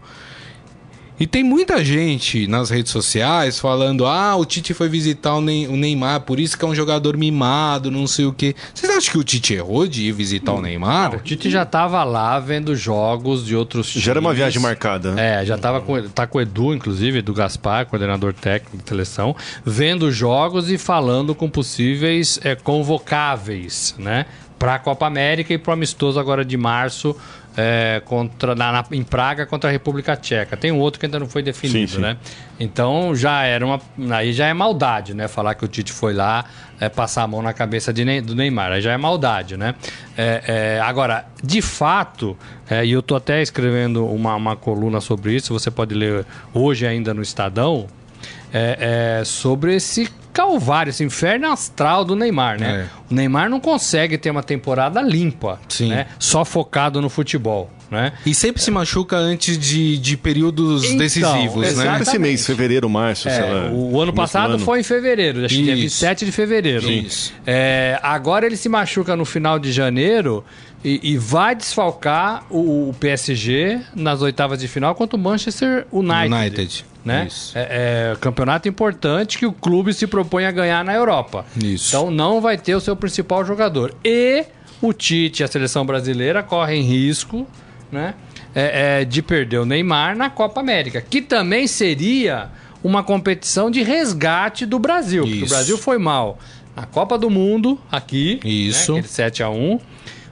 E 1.21 1.27
tem 1.27 1.43
muita 1.43 1.85
gente 1.85 2.47
nas 2.47 2.71
redes 2.71 2.91
sociais 2.91 3.59
falando: 3.59 4.07
ah, 4.07 4.35
o 4.35 4.43
Tite 4.43 4.73
foi 4.73 4.89
visitar 4.89 5.35
o 5.35 5.39
Neymar, 5.39 6.21
por 6.21 6.39
isso 6.39 6.57
que 6.57 6.65
é 6.65 6.67
um 6.67 6.73
jogador 6.73 7.15
mimado, 7.15 7.91
não 7.91 8.07
sei 8.07 8.25
o 8.25 8.33
quê. 8.33 8.55
Vocês 8.73 8.91
acham 8.91 9.11
que 9.11 9.17
o 9.19 9.23
Tite 9.23 9.53
errou 9.53 9.85
de 9.85 10.05
ir 10.05 10.13
visitar 10.13 10.53
o 10.53 10.59
Neymar? 10.59 11.11
Não, 11.11 11.19
o 11.19 11.21
Tite 11.21 11.47
já 11.47 11.61
estava 11.61 12.03
lá 12.03 12.39
vendo 12.39 12.75
jogos 12.75 13.45
de 13.45 13.55
outros 13.55 13.91
times. 13.91 14.03
Já 14.03 14.13
era 14.13 14.19
uma 14.19 14.33
viagem 14.33 14.59
marcada. 14.59 15.13
É, 15.15 15.45
já 15.45 15.57
estava 15.57 15.79
com, 15.79 16.01
tá 16.09 16.25
com 16.25 16.39
o 16.39 16.41
Edu, 16.41 16.73
inclusive, 16.73 17.19
Edu 17.19 17.35
Gaspar, 17.35 17.85
coordenador 17.85 18.33
técnico 18.33 18.77
de 18.77 18.89
seleção, 18.89 19.35
vendo 19.63 20.11
jogos 20.11 20.71
e 20.71 20.77
falando 20.79 21.35
com 21.35 21.47
possíveis 21.47 22.39
é, 22.43 22.55
convocáveis, 22.55 23.93
né? 23.99 24.25
Para 24.57 24.75
a 24.75 24.79
Copa 24.79 25.05
América 25.05 25.53
e 25.53 25.59
para 25.59 25.69
o 25.69 25.73
amistoso 25.73 26.19
agora 26.19 26.43
de 26.43 26.57
março 26.57 27.15
é, 27.55 28.01
contra, 28.05 28.55
na, 28.55 28.71
na, 28.71 28.85
em 28.91 29.03
Praga 29.03 29.45
contra 29.45 29.69
a 29.69 29.71
República 29.71 30.15
Tcheca. 30.15 30.55
Tem 30.55 30.71
um 30.71 30.79
outro 30.79 30.99
que 30.99 31.05
ainda 31.05 31.19
não 31.19 31.27
foi 31.27 31.43
definido, 31.43 31.91
sim, 31.91 31.95
sim. 31.95 32.01
né? 32.01 32.17
Então 32.59 33.15
já 33.15 33.43
era 33.43 33.65
uma. 33.65 33.79
Aí 34.11 34.33
já 34.33 34.47
é 34.47 34.53
maldade, 34.53 35.13
né? 35.13 35.27
Falar 35.27 35.55
que 35.55 35.65
o 35.65 35.67
Tite 35.67 35.91
foi 35.91 36.13
lá 36.13 36.45
é, 36.79 36.87
passar 36.89 37.23
a 37.23 37.27
mão 37.27 37.41
na 37.41 37.53
cabeça 37.53 37.91
de, 37.91 38.21
do 38.21 38.35
Neymar. 38.35 38.71
Aí 38.71 38.81
já 38.81 38.93
é 38.93 38.97
maldade, 38.97 39.57
né? 39.57 39.75
É, 40.17 40.77
é, 40.77 40.81
agora, 40.81 41.25
de 41.43 41.61
fato, 41.61 42.37
é, 42.69 42.85
e 42.85 42.91
eu 42.91 43.01
tô 43.01 43.15
até 43.15 43.41
escrevendo 43.41 44.05
uma, 44.05 44.35
uma 44.35 44.55
coluna 44.55 45.01
sobre 45.01 45.35
isso, 45.35 45.53
você 45.53 45.69
pode 45.69 45.93
ler 45.93 46.25
hoje 46.53 46.85
ainda 46.85 47.13
no 47.13 47.21
Estadão. 47.21 47.87
É, 48.53 49.21
sobre 49.23 49.75
esse 49.75 50.09
calvário, 50.31 50.89
esse 50.89 51.03
inferno 51.03 51.51
astral 51.51 52.03
do 52.03 52.15
Neymar, 52.15 52.59
né? 52.59 52.87
É. 52.87 53.11
O 53.11 53.15
Neymar 53.15 53.49
não 53.49 53.59
consegue 53.59 54.17
ter 54.17 54.29
uma 54.29 54.43
temporada 54.43 55.01
limpa, 55.01 55.59
Sim. 55.67 55.89
né? 55.89 56.07
Só 56.17 56.43
focado 56.45 57.01
no 57.01 57.09
futebol. 57.09 57.69
Né? 57.91 58.13
E 58.25 58.33
sempre 58.33 58.61
se 58.61 58.71
machuca 58.71 59.17
antes 59.17 59.57
de, 59.57 59.97
de 59.97 60.15
períodos 60.15 60.85
então, 60.85 60.97
decisivos, 60.97 61.75
né? 61.75 61.99
Esse 62.01 62.17
mês, 62.17 62.45
fevereiro, 62.45 62.89
março, 62.89 63.27
é, 63.27 63.41
lá, 63.41 63.69
O 63.69 63.99
ano 63.99 64.13
passado 64.13 64.53
ano. 64.53 64.63
foi 64.63 64.79
em 64.79 64.83
fevereiro, 64.83 65.43
acho 65.43 65.53
que 65.53 65.63
dia 65.63 65.75
27 65.75 66.23
de 66.23 66.31
fevereiro. 66.31 66.89
Isso. 66.89 67.33
É, 67.45 67.99
agora 68.01 68.45
ele 68.45 68.55
se 68.55 68.69
machuca 68.69 69.13
no 69.17 69.25
final 69.25 69.59
de 69.59 69.73
janeiro 69.73 70.41
e, 70.85 71.01
e 71.03 71.17
vai 71.17 71.53
desfalcar 71.53 72.45
o, 72.49 72.89
o, 72.89 72.95
PSG 72.97 73.81
nas 73.93 74.21
oitavas 74.21 74.61
de 74.61 74.69
final 74.69 74.95
contra 74.95 75.17
o 75.17 75.19
Manchester 75.19 75.85
United. 75.91 76.33
United 76.33 76.85
né? 77.03 77.27
É, 77.55 78.11
é 78.13 78.15
campeonato 78.19 78.67
importante 78.67 79.37
que 79.37 79.45
o 79.45 79.51
clube 79.51 79.93
se 79.93 80.07
propõe 80.07 80.45
a 80.45 80.51
ganhar 80.51 80.83
na 80.83 80.93
Europa. 80.93 81.45
Isso. 81.55 81.89
Então 81.89 82.11
não 82.11 82.39
vai 82.39 82.57
ter 82.57 82.75
o 82.75 82.79
seu 82.79 82.95
principal 82.95 83.45
jogador. 83.45 83.93
E 84.03 84.45
o 84.81 84.93
Tite, 84.93 85.43
a 85.43 85.47
seleção 85.47 85.85
brasileira, 85.85 86.41
correm 86.41 86.81
risco, 86.81 87.47
né? 87.91 88.15
É, 88.53 89.01
é, 89.01 89.05
de 89.05 89.21
perder 89.21 89.59
o 89.59 89.65
Neymar 89.65 90.15
na 90.15 90.29
Copa 90.29 90.59
América, 90.59 90.99
que 91.01 91.21
também 91.21 91.67
seria 91.67 92.49
uma 92.83 93.01
competição 93.01 93.71
de 93.71 93.81
resgate 93.81 94.65
do 94.65 94.77
Brasil. 94.77 95.23
Isso. 95.23 95.31
Porque 95.31 95.45
o 95.45 95.49
Brasil 95.49 95.77
foi 95.77 95.97
mal 95.97 96.37
na 96.75 96.85
Copa 96.85 97.17
do 97.17 97.29
Mundo, 97.29 97.79
aqui, 97.89 98.41
né? 98.43 98.49
Isso. 98.49 98.93
Né? 98.93 98.99
aquele 98.99 99.13
7 99.13 99.43
a 99.43 99.49
1 99.49 99.79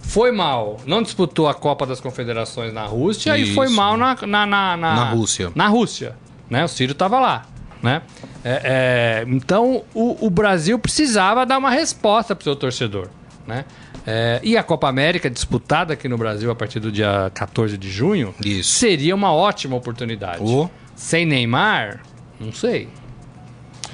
foi 0.02 0.32
mal, 0.32 0.80
não 0.88 1.04
disputou 1.04 1.48
a 1.48 1.54
Copa 1.54 1.86
das 1.86 2.02
Confederações 2.02 2.74
na 2.74 2.84
Rússia 2.84 3.38
Isso. 3.38 3.52
e 3.52 3.54
foi 3.54 3.70
mal 3.70 3.96
na, 3.96 4.16
na, 4.16 4.46
na, 4.46 4.46
na, 4.48 4.78
na 4.78 5.10
Rússia. 5.12 5.52
Na 5.54 5.68
Rússia. 5.68 6.16
Né? 6.50 6.64
O 6.64 6.68
Ciro 6.68 6.94
estava 6.94 7.20
lá. 7.20 7.46
Né? 7.82 8.02
É, 8.44 9.24
é, 9.24 9.26
então 9.30 9.84
o, 9.94 10.26
o, 10.26 10.30
Brasil 10.30 10.78
precisava 10.78 11.46
dar 11.46 11.58
uma 11.58 11.70
resposta 11.70 12.36
para 12.36 12.42
o 12.42 12.44
seu 12.44 12.56
torcedor. 12.56 13.08
Né? 13.48 13.64
É, 14.06 14.40
e 14.44 14.58
a 14.58 14.64
Copa 14.64 14.90
América, 14.90 15.30
disputada 15.30 15.94
aqui 15.94 16.10
no 16.10 16.18
Brasil 16.18 16.52
a 16.52 16.56
partir 16.56 16.80
do 16.80 16.92
dia 16.92 17.32
14 17.34 17.78
de 17.78 17.90
junho, 17.90 18.36
Isso. 18.44 18.74
seria 18.74 19.16
uma 19.16 19.32
ótima 19.32 19.76
oportunidade. 19.76 20.42
Oh. 20.44 20.70
Sem 20.96 21.26
Neymar, 21.26 22.02
Não 22.40 22.52
sei. 22.52 22.90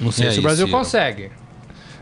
Não 0.00 0.10
sei 0.10 0.30
se 0.32 0.38
o 0.40 0.42
Brasil 0.42 0.66
Ciro? 0.66 0.78
consegue. 0.78 1.30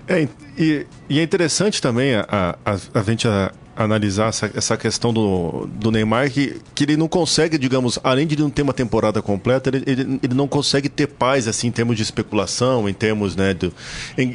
É, 0.08 0.28
e, 0.58 0.86
e, 1.08 1.20
é 1.20 1.22
interessante 1.22 1.80
também 1.80 2.14
a, 2.14 2.56
a, 2.64 2.76
a 2.98 3.02
gente 3.02 3.26
a, 3.28 3.52
analisar 3.76 4.28
essa, 4.28 4.50
essa 4.54 4.76
questão 4.76 5.12
do, 5.12 5.66
do 5.66 5.90
Neymar, 5.90 6.30
que, 6.30 6.60
que 6.74 6.84
ele 6.84 6.96
não 6.96 7.08
consegue, 7.08 7.58
digamos, 7.58 7.98
além 8.02 8.26
de 8.26 8.38
não 8.38 8.50
ter 8.50 8.62
uma 8.62 8.72
temporada 8.72 9.20
completa, 9.20 9.70
ele, 9.70 9.82
ele, 9.86 10.20
ele 10.22 10.34
não 10.34 10.46
consegue 10.46 10.88
ter 10.88 11.06
paz 11.06 11.48
assim, 11.48 11.68
em 11.68 11.72
termos 11.72 11.96
de 11.96 12.02
especulação, 12.02 12.88
em 12.88 12.94
termos 12.94 13.34
né, 13.36 13.54
de, 13.54 13.72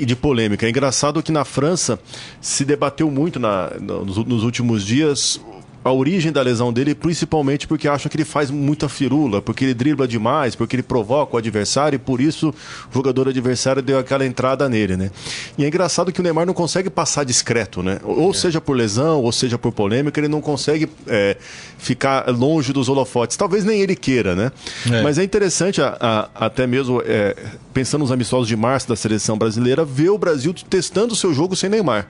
de 0.06 0.15
polêmica. 0.15 0.65
É 0.65 0.69
engraçado 0.69 1.23
que 1.23 1.32
na 1.32 1.45
França 1.45 1.99
se 2.41 2.65
debateu 2.65 3.10
muito 3.10 3.39
na, 3.39 3.71
nos, 3.80 4.17
nos 4.17 4.43
últimos 4.43 4.86
dias 4.86 5.39
a 5.84 5.92
origem 5.92 6.32
da 6.32 6.42
lesão 6.42 6.74
dele, 6.74 6.94
principalmente 6.94 7.68
porque 7.68 7.88
acham 7.88 8.10
que 8.10 8.18
ele 8.18 8.26
faz 8.26 8.52
muita 8.52 8.89
firula, 8.89 9.42
porque 9.42 9.63
ele 9.63 9.74
dribla 9.74 10.08
demais, 10.08 10.56
porque 10.56 10.76
ele 10.76 10.84
provoca 10.84 11.36
o 11.36 11.38
adversário 11.38 11.96
e 11.96 12.00
por 12.00 12.20
isso 12.20 12.50
o 12.50 12.94
jogador 12.94 13.28
adversário 13.30 13.82
deu 13.82 13.98
aquela 13.98 14.26
entrada 14.26 14.68
nele, 14.68 14.98
né? 14.98 15.12
E 15.58 15.63
é 15.63 15.68
engraçado 15.68 16.12
que 16.12 16.20
o 16.20 16.24
Neymar 16.24 16.46
não 16.46 16.54
consegue 16.54 16.89
passar 16.89 17.24
discreto, 17.24 17.82
né? 17.82 18.00
Ou 18.04 18.32
é. 18.32 18.34
seja 18.34 18.60
por 18.60 18.76
lesão, 18.76 19.22
ou 19.22 19.32
seja 19.32 19.58
por 19.58 19.72
polêmica, 19.72 20.20
ele 20.20 20.28
não 20.28 20.42
consegue 20.42 20.89
é, 21.08 21.38
ficar 21.78 22.28
longe 22.30 22.74
dos 22.74 22.89
holofotes. 22.89 23.38
Talvez 23.38 23.63
nem 23.63 23.82
ele 23.82 23.96
queira, 23.96 24.36
né? 24.36 24.52
É. 24.92 25.02
Mas 25.02 25.18
é 25.18 25.24
interessante, 25.24 25.82
a, 25.82 25.98
a, 26.00 26.46
até 26.46 26.68
mesmo 26.68 27.02
é, 27.06 27.36
pensando 27.74 28.02
nos 28.02 28.12
amistosos 28.12 28.48
de 28.48 28.56
março 28.56 28.89
da 28.89 28.96
seleção 28.96 29.38
brasileira, 29.38 29.86
ver 29.86 30.10
o 30.10 30.18
Brasil 30.18 30.54
testando 30.70 31.13
o 31.13 31.15
seu 31.15 31.34
jogo 31.34 31.56
sem 31.56 31.70
Neymar. 31.70 32.08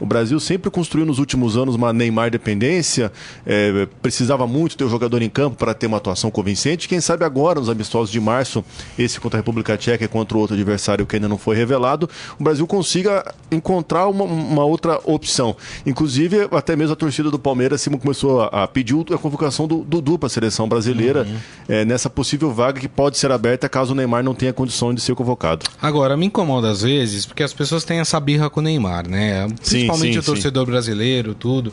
O 0.00 0.06
Brasil 0.06 0.38
sempre 0.40 0.70
construiu 0.70 1.06
nos 1.06 1.18
últimos 1.18 1.56
anos 1.56 1.74
uma 1.74 1.92
Neymar 1.92 2.30
dependência, 2.30 3.12
é, 3.46 3.86
precisava 4.00 4.46
muito 4.46 4.76
ter 4.76 4.84
o 4.84 4.88
jogador 4.88 5.22
em 5.22 5.28
campo 5.28 5.56
para 5.56 5.74
ter 5.74 5.86
uma 5.86 5.96
atuação 5.96 6.30
convincente. 6.30 6.88
Quem 6.88 7.00
sabe 7.00 7.24
agora, 7.24 7.58
nos 7.58 7.68
amistosos 7.68 8.10
de 8.10 8.20
março, 8.20 8.64
esse 8.98 9.20
contra 9.20 9.38
a 9.38 9.40
República 9.40 9.76
Tcheca 9.76 10.04
e 10.04 10.08
contra 10.08 10.36
o 10.36 10.40
outro 10.40 10.54
adversário 10.54 11.06
que 11.06 11.16
ainda 11.16 11.28
não 11.28 11.38
foi 11.38 11.56
revelado, 11.56 12.08
o 12.38 12.44
Brasil 12.44 12.66
consiga 12.66 13.34
encontrar 13.50 14.06
uma, 14.08 14.24
uma 14.24 14.64
outra 14.64 15.00
opção. 15.04 15.56
Inclusive, 15.84 16.48
até 16.52 16.76
mesmo 16.76 16.92
a 16.92 16.96
torcida 16.96 17.30
do 17.30 17.38
Palmeiras 17.38 17.86
começou 18.00 18.42
a, 18.42 18.64
a 18.64 18.68
pedir 18.68 18.96
a 19.12 19.18
convocação 19.18 19.66
do 19.66 19.78
Dudu 19.78 20.18
para 20.18 20.26
a 20.26 20.30
seleção 20.30 20.68
brasileira 20.68 21.22
uhum. 21.22 21.36
é, 21.68 21.84
nessa 21.84 22.08
possível 22.10 22.52
vaga 22.52 22.80
que 22.80 22.88
pode 22.88 23.18
ser 23.18 23.30
aberta 23.30 23.68
caso 23.68 23.92
o 23.92 23.94
Neymar 23.94 24.22
não 24.22 24.34
tenha 24.34 24.52
condição 24.52 24.92
de 24.92 25.00
ser 25.00 25.14
convocado. 25.14 25.66
Agora, 25.80 26.16
me 26.16 26.26
incomoda 26.26 26.70
às 26.70 26.82
vezes, 26.82 27.26
porque 27.26 27.42
as 27.42 27.52
pessoas 27.52 27.84
têm 27.84 28.00
essa 28.00 28.18
birra 28.20 28.48
com 28.50 28.60
o 28.60 28.62
Neymar, 28.62 29.08
né? 29.08 29.48
Sim, 29.62 29.87
principalmente 29.88 30.12
sim, 30.14 30.18
o 30.18 30.22
torcedor 30.22 30.64
sim. 30.64 30.70
brasileiro, 30.70 31.34
tudo. 31.34 31.72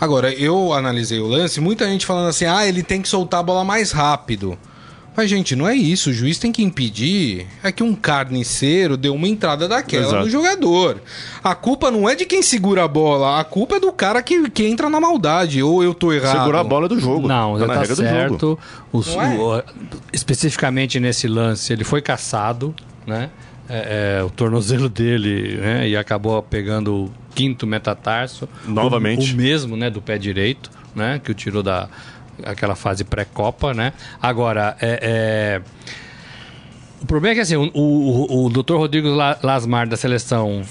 Agora, 0.00 0.32
eu 0.32 0.72
analisei 0.72 1.20
o 1.20 1.26
lance, 1.26 1.60
muita 1.60 1.86
gente 1.86 2.04
falando 2.06 2.28
assim: 2.28 2.44
ah, 2.44 2.66
ele 2.66 2.82
tem 2.82 3.00
que 3.00 3.08
soltar 3.08 3.40
a 3.40 3.42
bola 3.42 3.64
mais 3.64 3.92
rápido. 3.92 4.58
Mas, 5.16 5.30
gente, 5.30 5.54
não 5.54 5.68
é 5.68 5.76
isso. 5.76 6.10
O 6.10 6.12
juiz 6.12 6.38
tem 6.38 6.50
que 6.50 6.62
impedir 6.62 7.46
é 7.62 7.70
que 7.70 7.82
um 7.84 7.94
carniceiro 7.94 8.96
deu 8.96 9.14
uma 9.14 9.28
entrada 9.28 9.68
daquela 9.68 10.06
Exato. 10.06 10.24
no 10.24 10.30
jogador. 10.30 11.00
A 11.42 11.54
culpa 11.54 11.90
não 11.90 12.08
é 12.08 12.16
de 12.16 12.26
quem 12.26 12.42
segura 12.42 12.82
a 12.82 12.88
bola, 12.88 13.38
a 13.38 13.44
culpa 13.44 13.76
é 13.76 13.80
do 13.80 13.92
cara 13.92 14.20
que, 14.22 14.50
que 14.50 14.66
entra 14.66 14.90
na 14.90 15.00
maldade. 15.00 15.62
Ou 15.62 15.84
eu 15.84 15.94
tô 15.94 16.12
errado. 16.12 16.38
Segurar 16.38 16.60
a 16.60 16.64
bola 16.64 16.86
é 16.86 16.88
do 16.88 16.98
jogo. 16.98 17.28
Não, 17.28 17.56
tá, 17.58 17.66
tá 17.66 17.94
certo. 17.94 18.58
O, 18.92 19.00
é? 19.00 19.38
o, 19.38 19.62
especificamente 20.12 20.98
nesse 20.98 21.28
lance, 21.28 21.72
ele 21.72 21.84
foi 21.84 22.02
caçado, 22.02 22.74
né? 23.06 23.30
É, 23.68 24.18
é, 24.18 24.22
o 24.22 24.28
tornozelo 24.28 24.90
dele 24.90 25.56
né, 25.56 25.88
e 25.88 25.96
acabou 25.96 26.42
pegando 26.42 27.10
quinto 27.34 27.66
metatarso. 27.66 28.48
Novamente. 28.66 29.30
O, 29.30 29.34
o, 29.34 29.36
mesmo 29.36 29.76
né, 29.76 29.90
do 29.90 30.00
pé 30.00 30.18
direito, 30.18 30.70
né, 30.94 31.20
que 31.22 31.30
o 31.30 31.34
tirou 31.34 31.62
da 31.62 31.88
aquela 32.42 32.74
fase 32.74 33.04
pré-copa. 33.04 33.72
Né? 33.72 33.92
Agora, 34.20 34.76
é, 34.80 34.98
é, 35.02 35.62
o 37.00 37.06
problema 37.06 37.32
é 37.32 37.34
que 37.36 37.40
assim, 37.40 37.56
o, 37.56 37.70
o, 37.74 38.46
o 38.46 38.50
Dr. 38.50 38.76
Rodrigo 38.76 39.08
Lasmar 39.42 39.88
da 39.88 39.96
seleção 39.96 40.62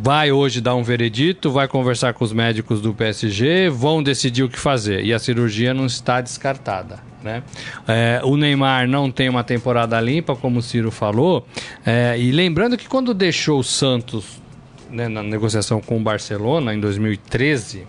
vai 0.00 0.30
hoje 0.30 0.60
dar 0.60 0.74
um 0.74 0.82
veredito, 0.82 1.50
vai 1.50 1.66
conversar 1.66 2.12
com 2.12 2.24
os 2.24 2.32
médicos 2.32 2.80
do 2.80 2.92
PSG, 2.92 3.70
vão 3.70 4.02
decidir 4.02 4.42
o 4.42 4.48
que 4.48 4.58
fazer. 4.58 5.04
E 5.04 5.12
a 5.12 5.18
cirurgia 5.18 5.72
não 5.72 5.86
está 5.86 6.20
descartada. 6.20 6.98
Né? 7.22 7.42
É, 7.86 8.20
o 8.24 8.36
Neymar 8.36 8.88
não 8.88 9.10
tem 9.10 9.28
uma 9.28 9.44
temporada 9.44 10.00
limpa, 10.00 10.34
como 10.34 10.58
o 10.58 10.62
Ciro 10.62 10.90
falou. 10.90 11.46
É, 11.84 12.16
e 12.18 12.30
lembrando 12.30 12.76
que 12.76 12.88
quando 12.88 13.12
deixou 13.12 13.60
o 13.60 13.64
Santos 13.64 14.39
né, 14.90 15.08
na 15.08 15.22
negociação 15.22 15.80
com 15.80 15.96
o 15.98 16.00
Barcelona 16.00 16.74
em 16.74 16.80
2013, 16.80 17.86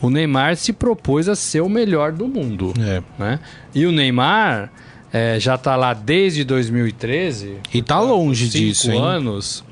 o 0.00 0.10
Neymar 0.10 0.56
se 0.56 0.72
propôs 0.72 1.28
a 1.28 1.34
ser 1.34 1.60
o 1.60 1.68
melhor 1.68 2.12
do 2.12 2.28
mundo. 2.28 2.72
É. 2.80 3.02
Né? 3.18 3.40
E 3.74 3.86
o 3.86 3.92
Neymar 3.92 4.70
é, 5.12 5.38
já 5.40 5.56
está 5.56 5.74
lá 5.76 5.92
desde 5.94 6.44
2013. 6.44 7.56
E 7.72 7.78
está 7.78 8.00
longe 8.00 8.48
disso, 8.48 8.90
hein? 8.90 9.00
anos 9.00 9.64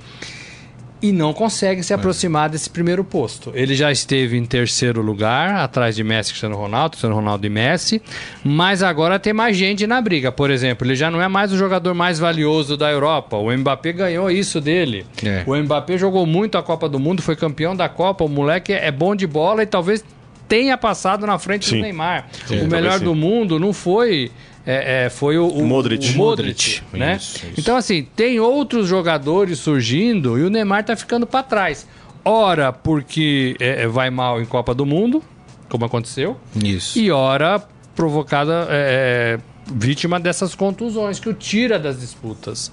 e 1.00 1.12
não 1.12 1.32
consegue 1.32 1.82
se 1.82 1.92
é. 1.92 1.96
aproximar 1.96 2.48
desse 2.48 2.70
primeiro 2.70 3.04
posto. 3.04 3.52
Ele 3.54 3.74
já 3.74 3.92
esteve 3.92 4.36
em 4.36 4.44
terceiro 4.44 5.02
lugar, 5.02 5.56
atrás 5.56 5.94
de 5.94 6.02
Messi, 6.02 6.30
Cristiano 6.30 6.56
Ronaldo, 6.56 6.90
Cristiano 6.90 7.14
Ronaldo 7.14 7.46
e 7.46 7.50
Messi, 7.50 8.02
mas 8.42 8.82
agora 8.82 9.18
tem 9.18 9.32
mais 9.32 9.56
gente 9.56 9.86
na 9.86 10.00
briga. 10.00 10.32
Por 10.32 10.50
exemplo, 10.50 10.86
ele 10.86 10.94
já 10.94 11.10
não 11.10 11.20
é 11.20 11.28
mais 11.28 11.52
o 11.52 11.56
jogador 11.56 11.94
mais 11.94 12.18
valioso 12.18 12.76
da 12.76 12.90
Europa. 12.90 13.36
O 13.36 13.54
Mbappé 13.56 13.92
ganhou 13.92 14.30
isso 14.30 14.60
dele. 14.60 15.06
É. 15.24 15.44
O 15.46 15.54
Mbappé 15.54 15.98
jogou 15.98 16.24
muito 16.26 16.56
a 16.56 16.62
Copa 16.62 16.88
do 16.88 16.98
Mundo, 16.98 17.22
foi 17.22 17.36
campeão 17.36 17.76
da 17.76 17.88
Copa. 17.88 18.24
O 18.24 18.28
moleque 18.28 18.72
é 18.72 18.90
bom 18.90 19.14
de 19.14 19.26
bola 19.26 19.62
e 19.62 19.66
talvez 19.66 20.04
tenha 20.48 20.76
passado 20.78 21.26
na 21.26 21.38
frente 21.38 21.66
sim. 21.66 21.76
do 21.76 21.82
Neymar. 21.82 22.28
Sim, 22.46 22.60
o 22.60 22.68
melhor 22.68 23.00
do 23.00 23.14
mundo 23.14 23.58
não 23.58 23.72
foi 23.72 24.30
é, 24.66 25.04
é, 25.04 25.10
foi 25.10 25.38
o, 25.38 25.46
o, 25.46 25.64
Modric, 25.64 26.12
o 26.14 26.16
Modric 26.16 26.82
né? 26.92 27.16
Isso, 27.16 27.36
isso. 27.36 27.60
Então, 27.60 27.76
assim, 27.76 28.02
tem 28.16 28.40
outros 28.40 28.88
jogadores 28.88 29.60
surgindo 29.60 30.36
e 30.36 30.42
o 30.42 30.50
Neymar 30.50 30.84
tá 30.84 30.96
ficando 30.96 31.24
para 31.24 31.44
trás. 31.44 31.86
Ora, 32.24 32.72
porque 32.72 33.56
é, 33.60 33.84
é, 33.84 33.86
vai 33.86 34.10
mal 34.10 34.42
em 34.42 34.44
Copa 34.44 34.74
do 34.74 34.84
Mundo, 34.84 35.22
como 35.68 35.84
aconteceu. 35.84 36.36
Isso. 36.56 36.98
E 36.98 37.12
ora, 37.12 37.62
provocada, 37.94 38.66
é, 38.68 39.38
vítima 39.72 40.18
dessas 40.18 40.52
contusões 40.52 41.20
que 41.20 41.28
o 41.28 41.34
tira 41.34 41.78
das 41.78 42.00
disputas. 42.00 42.72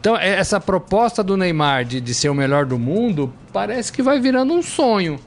Então, 0.00 0.16
essa 0.16 0.58
proposta 0.58 1.22
do 1.22 1.36
Neymar 1.36 1.84
de, 1.84 2.00
de 2.00 2.14
ser 2.14 2.30
o 2.30 2.34
melhor 2.34 2.64
do 2.64 2.78
mundo 2.78 3.30
parece 3.52 3.92
que 3.92 4.02
vai 4.02 4.18
virando 4.18 4.54
um 4.54 4.62
sonho 4.62 5.18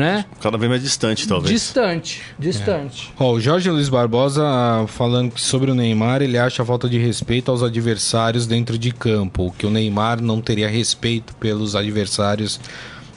né? 0.00 0.24
Cada 0.40 0.56
vez 0.56 0.70
mais 0.70 0.82
distante, 0.82 1.28
talvez. 1.28 1.52
Distante, 1.52 2.22
distante. 2.38 3.12
É. 3.18 3.22
Oh, 3.22 3.32
o 3.32 3.40
Jorge 3.40 3.70
Luiz 3.70 3.90
Barbosa 3.90 4.42
falando 4.88 5.38
sobre 5.38 5.70
o 5.70 5.74
Neymar, 5.74 6.22
ele 6.22 6.38
acha 6.38 6.64
falta 6.64 6.88
de 6.88 6.98
respeito 6.98 7.50
aos 7.50 7.62
adversários 7.62 8.46
dentro 8.46 8.78
de 8.78 8.92
campo, 8.92 9.54
que 9.56 9.66
o 9.66 9.70
Neymar 9.70 10.22
não 10.22 10.40
teria 10.40 10.68
respeito 10.68 11.36
pelos 11.36 11.76
adversários 11.76 12.58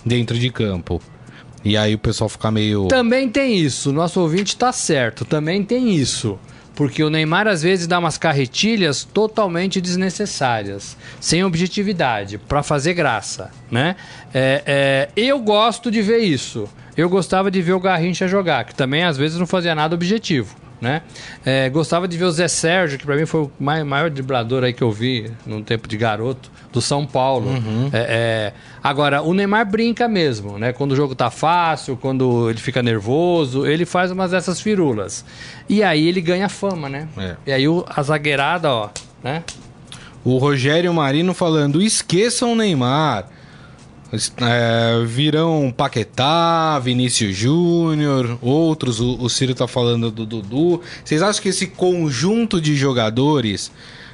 dentro 0.05 0.37
de 0.37 0.49
campo. 0.49 1.01
E 1.63 1.77
aí 1.77 1.95
o 1.95 1.99
pessoal 1.99 2.27
fica 2.27 2.51
meio. 2.51 2.89
Também 2.89 3.29
tem 3.29 3.57
isso, 3.57 3.93
nosso 3.93 4.19
ouvinte 4.19 4.57
tá 4.57 4.73
certo, 4.73 5.23
também 5.23 5.63
tem 5.63 5.95
isso. 5.95 6.37
Porque 6.75 7.03
o 7.03 7.09
Neymar 7.09 7.47
às 7.47 7.61
vezes 7.61 7.85
dá 7.85 7.99
umas 7.99 8.17
carretilhas 8.17 9.03
totalmente 9.03 9.79
desnecessárias, 9.79 10.97
sem 11.19 11.43
objetividade, 11.43 12.37
para 12.37 12.63
fazer 12.63 12.93
graça, 12.93 13.51
né? 13.69 13.95
É, 14.33 14.63
é, 14.65 15.09
eu 15.15 15.39
gosto 15.39 15.91
de 15.91 16.01
ver 16.01 16.19
isso. 16.19 16.67
Eu 16.97 17.09
gostava 17.09 17.49
de 17.49 17.61
ver 17.61 17.73
o 17.73 17.79
Garrincha 17.79 18.27
jogar, 18.27 18.65
que 18.65 18.75
também 18.75 19.03
às 19.03 19.17
vezes 19.17 19.37
não 19.37 19.47
fazia 19.47 19.73
nada 19.73 19.95
objetivo 19.95 20.62
né? 20.83 21.01
É, 21.45 21.69
gostava 21.69 22.09
de 22.09 22.17
ver 22.17 22.25
o 22.25 22.31
Zé 22.31 22.49
Sérgio, 22.49 22.99
que 22.99 23.05
para 23.05 23.15
mim 23.15 23.25
foi 23.25 23.43
o 23.43 23.51
maior 23.85 24.09
driblador 24.09 24.65
aí 24.65 24.73
que 24.73 24.83
eu 24.83 24.91
vi 24.91 25.31
no 25.45 25.63
tempo 25.63 25.87
de 25.87 25.95
garoto, 25.95 26.51
do 26.73 26.81
São 26.81 27.05
Paulo. 27.05 27.49
Uhum. 27.49 27.89
É, 27.93 28.51
é... 28.51 28.53
Agora, 28.83 29.21
o 29.21 29.33
Neymar 29.33 29.65
brinca 29.65 30.09
mesmo, 30.09 30.59
né? 30.59 30.73
Quando 30.73 30.91
o 30.91 30.95
jogo 30.95 31.15
tá 31.15 31.31
fácil, 31.31 31.95
quando 31.95 32.49
ele 32.49 32.59
fica 32.59 32.83
nervoso, 32.83 33.65
ele 33.65 33.85
faz 33.85 34.11
umas 34.11 34.31
dessas 34.31 34.59
firulas. 34.59 35.23
E 35.69 35.81
aí 35.81 36.05
ele 36.05 36.19
ganha 36.19 36.49
fama, 36.49 36.89
né? 36.89 37.07
É. 37.17 37.35
E 37.47 37.51
aí 37.53 37.67
o, 37.67 37.85
a 37.87 38.03
zagueirada, 38.03 38.69
ó, 38.69 38.89
né? 39.23 39.43
O 40.25 40.37
Rogério 40.37 40.93
Marino 40.93 41.33
falando: 41.33 41.81
esqueçam 41.81 42.51
o 42.51 42.55
Neymar. 42.57 43.27
É, 44.37 45.03
virão 45.05 45.73
Paquetá, 45.75 46.77
Vinícius 46.77 47.35
Júnior, 47.35 48.37
outros, 48.43 48.99
o, 48.99 49.17
o 49.19 49.27
Ciro 49.27 49.55
tá 49.55 49.67
falando 49.67 50.11
do 50.11 50.23
Dudu. 50.23 50.81
Vocês 51.03 51.23
acham 51.23 51.41
que 51.41 51.49
esse 51.49 51.65
conjunto 51.65 52.61
de 52.61 52.75
jogadores 52.75 53.71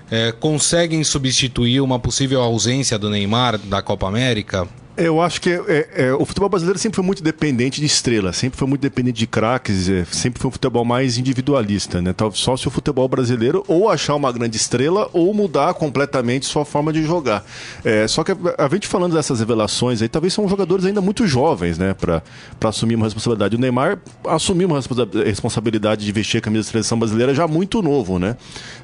é, 0.09 0.31
conseguem 0.31 1.03
substituir 1.03 1.81
uma 1.81 1.99
possível 1.99 2.41
ausência 2.41 2.97
do 2.97 3.09
Neymar 3.09 3.57
da 3.57 3.81
Copa 3.81 4.07
América? 4.07 4.67
Eu 4.99 5.21
acho 5.21 5.39
que 5.39 5.49
é, 5.49 5.87
é, 5.93 6.13
o 6.13 6.25
futebol 6.25 6.49
brasileiro 6.49 6.77
sempre 6.77 6.97
foi 6.97 7.05
muito 7.05 7.23
dependente 7.23 7.79
de 7.79 7.85
estrelas, 7.85 8.35
sempre 8.35 8.59
foi 8.59 8.67
muito 8.67 8.81
dependente 8.81 9.17
de 9.17 9.25
craques, 9.25 9.87
é, 9.87 10.03
sempre 10.11 10.41
foi 10.41 10.49
um 10.49 10.51
futebol 10.51 10.83
mais 10.83 11.17
individualista, 11.17 12.01
né? 12.01 12.13
Só 12.33 12.57
se 12.57 12.67
o 12.67 12.71
futebol 12.71 13.07
brasileiro 13.07 13.63
ou 13.65 13.89
achar 13.89 14.15
uma 14.15 14.29
grande 14.29 14.57
estrela 14.57 15.09
ou 15.13 15.33
mudar 15.33 15.73
completamente 15.73 16.45
sua 16.45 16.65
forma 16.65 16.91
de 16.91 17.01
jogar. 17.03 17.45
É, 17.85 18.07
só 18.09 18.25
que 18.25 18.33
a, 18.33 18.67
gente 18.67 18.87
falando 18.87 19.13
dessas 19.13 19.39
revelações 19.39 20.01
aí, 20.01 20.09
talvez 20.09 20.33
são 20.33 20.47
jogadores 20.49 20.83
ainda 20.83 20.99
muito 20.99 21.25
jovens, 21.25 21.77
né? 21.77 21.93
Para 21.93 22.21
assumir 22.61 22.95
uma 22.95 23.05
responsabilidade. 23.05 23.55
O 23.55 23.59
Neymar 23.59 23.99
assumiu 24.27 24.67
uma 24.67 24.81
responsabilidade 25.23 26.05
de 26.05 26.11
vestir 26.11 26.39
a 26.39 26.41
camisa 26.41 26.65
da 26.65 26.71
seleção 26.71 26.99
brasileira 26.99 27.33
já 27.33 27.47
muito 27.47 27.81
novo, 27.81 28.19
né? 28.19 28.35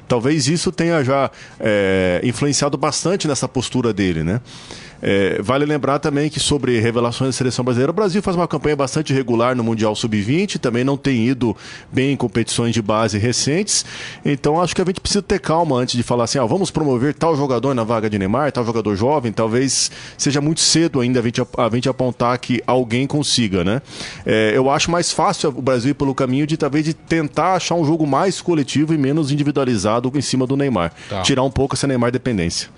Talvez 0.08 0.46
isso 0.48 0.72
tenha 0.72 1.04
já 1.04 1.30
é, 1.60 2.22
influenciado 2.24 2.78
bastante 2.78 3.28
nessa 3.28 3.46
postura 3.46 3.92
dele, 3.92 4.22
né? 4.22 4.40
É, 5.02 5.40
vale 5.42 5.64
lembrar 5.64 5.98
também 5.98 6.30
que 6.30 6.40
sobre 6.40 6.78
revelações 6.80 7.28
da 7.28 7.32
seleção 7.32 7.64
brasileira, 7.64 7.90
o 7.90 7.94
Brasil 7.94 8.22
faz 8.22 8.36
uma 8.36 8.48
campanha 8.48 8.76
bastante 8.76 9.12
regular 9.12 9.54
no 9.54 9.62
Mundial 9.62 9.94
Sub-20, 9.94 10.58
também 10.58 10.84
não 10.84 10.96
tem 10.96 11.26
ido 11.26 11.56
bem 11.92 12.12
em 12.12 12.16
competições 12.16 12.72
de 12.72 12.80
base 12.80 13.18
recentes. 13.18 13.84
Então 14.24 14.60
acho 14.60 14.74
que 14.74 14.82
a 14.82 14.84
gente 14.84 15.00
precisa 15.00 15.22
ter 15.22 15.40
calma 15.40 15.76
antes 15.76 15.96
de 15.96 16.02
falar 16.02 16.24
assim: 16.24 16.38
ah, 16.38 16.44
vamos 16.44 16.70
promover 16.70 17.14
tal 17.14 17.36
jogador 17.36 17.74
na 17.74 17.84
vaga 17.84 18.08
de 18.08 18.18
Neymar, 18.18 18.52
tal 18.52 18.64
jogador 18.64 18.96
jovem. 18.96 19.32
Talvez 19.32 19.90
seja 20.16 20.40
muito 20.40 20.60
cedo 20.60 21.00
ainda 21.00 21.20
a 21.20 21.22
gente, 21.22 21.40
a 21.40 21.70
gente 21.72 21.88
apontar 21.88 22.38
que 22.38 22.62
alguém 22.66 23.06
consiga, 23.06 23.64
né? 23.64 23.82
É, 24.24 24.52
eu 24.54 24.70
acho 24.70 24.90
mais 24.90 25.12
fácil 25.12 25.50
o 25.50 25.62
Brasil 25.62 25.90
ir 25.90 25.94
pelo 25.94 26.14
caminho 26.14 26.46
de 26.46 26.56
talvez 26.56 26.84
de 26.84 26.94
tentar 26.94 27.54
achar 27.54 27.74
um 27.74 27.84
jogo 27.84 28.06
mais 28.06 28.40
coletivo 28.40 28.94
e 28.94 28.98
menos 28.98 29.30
individualizado 29.30 30.10
em 30.14 30.20
cima 30.20 30.46
do 30.46 30.56
Neymar. 30.56 30.92
Tá. 31.08 31.22
Tirar 31.22 31.42
um 31.42 31.50
pouco 31.50 31.74
essa 31.74 31.86
Neymar 31.86 32.10
dependência. 32.10 32.68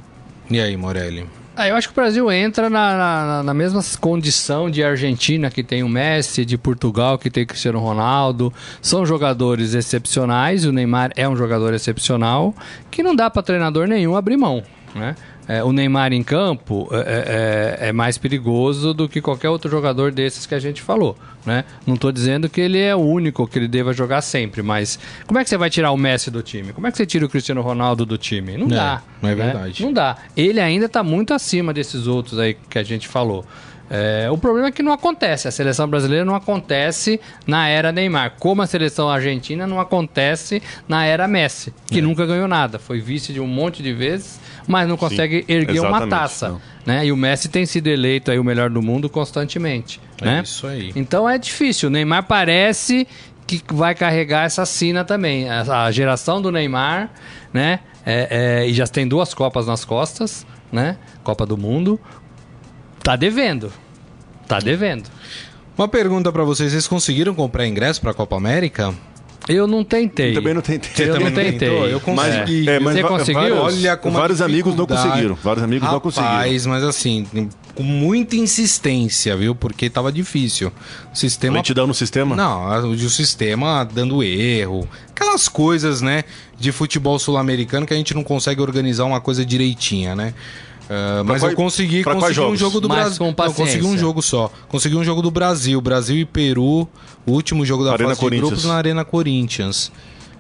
E 0.51 0.59
aí, 0.61 0.77
Morelli? 0.77 1.27
Ah, 1.61 1.67
eu 1.67 1.75
acho 1.75 1.89
que 1.89 1.93
o 1.93 2.01
Brasil 2.01 2.31
entra 2.31 2.71
na, 2.71 2.97
na, 2.97 3.43
na, 3.43 3.53
mesma 3.53 3.83
condição 4.01 4.71
de 4.71 4.85
Argentina, 4.85 5.51
que 5.51 5.65
tem 5.65 5.83
o 5.83 5.89
Messi, 5.89 6.45
de 6.45 6.57
Portugal, 6.57 7.19
que 7.19 7.29
tem 7.29 7.43
o 7.43 7.47
Cristiano 7.49 7.81
Ronaldo. 7.81 8.55
São 8.81 9.05
jogadores 9.05 9.75
excepcionais, 9.75 10.65
o 10.65 10.71
Neymar 10.71 11.11
é 11.17 11.29
um 11.29 11.35
jogador 11.35 11.75
excepcional, 11.75 12.55
que 12.93 13.03
não 13.03 13.13
dá 13.13 13.29
para 13.29 13.43
treinador 13.43 13.89
nenhum 13.89 14.15
abrir 14.15 14.37
mão. 14.37 14.63
Né? 14.95 15.17
É, 15.49 15.65
o 15.65 15.73
Neymar 15.73 16.13
em 16.13 16.23
campo 16.23 16.87
é, 16.93 17.79
é, 17.81 17.89
é, 17.89 17.93
mais 17.93 18.19
perigoso 18.19 18.93
do 18.93 19.09
que 19.09 19.23
qualquer 19.23 19.49
outro 19.49 19.71
jogador 19.71 20.13
desses 20.13 20.45
que 20.45 20.55
a 20.55 20.59
gente 20.59 20.83
falou. 20.83 21.17
Né? 21.47 21.65
Não 21.87 21.95
estou 21.95 22.13
dizendo 22.13 22.51
que 22.51 22.61
ele 22.61 22.79
é 22.79 22.95
o 22.95 23.01
único 23.01 23.47
que 23.49 23.59
ele 23.59 23.67
deva 23.67 23.95
jogar 23.95 24.21
sempre, 24.21 24.61
mas 24.61 24.99
como 25.27 25.39
é 25.39 25.43
que 25.43 25.49
você 25.49 25.57
vai 25.57 25.71
tirar 25.71 25.91
o 25.91 25.97
Messi 25.97 26.31
do 26.31 26.43
time? 26.43 26.75
Como 26.75 26.87
é 26.87 26.91
que 26.91 26.99
você 26.99 27.07
tira 27.07 27.25
o 27.25 27.29
Cristiano 27.31 27.63
Ronaldo 27.63 28.05
do 28.05 28.19
time? 28.19 28.59
Não 28.59 28.67
é, 28.67 28.71
dá. 28.71 29.03
Não 29.23 29.31
é 29.31 29.35
né? 29.35 29.45
verdade. 29.45 29.83
Não 29.83 29.93
dá. 29.93 30.19
Ele 30.37 30.61
ainda 30.61 30.85
está 30.85 31.03
muito 31.03 31.33
acima 31.33 31.73
desses 31.73 32.07
outros 32.07 32.39
aí 32.39 32.55
que 32.69 32.79
a 32.79 32.83
gente 32.83 33.09
falou. 33.09 33.47
É, 33.91 34.29
o 34.31 34.37
problema 34.37 34.69
é 34.69 34.71
que 34.71 34.83
não 34.83 34.93
acontece. 34.93 35.49
A 35.49 35.51
seleção 35.51 35.89
brasileira 35.89 36.25
não 36.25 36.35
acontece 36.35 37.19
na 37.47 37.69
era 37.69 37.91
Neymar, 37.91 38.35
como 38.39 38.63
a 38.63 38.67
seleção 38.67 39.09
argentina 39.09 39.67
não 39.67 39.81
acontece 39.81 40.63
na 40.87 41.05
era 41.05 41.27
Messi, 41.27 41.73
que 41.87 41.99
é. 41.99 42.03
nunca 42.03 42.27
ganhou 42.27 42.47
nada. 42.47 42.79
Foi 42.79 43.01
vice 43.01 43.33
de 43.33 43.41
um 43.41 43.47
monte 43.47 43.83
de 43.83 43.93
vezes, 43.93 44.39
mas 44.69 44.87
não 44.87 44.99
consegue 44.99 45.39
Sim, 45.39 45.53
erguer 45.53 45.81
uma 45.81 46.07
taça. 46.07 46.61
Né? 46.85 47.07
E 47.07 47.13
o 47.13 47.17
Messi 47.17 47.49
tem 47.49 47.65
sido 47.65 47.87
eleito 47.87 48.31
aí 48.31 48.39
o 48.39 48.45
melhor 48.45 48.69
do 48.69 48.83
mundo 48.83 49.09
constantemente. 49.09 49.99
É 50.21 50.25
né? 50.27 50.43
isso 50.45 50.67
aí. 50.67 50.93
Então 50.95 51.29
é 51.29 51.39
difícil. 51.39 51.89
O 51.89 51.91
Neymar 51.91 52.25
parece 52.25 53.09
que 53.47 53.63
vai 53.73 53.95
carregar 53.95 54.45
essa 54.45 54.67
sina 54.67 55.05
também. 55.05 55.49
A 55.49 55.91
geração 55.91 56.43
do 56.43 56.53
Neymar, 56.53 57.11
né? 57.53 57.81
É, 58.05 58.63
é, 58.63 58.69
e 58.69 58.75
já 58.75 58.87
tem 58.87 59.09
duas 59.09 59.33
Copas 59.33 59.67
nas 59.67 59.85
costas, 59.85 60.47
né? 60.71 60.99
Copa 61.25 61.47
do 61.47 61.57
Mundo. 61.57 61.99
Tá 63.03 63.17
devendo. 63.17 63.73
Tá 64.47 64.59
devendo. 64.61 65.09
Uma 65.77 65.89
pergunta 65.89 66.31
para 66.31 66.45
vocês: 66.45 66.73
vocês 66.73 66.87
conseguiram 66.87 67.35
comprar 67.35 67.67
ingresso 67.67 68.01
para 68.01 68.11
a 68.11 68.15
Copa 68.15 68.37
América? 68.37 68.95
Eu 69.49 69.67
não 69.67 69.83
tentei. 69.83 70.31
Eu 70.31 70.35
também 70.35 70.55
não 70.55 70.61
tentei. 70.61 71.09
Eu 71.09 71.15
também 71.15 71.31
não 71.31 71.43
tentei. 71.43 71.93
Eu 71.93 72.01
consegui. 72.01 72.69
É, 72.69 72.79
mas 72.79 72.95
Você 72.95 73.03
conseguiu? 73.03 73.57
Olha 73.57 73.97
como 73.97 74.19
vários 74.19 74.43
amigos 74.43 74.77
não 74.77 74.87
conseguiram. 74.87 75.35
Vários 75.37 75.65
amigos 75.65 75.89
Rapaz, 75.89 75.95
não 75.95 76.01
conseguiram. 76.01 76.71
mas 76.71 76.85
assim, 76.85 77.27
com 77.75 77.83
muita 77.83 78.37
insistência, 78.37 79.37
viu? 79.37 79.55
Porque 79.55 79.89
tava 79.89 80.13
difícil. 80.13 80.73
O 81.13 81.17
sistema. 81.17 81.57
Lentidão 81.57 81.87
no 81.87 81.95
sistema? 81.95 82.37
Não, 82.37 82.91
o 82.91 83.11
sistema 83.11 83.85
dando 83.85 84.23
erro. 84.23 84.87
Aquelas 85.11 85.49
coisas, 85.49 86.03
né? 86.03 86.25
De 86.59 86.73
futebol 86.73 87.19
sul-americano 87.19 87.87
que 87.87 87.95
a 87.95 87.97
gente 87.97 88.15
não 88.15 88.25
consegue 88.25 88.61
organizar 88.61 89.05
uma 89.05 89.21
coisa 89.21 89.45
direitinha, 89.47 90.15
né? 90.15 90.35
Uh, 90.89 91.23
mas 91.23 91.43
qual, 91.43 91.51
eu 91.51 91.57
consegui, 91.57 92.03
consegui 92.03 92.41
um 92.41 92.57
jogo 92.57 92.81
do 92.81 92.89
Brasil. 92.89 93.27
Não, 93.27 93.35
consegui 93.53 93.87
um 93.87 93.99
jogo 93.99 94.23
só. 94.23 94.51
Consegui 94.69 94.97
um 94.97 95.05
jogo 95.05 95.21
do 95.21 95.31
Brasil. 95.31 95.81
Brasil 95.81 96.17
e 96.17 96.25
Peru. 96.25 96.89
O 97.27 97.33
último 97.33 97.67
jogo 97.67 97.85
da 97.85 97.93
Arena 97.93 98.17
fase 98.17 98.31
de 98.31 98.37
grupos 98.39 98.65
na 98.65 98.75
Arena 98.75 99.05
Corinthians. 99.05 99.93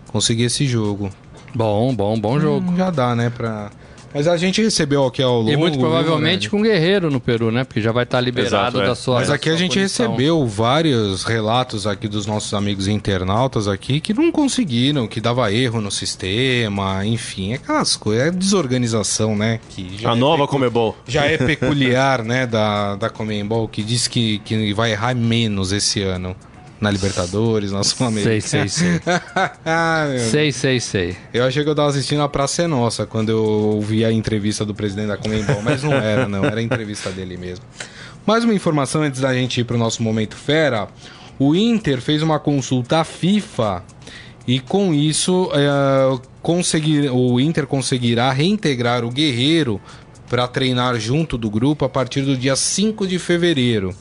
Consegui 0.06 0.44
esse 0.44 0.66
jogo. 0.66 1.10
Bom, 1.54 1.94
bom, 1.94 2.18
bom 2.18 2.40
jogo. 2.40 2.72
Hum, 2.72 2.76
já 2.76 2.90
dá, 2.90 3.14
né, 3.14 3.30
pra... 3.30 3.70
Mas 4.12 4.26
a 4.26 4.36
gente 4.36 4.62
recebeu 4.62 5.04
aqui 5.04 5.22
ao 5.22 5.38
longo. 5.38 5.50
E 5.50 5.56
muito 5.56 5.78
provavelmente 5.78 6.42
viu, 6.42 6.50
com 6.50 6.62
Guerreiro 6.62 7.10
no 7.10 7.20
Peru, 7.20 7.50
né? 7.50 7.64
Porque 7.64 7.80
já 7.80 7.92
vai 7.92 8.04
estar 8.04 8.20
liberado 8.20 8.48
Exato, 8.48 8.78
da 8.78 8.92
é. 8.92 8.94
sua. 8.94 9.20
Mas 9.20 9.30
aqui 9.30 9.50
a 9.50 9.56
gente 9.56 9.78
recebeu 9.78 10.46
vários 10.46 11.24
relatos 11.24 11.86
aqui 11.86 12.08
dos 12.08 12.26
nossos 12.26 12.54
amigos 12.54 12.88
internautas 12.88 13.68
aqui 13.68 14.00
que 14.00 14.14
não 14.14 14.32
conseguiram, 14.32 15.06
que 15.06 15.20
dava 15.20 15.52
erro 15.52 15.80
no 15.80 15.90
sistema, 15.90 17.04
enfim, 17.04 17.54
aquelas 17.54 17.96
coisas, 17.96 18.28
é 18.28 18.30
desorganização, 18.30 19.36
né? 19.36 19.60
Que 19.70 20.04
a 20.04 20.12
é 20.12 20.14
nova 20.14 20.44
pecu... 20.44 20.52
Comebol. 20.52 20.96
Já 21.06 21.26
é 21.26 21.36
peculiar, 21.38 22.24
né, 22.24 22.46
da, 22.46 22.96
da 22.96 23.10
Comebol, 23.10 23.68
que 23.68 23.82
diz 23.82 24.08
que, 24.08 24.38
que 24.40 24.72
vai 24.72 24.92
errar 24.92 25.14
menos 25.14 25.72
esse 25.72 26.02
ano 26.02 26.34
na 26.80 26.90
Libertadores, 26.90 27.72
na 27.72 27.82
Sul-América. 27.82 28.40
Sei, 28.40 28.40
sei, 28.40 28.68
sei. 28.68 29.00
ah, 29.64 30.06
sei, 30.30 30.52
sei, 30.52 30.80
sei. 30.80 31.16
Eu 31.32 31.44
achei 31.44 31.64
que 31.64 31.68
eu 31.68 31.74
tava 31.74 31.88
assistindo 31.88 32.22
a 32.22 32.28
Praça 32.28 32.62
é 32.62 32.66
Nossa 32.66 33.06
quando 33.06 33.30
eu 33.30 33.42
ouvi 33.42 34.04
a 34.04 34.12
entrevista 34.12 34.64
do 34.64 34.74
presidente 34.74 35.08
da 35.08 35.16
Comembol, 35.16 35.60
mas 35.62 35.82
não 35.82 35.94
era, 35.94 36.28
não. 36.28 36.44
Era 36.44 36.60
a 36.60 36.62
entrevista 36.62 37.10
dele 37.10 37.36
mesmo. 37.36 37.64
Mais 38.26 38.44
uma 38.44 38.54
informação 38.54 39.02
antes 39.02 39.20
da 39.20 39.32
gente 39.32 39.60
ir 39.60 39.64
pro 39.64 39.78
nosso 39.78 40.02
Momento 40.02 40.36
Fera. 40.36 40.88
O 41.38 41.54
Inter 41.54 42.00
fez 42.00 42.22
uma 42.22 42.38
consulta 42.38 42.98
à 42.98 43.04
FIFA 43.04 43.82
e 44.46 44.58
com 44.60 44.92
isso 44.94 45.50
é, 45.52 46.18
conseguir, 46.42 47.10
o 47.10 47.38
Inter 47.38 47.66
conseguirá 47.66 48.32
reintegrar 48.32 49.04
o 49.04 49.10
Guerreiro 49.10 49.80
para 50.28 50.46
treinar 50.46 50.98
junto 50.98 51.38
do 51.38 51.50
grupo 51.50 51.84
a 51.84 51.88
partir 51.88 52.22
do 52.22 52.36
dia 52.36 52.56
5 52.56 53.06
de 53.06 53.18
fevereiro. 53.18 53.94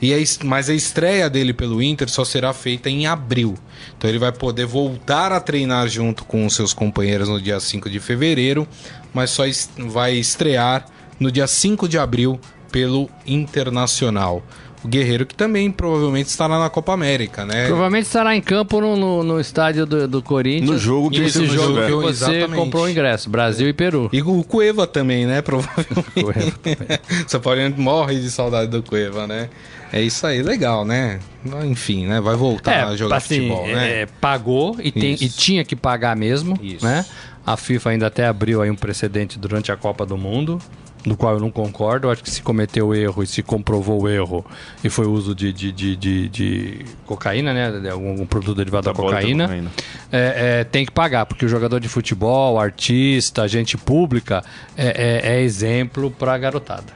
E 0.00 0.12
a, 0.12 0.16
mas 0.44 0.68
a 0.68 0.74
estreia 0.74 1.30
dele 1.30 1.52
pelo 1.52 1.82
Inter 1.82 2.08
só 2.08 2.24
será 2.24 2.52
feita 2.52 2.90
em 2.90 3.06
abril. 3.06 3.54
Então 3.96 4.08
ele 4.08 4.18
vai 4.18 4.32
poder 4.32 4.66
voltar 4.66 5.32
a 5.32 5.40
treinar 5.40 5.88
junto 5.88 6.24
com 6.24 6.44
os 6.44 6.54
seus 6.54 6.74
companheiros 6.74 7.28
no 7.28 7.40
dia 7.40 7.58
5 7.58 7.88
de 7.88 7.98
fevereiro, 7.98 8.68
mas 9.14 9.30
só 9.30 9.46
est 9.46 9.70
vai 9.78 10.14
estrear 10.14 10.86
no 11.18 11.30
dia 11.30 11.46
5 11.46 11.88
de 11.88 11.98
abril 11.98 12.38
pelo 12.70 13.08
Internacional. 13.26 14.44
O 14.84 14.88
Guerreiro 14.88 15.26
que 15.26 15.34
também 15.34 15.70
provavelmente 15.70 16.28
estará 16.28 16.58
na 16.58 16.70
Copa 16.70 16.92
América, 16.92 17.44
né? 17.44 17.66
Provavelmente 17.66 18.06
estará 18.06 18.36
em 18.36 18.40
campo 18.40 18.80
no, 18.80 18.96
no, 18.96 19.22
no 19.22 19.40
estádio 19.40 19.86
do, 19.86 20.06
do, 20.06 20.22
Corinthians. 20.22 20.70
No 20.70 20.78
jogo 20.78 21.10
que 21.10 21.22
esse 21.22 21.46
jogo 21.46 21.86
que 21.86 21.92
você 21.92 22.46
comprou 22.48 22.84
o 22.84 22.88
ingresso, 22.88 23.28
Brasil 23.28 23.68
e 23.68 23.72
Peru. 23.72 24.08
E 24.12 24.22
o 24.22 24.44
Cueva 24.44 24.86
também, 24.86 25.26
né? 25.26 25.42
Provavelmente. 25.42 26.04
Cueva 26.14 26.52
também. 26.62 26.98
São 27.26 27.40
Paulo 27.40 27.60
morre 27.76 28.20
de 28.20 28.30
saudade 28.30 28.70
do 28.70 28.82
Cueva, 28.82 29.26
né? 29.26 29.48
É 29.92 30.02
isso 30.02 30.26
aí, 30.26 30.42
legal, 30.42 30.84
né? 30.84 31.20
Enfim, 31.64 32.06
né? 32.06 32.20
Vai 32.20 32.36
voltar 32.36 32.72
é, 32.72 32.82
a 32.82 32.96
jogar 32.96 33.16
assim, 33.16 33.48
futebol, 33.48 33.66
né? 33.66 34.02
É, 34.02 34.06
pagou 34.06 34.76
e, 34.80 34.90
tem, 34.90 35.14
e 35.14 35.28
tinha 35.28 35.64
que 35.64 35.76
pagar 35.76 36.16
mesmo, 36.16 36.58
isso. 36.60 36.84
né? 36.84 37.04
A 37.46 37.56
FIFA 37.56 37.90
ainda 37.90 38.06
até 38.08 38.26
abriu 38.26 38.60
aí 38.60 38.70
um 38.70 38.74
precedente 38.74 39.38
durante 39.38 39.70
a 39.70 39.76
Copa 39.76 40.04
do 40.04 40.16
Mundo, 40.16 40.60
do 41.06 41.16
qual 41.16 41.34
eu 41.34 41.40
não 41.40 41.50
concordo. 41.50 42.08
Eu 42.08 42.10
acho 42.10 42.22
que 42.22 42.30
se 42.30 42.42
cometeu 42.42 42.92
erro 42.92 43.22
e 43.22 43.26
se 43.26 43.42
comprovou 43.42 44.02
o 44.02 44.08
erro 44.08 44.44
e 44.82 44.90
foi 44.90 45.06
o 45.06 45.12
uso 45.12 45.34
de, 45.34 45.52
de, 45.52 45.70
de, 45.70 45.96
de, 45.96 46.28
de 46.28 46.86
cocaína, 47.06 47.54
né? 47.54 47.80
De 47.80 47.88
algum 47.88 48.26
produto 48.26 48.56
derivado 48.56 48.86
da, 48.86 48.92
da 48.92 48.96
cocaína, 48.98 49.44
cocaína. 49.44 49.70
É, 50.10 50.60
é, 50.60 50.64
tem 50.64 50.84
que 50.84 50.90
pagar, 50.90 51.24
porque 51.24 51.46
o 51.46 51.48
jogador 51.48 51.78
de 51.78 51.88
futebol, 51.88 52.58
artista, 52.58 53.42
agente 53.42 53.78
pública 53.78 54.42
é, 54.76 55.22
é, 55.24 55.36
é 55.36 55.40
exemplo 55.42 56.10
para 56.10 56.34
a 56.34 56.38
garotada. 56.38 56.92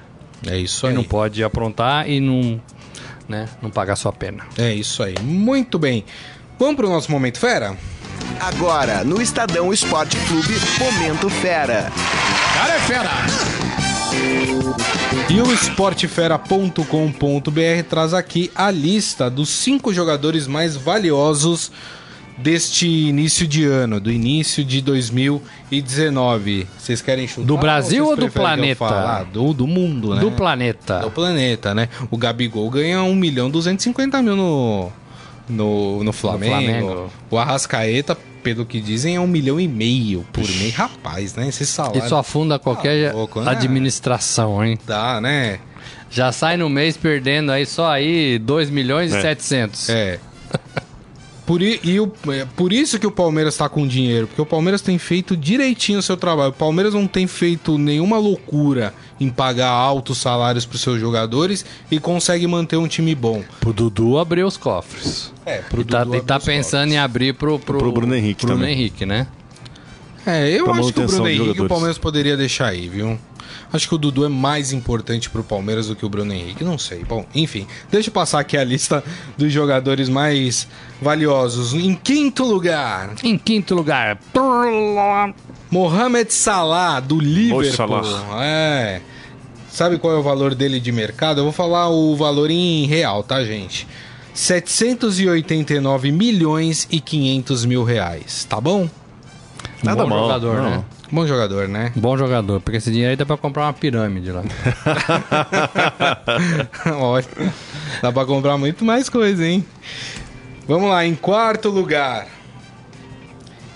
É 0.46 0.58
isso 0.58 0.86
aí. 0.86 0.92
E 0.92 0.96
não 0.96 1.04
pode 1.04 1.44
aprontar 1.44 2.08
e 2.08 2.18
não 2.18 2.60
né, 3.28 3.48
não 3.62 3.70
pagar 3.70 3.94
sua 3.94 4.12
pena. 4.12 4.44
É 4.58 4.74
isso 4.74 5.02
aí. 5.02 5.14
Muito 5.22 5.78
bem. 5.78 6.04
Vamos 6.58 6.76
para 6.76 6.86
o 6.86 6.90
nosso 6.90 7.10
Momento 7.12 7.38
Fera? 7.38 7.76
Agora, 8.40 9.04
no 9.04 9.22
Estadão 9.22 9.72
Esporte 9.72 10.16
Clube, 10.26 10.54
Momento 10.78 11.30
Fera. 11.30 11.92
Cara 12.54 12.74
é 12.74 12.80
fera! 12.80 13.59
E 15.28 15.40
o 15.40 15.52
esportefera.com.br 15.52 17.82
traz 17.88 18.12
aqui 18.12 18.50
a 18.54 18.70
lista 18.70 19.30
dos 19.30 19.48
cinco 19.48 19.92
jogadores 19.92 20.46
mais 20.46 20.76
valiosos 20.76 21.70
deste 22.36 22.88
início 22.88 23.46
de 23.46 23.64
ano, 23.64 24.00
do 24.00 24.10
início 24.10 24.64
de 24.64 24.80
2019. 24.80 26.66
Vocês 26.76 27.00
querem 27.00 27.28
chutar? 27.28 27.46
Do 27.46 27.58
Brasil 27.58 28.04
ou, 28.04 28.10
ou 28.10 28.16
do 28.16 28.30
planeta? 28.30 29.26
Do, 29.32 29.52
do 29.52 29.66
mundo, 29.66 30.14
né? 30.14 30.20
Do 30.20 30.32
planeta. 30.32 31.00
Do 31.00 31.10
planeta, 31.10 31.74
né? 31.74 31.88
O 32.10 32.16
Gabigol 32.16 32.68
ganha 32.70 33.02
1 33.02 33.14
milhão 33.14 33.50
250 33.50 34.22
mil 34.22 34.34
no, 34.34 34.90
no, 35.48 36.02
no 36.02 36.12
Flamengo. 36.12 36.54
no, 36.54 36.62
Flamengo. 36.62 37.12
O 37.30 37.38
Arrascaeta, 37.38 38.16
pelo 38.42 38.66
que 38.66 38.80
dizem, 38.80 39.16
é 39.16 39.20
um 39.20 39.26
milhão 39.26 39.60
e 39.60 39.68
meio 39.68 40.26
por 40.32 40.46
mês. 40.46 40.74
Rapaz, 40.74 41.34
né? 41.34 41.48
Esse 41.48 41.66
salário. 41.66 42.04
Isso 42.04 42.14
afunda 42.16 42.58
qualquer 42.58 43.10
tá 43.10 43.16
louco, 43.16 43.40
né? 43.40 43.50
administração, 43.50 44.64
hein? 44.64 44.78
Dá, 44.86 45.20
né? 45.20 45.60
Já 46.10 46.32
sai 46.32 46.56
no 46.56 46.68
mês 46.68 46.96
perdendo 46.96 47.52
aí 47.52 47.64
só 47.64 47.88
aí 47.88 48.38
2 48.38 48.70
milhões 48.70 49.12
é. 49.14 49.18
e 49.18 49.22
700. 49.22 49.88
É. 49.88 50.18
Por, 51.50 51.62
e 51.62 51.98
o, 51.98 52.12
é, 52.28 52.46
por 52.54 52.72
isso 52.72 52.96
que 52.96 53.08
o 53.08 53.10
Palmeiras 53.10 53.54
está 53.54 53.68
com 53.68 53.84
dinheiro, 53.84 54.28
porque 54.28 54.40
o 54.40 54.46
Palmeiras 54.46 54.80
tem 54.80 54.98
feito 54.98 55.36
direitinho 55.36 55.98
o 55.98 56.02
seu 56.02 56.16
trabalho. 56.16 56.50
O 56.50 56.52
Palmeiras 56.52 56.94
não 56.94 57.08
tem 57.08 57.26
feito 57.26 57.76
nenhuma 57.76 58.18
loucura 58.18 58.94
em 59.18 59.28
pagar 59.28 59.68
altos 59.68 60.18
salários 60.18 60.64
para 60.64 60.78
seus 60.78 61.00
jogadores 61.00 61.66
e 61.90 61.98
consegue 61.98 62.46
manter 62.46 62.76
um 62.76 62.86
time 62.86 63.16
bom. 63.16 63.42
Pro 63.58 63.72
Dudu 63.72 64.16
abrir 64.16 64.44
os 64.44 64.56
cofres. 64.56 65.32
É, 65.44 65.58
pro 65.58 65.80
e 65.80 65.84
tá, 65.84 66.04
Dudu. 66.04 66.18
E 66.18 66.20
tá 66.20 66.38
pensando 66.38 66.82
cofres. 66.82 66.94
em 66.94 66.98
abrir 66.98 67.34
pro, 67.34 67.58
pro, 67.58 67.78
pro 67.78 67.90
Bruno 67.90 68.14
Henrique 68.14 68.46
Bruno 68.46 68.60
também. 68.60 68.72
Henrique, 68.72 69.04
né? 69.04 69.26
É, 70.24 70.48
eu 70.48 70.66
pra 70.66 70.74
acho 70.74 70.92
que 70.92 71.00
o 71.00 71.06
Bruno 71.08 71.28
Henrique 71.28 71.62
o 71.62 71.66
Palmeiras 71.66 71.98
poderia 71.98 72.36
deixar 72.36 72.68
aí, 72.68 72.88
viu? 72.88 73.18
Acho 73.72 73.88
que 73.88 73.94
o 73.94 73.98
Dudu 73.98 74.24
é 74.24 74.28
mais 74.28 74.72
importante 74.72 75.30
pro 75.30 75.44
Palmeiras 75.44 75.86
do 75.86 75.94
que 75.94 76.04
o 76.04 76.08
Bruno 76.08 76.32
Henrique. 76.32 76.64
Não 76.64 76.76
sei. 76.76 77.04
Bom, 77.04 77.24
enfim. 77.34 77.66
Deixa 77.90 78.08
eu 78.08 78.12
passar 78.12 78.40
aqui 78.40 78.56
a 78.56 78.64
lista 78.64 79.02
dos 79.38 79.52
jogadores 79.52 80.08
mais 80.08 80.66
valiosos. 81.00 81.74
Em 81.74 81.94
quinto 81.94 82.44
lugar. 82.44 83.14
Em 83.22 83.38
quinto 83.38 83.74
lugar. 83.74 84.18
Mohamed 85.70 86.32
Salah, 86.32 86.98
do 86.98 87.20
Liverpool. 87.20 88.04
Salah. 88.04 88.44
É. 88.44 89.00
Sabe 89.70 89.98
qual 89.98 90.14
é 90.14 90.16
o 90.16 90.22
valor 90.22 90.54
dele 90.54 90.80
de 90.80 90.90
mercado? 90.90 91.38
Eu 91.38 91.44
vou 91.44 91.52
falar 91.52 91.88
o 91.90 92.16
valor 92.16 92.50
em 92.50 92.86
real, 92.86 93.22
tá, 93.22 93.44
gente? 93.44 93.86
789 94.34 96.10
milhões 96.10 96.88
e 96.90 97.00
500 97.00 97.64
mil 97.64 97.84
reais, 97.84 98.44
tá 98.44 98.60
bom? 98.60 98.88
Nada 99.82 100.02
bom 100.02 100.08
mal. 100.08 100.22
jogador, 100.22 100.56
não. 100.56 100.70
né? 100.70 100.84
Bom 101.12 101.26
jogador, 101.26 101.66
né? 101.66 101.92
Bom 101.96 102.16
jogador, 102.16 102.60
porque 102.60 102.76
esse 102.78 102.90
dinheiro 102.90 103.10
aí 103.10 103.16
dá 103.16 103.26
pra 103.26 103.36
comprar 103.36 103.64
uma 103.64 103.72
pirâmide 103.72 104.30
lá. 104.30 104.42
Olha, 106.96 107.26
dá 108.00 108.12
pra 108.12 108.24
comprar 108.24 108.56
muito 108.56 108.84
mais 108.84 109.08
coisa, 109.08 109.44
hein? 109.44 109.64
Vamos 110.68 110.88
lá, 110.88 111.04
em 111.04 111.16
quarto 111.16 111.68
lugar. 111.68 112.28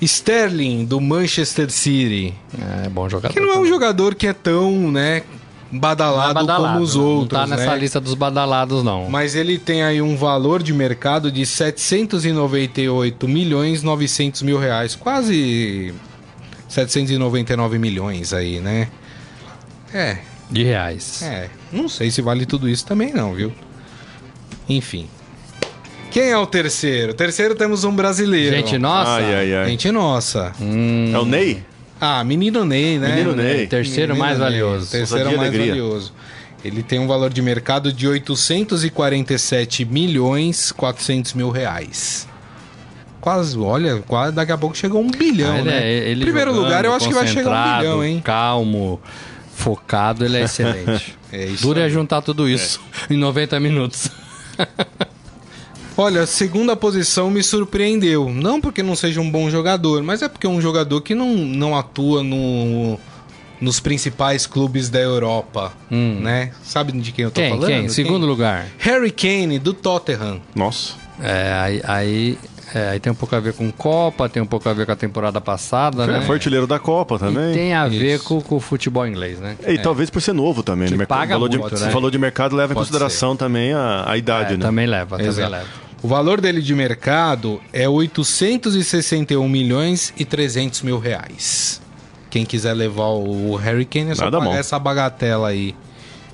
Sterling, 0.00 0.84
do 0.84 1.00
Manchester 1.00 1.70
City. 1.70 2.34
É, 2.84 2.88
bom 2.88 3.08
jogador. 3.08 3.32
Que 3.32 3.40
não 3.40 3.52
é 3.52 3.58
um 3.58 3.66
jogador 3.66 4.14
que 4.14 4.26
é 4.26 4.32
tão, 4.32 4.90
né, 4.92 5.22
badalado, 5.72 6.30
é 6.30 6.34
badalado 6.34 6.74
como 6.74 6.84
os 6.84 6.94
outros. 6.94 7.38
Não 7.38 7.48
tá 7.48 7.56
nessa 7.56 7.72
né? 7.72 7.78
lista 7.78 8.00
dos 8.00 8.14
badalados, 8.14 8.84
não. 8.84 9.08
Mas 9.10 9.34
ele 9.34 9.58
tem 9.58 9.82
aí 9.82 10.00
um 10.00 10.16
valor 10.16 10.62
de 10.62 10.72
mercado 10.72 11.32
de 11.32 11.44
798 11.44 13.26
milhões 13.26 13.82
900 13.82 14.42
mil 14.42 14.58
reais. 14.58 14.94
Quase 14.94 15.94
799 16.74 17.78
milhões 17.78 18.32
aí, 18.32 18.58
né? 18.58 18.88
É. 19.92 20.18
De 20.50 20.64
reais. 20.64 21.22
É. 21.22 21.48
Não 21.72 21.88
sei 21.88 22.10
se 22.10 22.20
vale 22.20 22.44
tudo 22.44 22.68
isso 22.68 22.84
também, 22.84 23.12
não, 23.12 23.32
viu? 23.32 23.52
Enfim. 24.68 25.08
Quem 26.10 26.30
é 26.30 26.36
o 26.36 26.46
terceiro? 26.46 27.12
O 27.12 27.14
terceiro 27.14 27.54
temos 27.54 27.84
um 27.84 27.94
brasileiro. 27.94 28.56
Gente 28.56 28.76
nossa. 28.78 29.10
Ai, 29.12 29.34
ai, 29.34 29.54
ai. 29.54 29.68
Gente 29.68 29.90
nossa. 29.90 30.52
Hum. 30.60 31.12
É 31.14 31.18
o 31.18 31.24
Ney? 31.24 31.62
Ah, 32.00 32.22
menino 32.24 32.64
Ney, 32.64 32.98
né? 32.98 33.16
Menino 33.16 33.36
Ney. 33.36 33.66
Terceiro 33.66 34.14
menino 34.14 34.26
mais 34.26 34.38
Ney. 34.38 34.48
valioso. 34.48 34.90
Terceiro 34.90 35.26
mais 35.26 35.38
alegria. 35.38 35.68
valioso. 35.68 36.12
Ele 36.64 36.82
tem 36.82 36.98
um 36.98 37.06
valor 37.06 37.32
de 37.32 37.40
mercado 37.40 37.92
de 37.92 38.08
847 38.08 39.84
milhões 39.84 40.72
400 40.72 41.34
mil 41.34 41.50
reais. 41.50 42.26
Quase, 43.24 43.58
olha, 43.58 44.02
quase 44.06 44.34
daqui 44.34 44.52
a 44.52 44.58
pouco 44.58 44.76
chegou 44.76 45.00
um 45.00 45.10
bilhão, 45.10 45.54
ah, 45.54 45.58
ele 45.58 45.70
né? 45.70 45.82
É, 45.82 46.10
ele 46.10 46.20
Primeiro 46.20 46.50
jogando, 46.50 46.64
lugar, 46.66 46.84
eu 46.84 46.92
acho 46.92 47.08
que 47.08 47.14
vai 47.14 47.26
chegar 47.26 47.50
um 47.50 47.78
bilhão, 47.78 48.04
hein? 48.04 48.20
Calmo, 48.22 49.00
focado, 49.54 50.26
ele 50.26 50.36
é 50.36 50.42
excelente. 50.42 51.16
é 51.32 51.46
isso. 51.46 51.62
Dura 51.62 51.86
é 51.86 51.88
juntar 51.88 52.20
tudo 52.20 52.46
isso 52.46 52.82
é. 53.08 53.14
em 53.14 53.16
90 53.16 53.58
minutos. 53.60 54.10
Olha, 55.96 56.20
a 56.20 56.26
segunda 56.26 56.76
posição 56.76 57.30
me 57.30 57.42
surpreendeu. 57.42 58.28
Não 58.28 58.60
porque 58.60 58.82
não 58.82 58.94
seja 58.94 59.22
um 59.22 59.30
bom 59.30 59.48
jogador, 59.48 60.02
mas 60.02 60.20
é 60.20 60.28
porque 60.28 60.46
é 60.46 60.50
um 60.50 60.60
jogador 60.60 61.00
que 61.00 61.14
não, 61.14 61.34
não 61.34 61.74
atua 61.74 62.22
no, 62.22 63.00
nos 63.58 63.80
principais 63.80 64.46
clubes 64.46 64.90
da 64.90 65.00
Europa, 65.00 65.72
hum. 65.90 66.18
né? 66.20 66.52
Sabe 66.62 66.92
de 66.92 67.10
quem 67.10 67.24
eu 67.24 67.30
tô 67.30 67.40
quem, 67.40 67.48
falando? 67.48 67.68
Quem? 67.68 67.88
Segundo 67.88 68.20
quem? 68.20 68.28
lugar. 68.28 68.66
Harry 68.76 69.10
Kane, 69.10 69.58
do 69.58 69.72
Tottenham. 69.72 70.42
Nossa. 70.54 71.02
É, 71.22 71.52
aí, 71.54 71.80
aí 71.84 72.38
é, 72.74 72.88
aí 72.88 72.98
tem 72.98 73.12
um 73.12 73.14
pouco 73.14 73.36
a 73.36 73.38
ver 73.40 73.52
com 73.52 73.70
Copa, 73.70 74.28
tem 74.28 74.42
um 74.42 74.46
pouco 74.46 74.68
a 74.68 74.72
ver 74.72 74.84
com 74.84 74.90
a 74.90 74.96
temporada 74.96 75.40
passada, 75.40 76.04
foi, 76.04 76.12
né? 76.12 76.20
Foi 76.22 76.34
artilheiro 76.34 76.66
da 76.66 76.80
Copa 76.80 77.20
também. 77.20 77.52
E 77.52 77.54
tem 77.54 77.72
a 77.72 77.86
Isso. 77.86 77.98
ver 78.00 78.20
com, 78.20 78.40
com, 78.40 78.56
o 78.56 78.60
futebol 78.60 79.06
inglês, 79.06 79.38
né? 79.38 79.56
E 79.64 79.74
é. 79.74 79.78
talvez 79.78 80.10
por 80.10 80.20
ser 80.20 80.32
novo 80.32 80.64
também. 80.64 80.88
Que 80.88 80.96
né? 80.96 81.06
paga 81.06 81.34
falou 81.34 81.48
muito, 81.48 81.68
de, 81.68 81.72
né? 81.72 81.78
Você 81.78 81.90
falou 81.92 82.10
de 82.10 82.18
mercado, 82.18 82.56
leva 82.56 82.74
Pode 82.74 82.80
em 82.80 82.90
consideração 82.90 83.32
ser. 83.32 83.38
também 83.38 83.72
a, 83.72 84.10
a 84.10 84.18
idade, 84.18 84.54
é, 84.54 84.56
né? 84.56 84.64
Também 84.64 84.86
leva, 84.88 85.22
Exato. 85.22 85.36
também 85.36 85.50
leva. 85.60 85.84
O 86.02 86.08
valor 86.08 86.40
dele 86.40 86.60
de 86.60 86.74
mercado 86.74 87.62
é 87.72 87.88
861 87.88 89.48
milhões 89.48 90.12
e 90.18 90.24
300 90.24 90.82
mil 90.82 90.98
reais. 90.98 91.80
Quem 92.28 92.44
quiser 92.44 92.74
levar 92.74 93.10
o 93.10 93.54
Harry 93.54 93.84
Kane 93.84 94.10
é 94.10 94.14
só 94.16 94.24
Nada 94.24 94.38
pagar 94.38 94.50
bom. 94.50 94.56
essa 94.56 94.78
bagatela 94.80 95.48
aí 95.48 95.76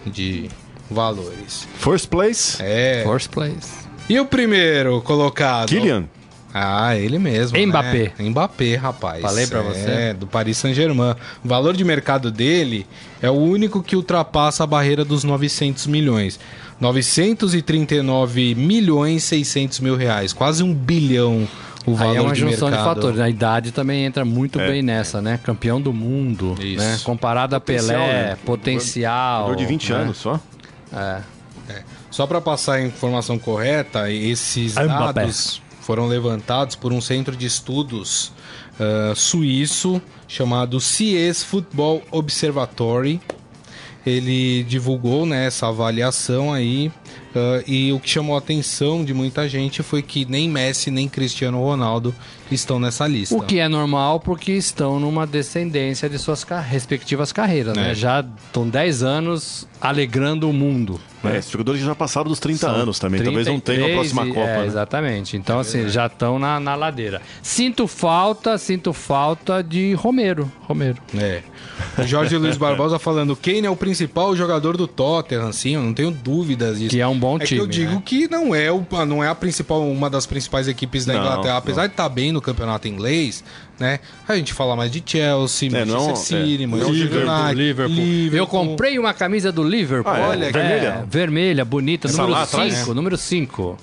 de 0.07 0.49
valores. 0.91 1.69
First 1.75 2.09
place? 2.09 2.57
É. 2.61 3.05
First 3.07 3.29
place. 3.29 3.69
E 4.09 4.19
o 4.19 4.25
primeiro 4.25 5.03
colocado? 5.03 5.69
Kylian. 5.69 6.09
Ah, 6.53 6.97
ele 6.97 7.19
mesmo. 7.19 7.57
Mbappé. 7.59 8.13
Né? 8.19 8.29
Mbappé, 8.29 8.75
rapaz. 8.75 9.23
Falei 9.23 9.47
pra 9.47 9.63
você. 9.63 9.89
É, 9.91 10.15
do 10.15 10.27
Paris 10.27 10.57
Saint-Germain. 10.59 11.15
O 11.45 11.49
valor 11.49 11.77
de 11.77 11.85
mercado 11.85 12.31
dele 12.31 12.87
é 13.23 13.31
o 13.31 13.35
único 13.35 13.83
que 13.83 13.95
ultrapassa 13.95 14.65
a 14.65 14.67
barreira 14.67 15.05
dos 15.05 15.23
900 15.23 15.87
milhões. 15.87 16.41
939 16.81 18.55
milhões 18.55 19.23
600 19.25 19.81
mil 19.81 19.97
reais. 19.97 20.33
Quase 20.33 20.63
um 20.63 20.75
bilhão 20.75 21.47
o 21.87 21.95
valor 21.95 22.11
Aí 22.11 22.17
é 22.17 22.21
uma 22.21 22.33
de 22.35 22.41
junção 22.41 22.69
mercado. 22.69 22.89
de 22.89 22.95
fatores. 22.97 23.21
A 23.21 23.29
idade 23.29 23.71
também 23.73 24.05
entra 24.05 24.25
muito 24.25 24.61
É. 24.61 24.67
bem 24.69 24.83
nessa, 24.83 25.23
né? 25.23 25.39
Campeão 25.43 25.81
do 25.81 25.93
mundo, 25.93 26.57
Isso. 26.61 26.83
né? 26.83 26.99
Comparado 27.05 27.57
a 27.57 27.61
Potencial, 27.61 28.01
Pelé, 28.01 28.13
né? 28.31 28.39
potencial. 28.45 29.41
Jogador 29.45 29.57
de 29.57 29.67
20 29.67 29.93
né? 29.93 29.99
anos 29.99 30.17
só. 30.19 30.41
É. 30.93 31.21
Só 32.11 32.27
para 32.27 32.41
passar 32.41 32.75
a 32.75 32.83
informação 32.83 33.39
correta, 33.39 34.11
esses 34.11 34.75
Mbappé. 34.75 35.21
dados 35.23 35.63
foram 35.81 36.07
levantados 36.07 36.77
por 36.77 36.93
um 36.93 37.01
centro 37.01 37.35
de 37.37 37.47
estudos 37.47 38.33
ah, 38.79 39.13
suíço 39.15 40.01
chamado 40.29 40.81
CIES 40.81 41.43
Football 41.43 42.03
Observatory. 42.11 43.21
Ele 44.07 44.65
divulgou 44.65 45.27
né, 45.27 45.47
essa 45.47 45.69
avaliação 45.69 46.55
aí 46.55 46.91
ah, 47.37 47.63
e 47.67 47.93
o 47.93 48.01
que 48.01 48.09
chamou 48.09 48.35
a 48.35 48.39
atenção 48.39 49.05
de 49.05 49.13
muita 49.13 49.47
gente 49.47 49.83
foi 49.83 50.01
que 50.03 50.25
nem 50.25 50.49
Messi 50.49 50.91
nem 50.91 51.07
Cristiano 51.07 51.63
Ronaldo 51.63 52.15
estão 52.51 52.81
nessa 52.81 53.07
lista. 53.07 53.35
O 53.37 53.43
que 53.43 53.59
é 53.59 53.69
normal 53.69 54.19
porque 54.19 54.53
estão 54.53 54.99
numa 54.99 55.27
descendência 55.27 56.09
de 56.09 56.19
suas 56.19 56.45
ca- 56.45 56.61
respectivas 56.61 57.31
carreiras, 57.31 57.77
né? 57.77 57.91
É. 57.91 57.95
Já 57.95 58.21
estão 58.47 58.67
10 58.67 59.03
anos 59.03 59.69
alegrando 59.79 60.49
o 60.49 60.53
mundo. 60.53 60.99
É, 61.25 61.39
esses 61.39 61.51
jogadores 61.51 61.81
já 61.81 61.95
passaram 61.95 62.29
dos 62.29 62.39
30 62.39 62.59
São 62.59 62.71
anos 62.75 62.99
também. 62.99 63.23
Talvez 63.23 63.47
não 63.47 63.61
tenham 63.61 63.85
a 63.85 63.89
33 63.89 64.13
próxima 64.13 64.35
Copa. 64.35 64.51
É, 64.51 64.59
né? 64.59 64.67
Exatamente. 64.67 65.37
Então, 65.37 65.59
assim, 65.59 65.89
já 65.89 66.07
estão 66.07 66.39
na, 66.39 66.59
na 66.59 66.75
ladeira. 66.75 67.21
Sinto 67.43 67.87
falta, 67.87 68.57
sinto 68.57 68.93
falta 68.93 69.63
de 69.63 69.93
Romero. 69.95 70.51
Romero. 70.63 70.99
É. 71.17 71.43
O 71.99 72.07
Jorge 72.07 72.37
Luiz 72.37 72.57
Barbosa 72.57 72.99
falando, 72.99 73.35
Kane 73.37 73.67
é 73.67 73.71
o 73.71 73.77
principal 73.77 74.35
jogador 74.37 74.77
do 74.77 74.87
Tottenham, 74.87 75.53
sim, 75.53 75.75
eu 75.75 75.83
não 75.83 75.93
tenho 75.93 76.11
dúvidas 76.11 76.79
disso. 76.79 76.91
Que 76.91 77.01
é 77.01 77.07
um 77.07 77.19
bom 77.19 77.37
é 77.37 77.45
time. 77.45 77.61
que 77.61 77.65
eu 77.65 77.67
digo 77.67 77.95
né? 77.95 78.03
que 78.05 78.29
não 78.29 78.55
é, 78.55 78.71
o, 78.71 78.85
não 79.07 79.23
é 79.23 79.29
a 79.29 79.35
principal, 79.35 79.83
uma 79.89 80.09
das 80.09 80.27
principais 80.27 80.69
equipes 80.69 81.05
da 81.05 81.15
Não, 81.15 81.21
Inglaterra. 81.21 81.57
Apesar 81.57 81.83
não. 81.83 81.89
de 81.89 81.93
estar 81.95 82.09
bem 82.09 82.33
no 82.33 82.41
campeonato 82.41 82.89
inglês, 82.89 83.45
né? 83.79 84.01
A 84.29 84.37
gente 84.37 84.53
fala 84.53 84.77
mais 84.77 84.91
de 84.91 85.03
Chelsea, 85.05 85.69
É, 85.73 85.85
não, 85.85 86.07
Manchester 86.07 86.45
City, 86.45 86.63
é. 86.63 86.67
Manchester 86.67 86.95
Liverpool, 86.95 87.35
United, 87.35 87.55
Liverpool. 87.55 87.97
Liverpool. 87.97 88.39
Eu 88.39 88.47
comprei 88.47 88.99
uma 88.99 89.15
camisa 89.15 89.51
do 89.51 89.63
Liverpool. 89.63 90.13
Ah, 90.13 90.19
é? 90.19 90.29
Olha, 90.29 90.53
vermelha? 90.53 91.05
vermelha, 91.09 91.65
bonita. 91.65 92.09
Essa 92.09 92.19
número 92.19 92.33
lá 92.33 92.43
atrás? 92.43 92.75
5. 92.75 92.95
Número 92.95 93.17
5. 93.17 93.79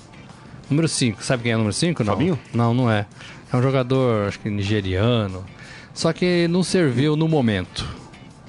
Número 0.70 0.88
5. 0.88 1.24
Sabe 1.24 1.42
quem 1.44 1.52
é 1.52 1.54
o 1.54 1.58
número 1.58 1.74
5? 1.74 2.04
Não. 2.04 2.12
Fabinho? 2.12 2.38
Não, 2.52 2.74
não 2.74 2.90
é. 2.90 3.06
É 3.52 3.56
um 3.56 3.62
jogador, 3.62 4.28
acho 4.28 4.38
que 4.40 4.50
nigeriano. 4.50 5.44
Só 5.94 6.12
que 6.12 6.46
não 6.48 6.62
serviu 6.62 7.16
no 7.16 7.26
momento. 7.28 7.86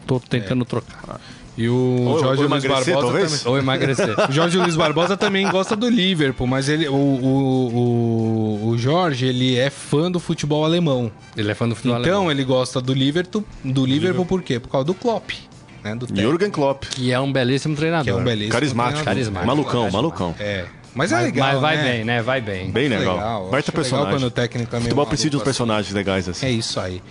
Tô 0.05 0.19
tentando 0.19 0.65
trocar. 0.65 1.19
E 1.57 1.67
o 1.67 1.73
Ou- 1.75 2.19
Jorge 2.19 2.43
ou 2.43 2.49
Luiz 2.49 2.63
emagrecer, 2.63 2.93
Barbosa 2.93 3.07
talvez? 3.13 3.31
também. 3.43 3.53
Ou 3.53 3.59
emagrecer. 3.59 4.15
O 4.29 4.31
Jorge 4.31 4.57
Luiz 4.57 4.75
Barbosa 4.77 5.17
também 5.17 5.49
gosta 5.51 5.75
do 5.75 5.89
Liverpool, 5.89 6.47
mas 6.47 6.69
ele, 6.69 6.87
o, 6.87 6.93
o, 6.93 8.63
o, 8.63 8.69
o 8.69 8.77
Jorge 8.77 9.25
ele 9.25 9.57
é 9.57 9.69
fã 9.69 10.09
do 10.09 10.19
futebol 10.19 10.63
alemão. 10.63 11.11
Ele 11.35 11.51
é 11.51 11.53
fã 11.55 11.67
do 11.67 11.75
futebol 11.75 11.99
então 11.99 12.11
alemão. 12.13 12.31
ele 12.31 12.43
gosta 12.45 12.79
do 12.79 12.93
Liverpool, 12.93 13.43
do 13.63 13.85
Liverpool 13.85 14.25
por 14.25 14.41
quê? 14.41 14.57
Por 14.59 14.69
causa 14.69 14.85
do 14.85 14.93
Klopp, 14.93 15.31
né? 15.83 15.95
Do 15.95 16.07
Jürgen 16.15 16.49
Klopp. 16.49 16.83
Que 16.91 17.11
é 17.11 17.19
um 17.19 17.31
belíssimo 17.31 17.75
treinador. 17.75 18.05
que 18.05 18.09
é 18.09 18.15
um 18.15 18.23
belíssimo 18.23 18.53
Carismático. 18.53 19.03
treinador. 19.03 19.13
Carismático. 19.33 19.47
Malucão, 19.47 19.91
malucão. 19.91 20.35
É, 20.39 20.65
mas 20.95 21.11
é 21.11 21.15
Mas, 21.15 21.25
legal, 21.25 21.51
mas 21.51 21.61
vai 21.61 21.75
né? 21.77 21.83
bem, 21.83 22.05
né? 22.05 22.21
Vai 22.21 22.39
bem. 22.41 22.71
Bem 22.71 22.87
legal. 22.87 23.15
legal, 23.15 23.49
Baita 23.49 23.71
personagem. 23.73 24.05
legal 24.05 24.19
quando 24.19 24.27
o 24.27 24.31
técnico 24.31 24.69
também 24.71 24.85
é 24.85 24.89
Futebol 24.89 25.05
precisa 25.07 25.29
de 25.29 25.35
uns 25.35 25.39
assim. 25.41 25.45
personagens 25.45 25.93
legais 25.93 26.29
assim. 26.29 26.45
É 26.45 26.51
isso 26.51 26.79
aí. 26.79 27.01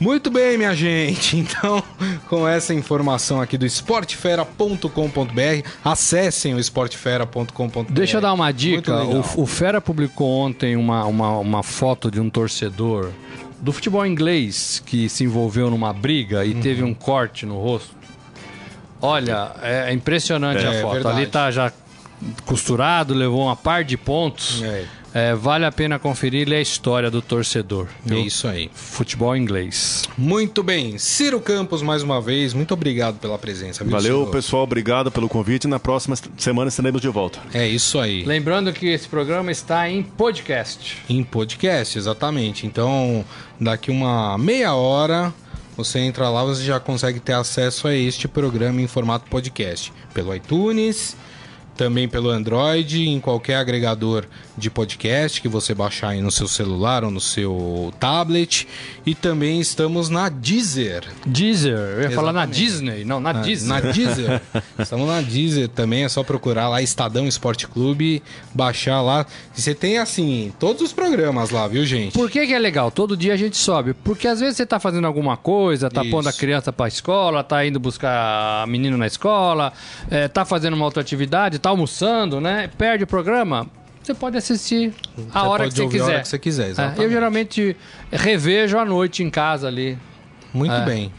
Muito 0.00 0.30
bem, 0.30 0.56
minha 0.58 0.74
gente. 0.74 1.36
Então, 1.38 1.82
com 2.28 2.46
essa 2.48 2.74
informação 2.74 3.40
aqui 3.40 3.56
do 3.56 3.64
esportefera.com.br, 3.66 5.68
acessem 5.84 6.54
o 6.54 6.58
esportefera.com.br. 6.58 7.92
Deixa 7.92 8.16
eu 8.16 8.20
dar 8.20 8.32
uma 8.32 8.50
dica. 8.52 9.02
O, 9.04 9.42
o 9.42 9.46
Fera 9.46 9.80
publicou 9.80 10.28
ontem 10.28 10.76
uma, 10.76 11.04
uma, 11.04 11.38
uma 11.38 11.62
foto 11.62 12.10
de 12.10 12.20
um 12.20 12.28
torcedor 12.30 13.10
do 13.60 13.72
futebol 13.72 14.04
inglês 14.04 14.82
que 14.84 15.08
se 15.08 15.24
envolveu 15.24 15.70
numa 15.70 15.92
briga 15.92 16.38
Uhum. 16.38 16.44
e 16.46 16.54
teve 16.54 16.82
um 16.82 16.94
corte 16.94 17.46
no 17.46 17.60
rosto. 17.60 17.94
Olha, 19.00 19.52
é 19.62 19.92
impressionante 19.92 20.64
É, 20.64 20.78
a 20.78 20.82
foto. 20.82 21.08
Ali 21.08 21.26
tá 21.26 21.50
já 21.50 21.72
costurado, 22.44 23.14
levou 23.14 23.42
uma 23.46 23.56
par 23.56 23.84
de 23.84 23.96
pontos. 23.96 24.62
É. 24.62 24.84
É, 25.14 25.34
vale 25.34 25.64
a 25.66 25.72
pena 25.72 25.98
conferir 25.98 26.48
ler 26.48 26.56
a 26.56 26.60
história 26.60 27.10
do 27.10 27.20
torcedor. 27.20 27.86
É 28.06 28.08
do 28.10 28.18
isso 28.18 28.48
aí. 28.48 28.70
Futebol 28.74 29.36
inglês. 29.36 30.04
Muito 30.16 30.62
bem. 30.62 30.96
Ciro 30.96 31.38
Campos, 31.40 31.82
mais 31.82 32.02
uma 32.02 32.20
vez, 32.20 32.54
muito 32.54 32.72
obrigado 32.72 33.18
pela 33.18 33.38
presença. 33.38 33.84
viu, 33.84 33.92
Valeu, 33.92 34.18
Ciro? 34.20 34.30
pessoal. 34.30 34.62
Obrigado 34.62 35.10
pelo 35.10 35.28
convite. 35.28 35.68
Na 35.68 35.78
próxima 35.78 36.16
semana 36.38 36.68
estaremos 36.68 37.00
de 37.00 37.08
volta. 37.08 37.40
É 37.52 37.66
isso 37.68 37.98
aí. 37.98 38.24
Lembrando 38.24 38.72
que 38.72 38.86
esse 38.86 39.06
programa 39.08 39.50
está 39.52 39.88
em 39.88 40.02
podcast. 40.02 40.98
Em 41.08 41.22
podcast, 41.22 41.98
exatamente. 41.98 42.66
Então, 42.66 43.24
daqui 43.60 43.90
uma 43.90 44.38
meia 44.38 44.74
hora, 44.74 45.32
você 45.76 45.98
entra 45.98 46.30
lá, 46.30 46.42
você 46.42 46.64
já 46.64 46.80
consegue 46.80 47.20
ter 47.20 47.34
acesso 47.34 47.86
a 47.86 47.94
este 47.94 48.26
programa 48.26 48.80
em 48.80 48.86
formato 48.86 49.28
podcast. 49.28 49.92
Pelo 50.14 50.34
iTunes, 50.34 51.16
também 51.76 52.08
pelo 52.08 52.30
Android, 52.30 53.08
em 53.08 53.18
qualquer 53.20 53.56
agregador 53.56 54.24
de 54.56 54.70
podcast 54.70 55.40
que 55.40 55.48
você 55.48 55.74
baixar 55.74 56.08
aí 56.10 56.20
no 56.20 56.30
seu 56.30 56.46
celular 56.46 57.04
ou 57.04 57.10
no 57.10 57.20
seu 57.20 57.92
tablet. 57.98 58.66
E 59.04 59.14
também 59.14 59.60
estamos 59.60 60.08
na 60.08 60.28
Deezer. 60.28 61.04
Deezer. 61.26 61.76
Eu 61.76 62.02
ia 62.02 62.10
falar 62.10 62.32
na. 62.32 62.46
Disney. 62.46 63.04
Não, 63.04 63.18
na, 63.20 63.32
Na, 63.32 63.40
Disney. 63.42 63.68
na 63.68 63.80
Deezer. 63.80 64.42
Estamos 64.78 65.08
na 65.08 65.20
Deezer 65.20 65.68
também, 65.68 66.04
é 66.04 66.08
só 66.08 66.22
procurar 66.22 66.68
lá 66.68 66.82
Estadão 66.82 67.26
Esporte 67.26 67.66
Clube, 67.66 68.22
baixar 68.54 69.00
lá. 69.00 69.26
E 69.56 69.60
você 69.60 69.74
tem, 69.74 69.98
assim, 69.98 70.52
todos 70.58 70.82
os 70.82 70.92
programas 70.92 71.50
lá, 71.50 71.66
viu, 71.66 71.84
gente? 71.84 72.12
Por 72.12 72.30
que, 72.30 72.46
que 72.46 72.52
é 72.52 72.58
legal? 72.58 72.90
Todo 72.90 73.16
dia 73.16 73.34
a 73.34 73.36
gente 73.36 73.56
sobe. 73.56 73.94
Porque 73.94 74.28
às 74.28 74.40
vezes 74.40 74.56
você 74.56 74.66
tá 74.66 74.78
fazendo 74.78 75.06
alguma 75.06 75.36
coisa, 75.36 75.90
tá 75.90 76.02
Isso. 76.02 76.10
pondo 76.10 76.28
a 76.28 76.32
criança 76.32 76.72
pra 76.72 76.88
escola, 76.88 77.42
tá 77.42 77.64
indo 77.66 77.80
buscar 77.80 78.66
menino 78.66 78.96
na 78.96 79.06
escola, 79.06 79.72
é, 80.10 80.28
tá 80.28 80.44
fazendo 80.44 80.74
uma 80.74 80.84
outra 80.84 81.00
atividade, 81.00 81.58
tá 81.58 81.70
almoçando, 81.70 82.40
né? 82.40 82.68
Perde 82.76 83.04
o 83.04 83.06
programa. 83.06 83.66
Você 84.02 84.14
pode 84.14 84.36
assistir 84.36 84.92
a 85.32 85.40
Você 85.42 85.46
hora 85.48 85.68
que 85.68 85.74
você 85.74 85.82
ouvir 85.82 85.96
a 85.96 86.00
quiser. 86.00 86.12
hora 86.12 86.22
que 86.22 86.28
você 86.28 86.38
quiser, 86.38 86.70
É, 86.78 86.94
eu 87.04 87.10
geralmente 87.10 87.76
revejo 88.10 88.78
à 88.78 88.84
noite 88.84 89.22
em 89.22 89.30
casa 89.30 89.68
ali. 89.68 89.96
Muito 90.52 90.72
É. 90.74 90.84
bem. 90.84 91.12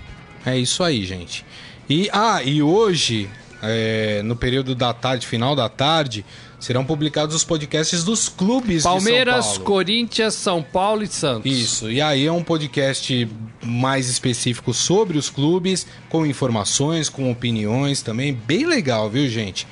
É 0.45 0.57
isso 0.57 0.83
aí, 0.83 1.05
gente. 1.05 1.45
E, 1.89 2.09
ah, 2.11 2.41
e 2.43 2.61
hoje, 2.61 3.29
é, 3.61 4.21
no 4.23 4.35
período 4.35 4.75
da 4.75 4.93
tarde, 4.93 5.25
final 5.25 5.55
da 5.55 5.69
tarde, 5.69 6.25
serão 6.59 6.83
publicados 6.85 7.35
os 7.35 7.43
podcasts 7.43 8.03
dos 8.03 8.27
clubes 8.29 8.83
Palmeiras, 8.83 9.35
de 9.35 9.41
São 9.43 9.51
Paulo. 9.53 9.65
Corinthians, 9.65 10.33
São 10.33 10.61
Paulo 10.63 11.03
e 11.03 11.07
Santos. 11.07 11.51
Isso, 11.51 11.89
e 11.91 12.01
aí 12.01 12.25
é 12.25 12.31
um 12.31 12.43
podcast 12.43 13.27
mais 13.61 14.07
específico 14.09 14.73
sobre 14.73 15.17
os 15.17 15.29
clubes, 15.29 15.87
com 16.09 16.25
informações, 16.25 17.07
com 17.09 17.31
opiniões 17.31 18.01
também, 18.01 18.33
bem 18.33 18.65
legal, 18.65 19.09
viu, 19.09 19.27
gente? 19.29 19.65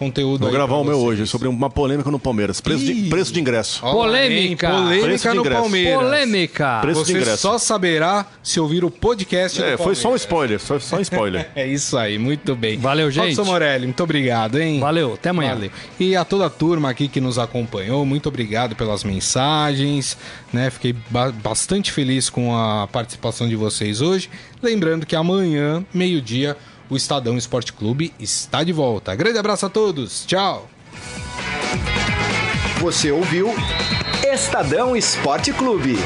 Conteúdo 0.00 0.40
Vou 0.40 0.48
aí 0.48 0.54
gravar 0.54 0.76
o 0.76 0.84
meu 0.84 0.98
hoje 0.98 1.26
sobre 1.26 1.46
uma 1.46 1.68
polêmica 1.68 2.10
no 2.10 2.18
Palmeiras. 2.18 2.58
Preço, 2.58 2.84
de, 2.86 2.94
preço 3.10 3.32
de 3.34 3.38
ingresso. 3.38 3.82
Polêmica. 3.82 4.70
Polêmica 4.70 5.18
de 5.30 5.34
no 5.36 5.40
ingresso. 5.42 5.60
Palmeiras. 5.60 5.94
Polêmica. 6.02 6.78
Preço 6.80 7.04
de 7.04 7.12
Você 7.12 7.18
ingresso. 7.18 7.36
só 7.36 7.58
saberá 7.58 8.24
se 8.42 8.58
ouvir 8.58 8.82
o 8.82 8.90
podcast 8.90 9.62
É, 9.62 9.76
do 9.76 9.82
foi 9.82 9.94
só 9.94 10.10
um 10.12 10.16
spoiler. 10.16 10.58
Só, 10.58 10.78
só 10.80 10.96
um 10.96 11.00
spoiler. 11.02 11.50
É 11.54 11.66
isso 11.66 11.98
aí, 11.98 12.18
muito 12.18 12.56
bem. 12.56 12.78
Valeu, 12.78 13.10
gente. 13.10 13.36
Robson 13.36 13.44
Morelli, 13.44 13.84
muito 13.86 14.02
obrigado, 14.02 14.58
hein? 14.58 14.80
Valeu, 14.80 15.12
até 15.14 15.28
amanhã. 15.28 15.52
Valeu. 15.54 15.70
E 15.98 16.16
a 16.16 16.24
toda 16.24 16.46
a 16.46 16.50
turma 16.50 16.88
aqui 16.88 17.06
que 17.06 17.20
nos 17.20 17.38
acompanhou, 17.38 18.06
muito 18.06 18.26
obrigado 18.28 18.74
pelas 18.74 19.04
mensagens, 19.04 20.16
né? 20.50 20.70
Fiquei 20.70 20.94
ba- 21.10 21.30
bastante 21.30 21.92
feliz 21.92 22.30
com 22.30 22.56
a 22.56 22.86
participação 22.88 23.46
de 23.46 23.54
vocês 23.54 24.00
hoje. 24.00 24.30
Lembrando 24.62 25.04
que 25.04 25.14
amanhã, 25.14 25.84
meio-dia, 25.92 26.56
o 26.90 26.96
Estadão 26.96 27.38
Esporte 27.38 27.72
Clube 27.72 28.12
está 28.18 28.64
de 28.64 28.72
volta. 28.72 29.14
Grande 29.14 29.38
abraço 29.38 29.64
a 29.64 29.70
todos. 29.70 30.26
Tchau. 30.26 30.68
Você 32.80 33.12
ouviu 33.12 33.54
Estadão 34.24 34.96
Esporte 34.96 35.52
Clube. 35.52 35.96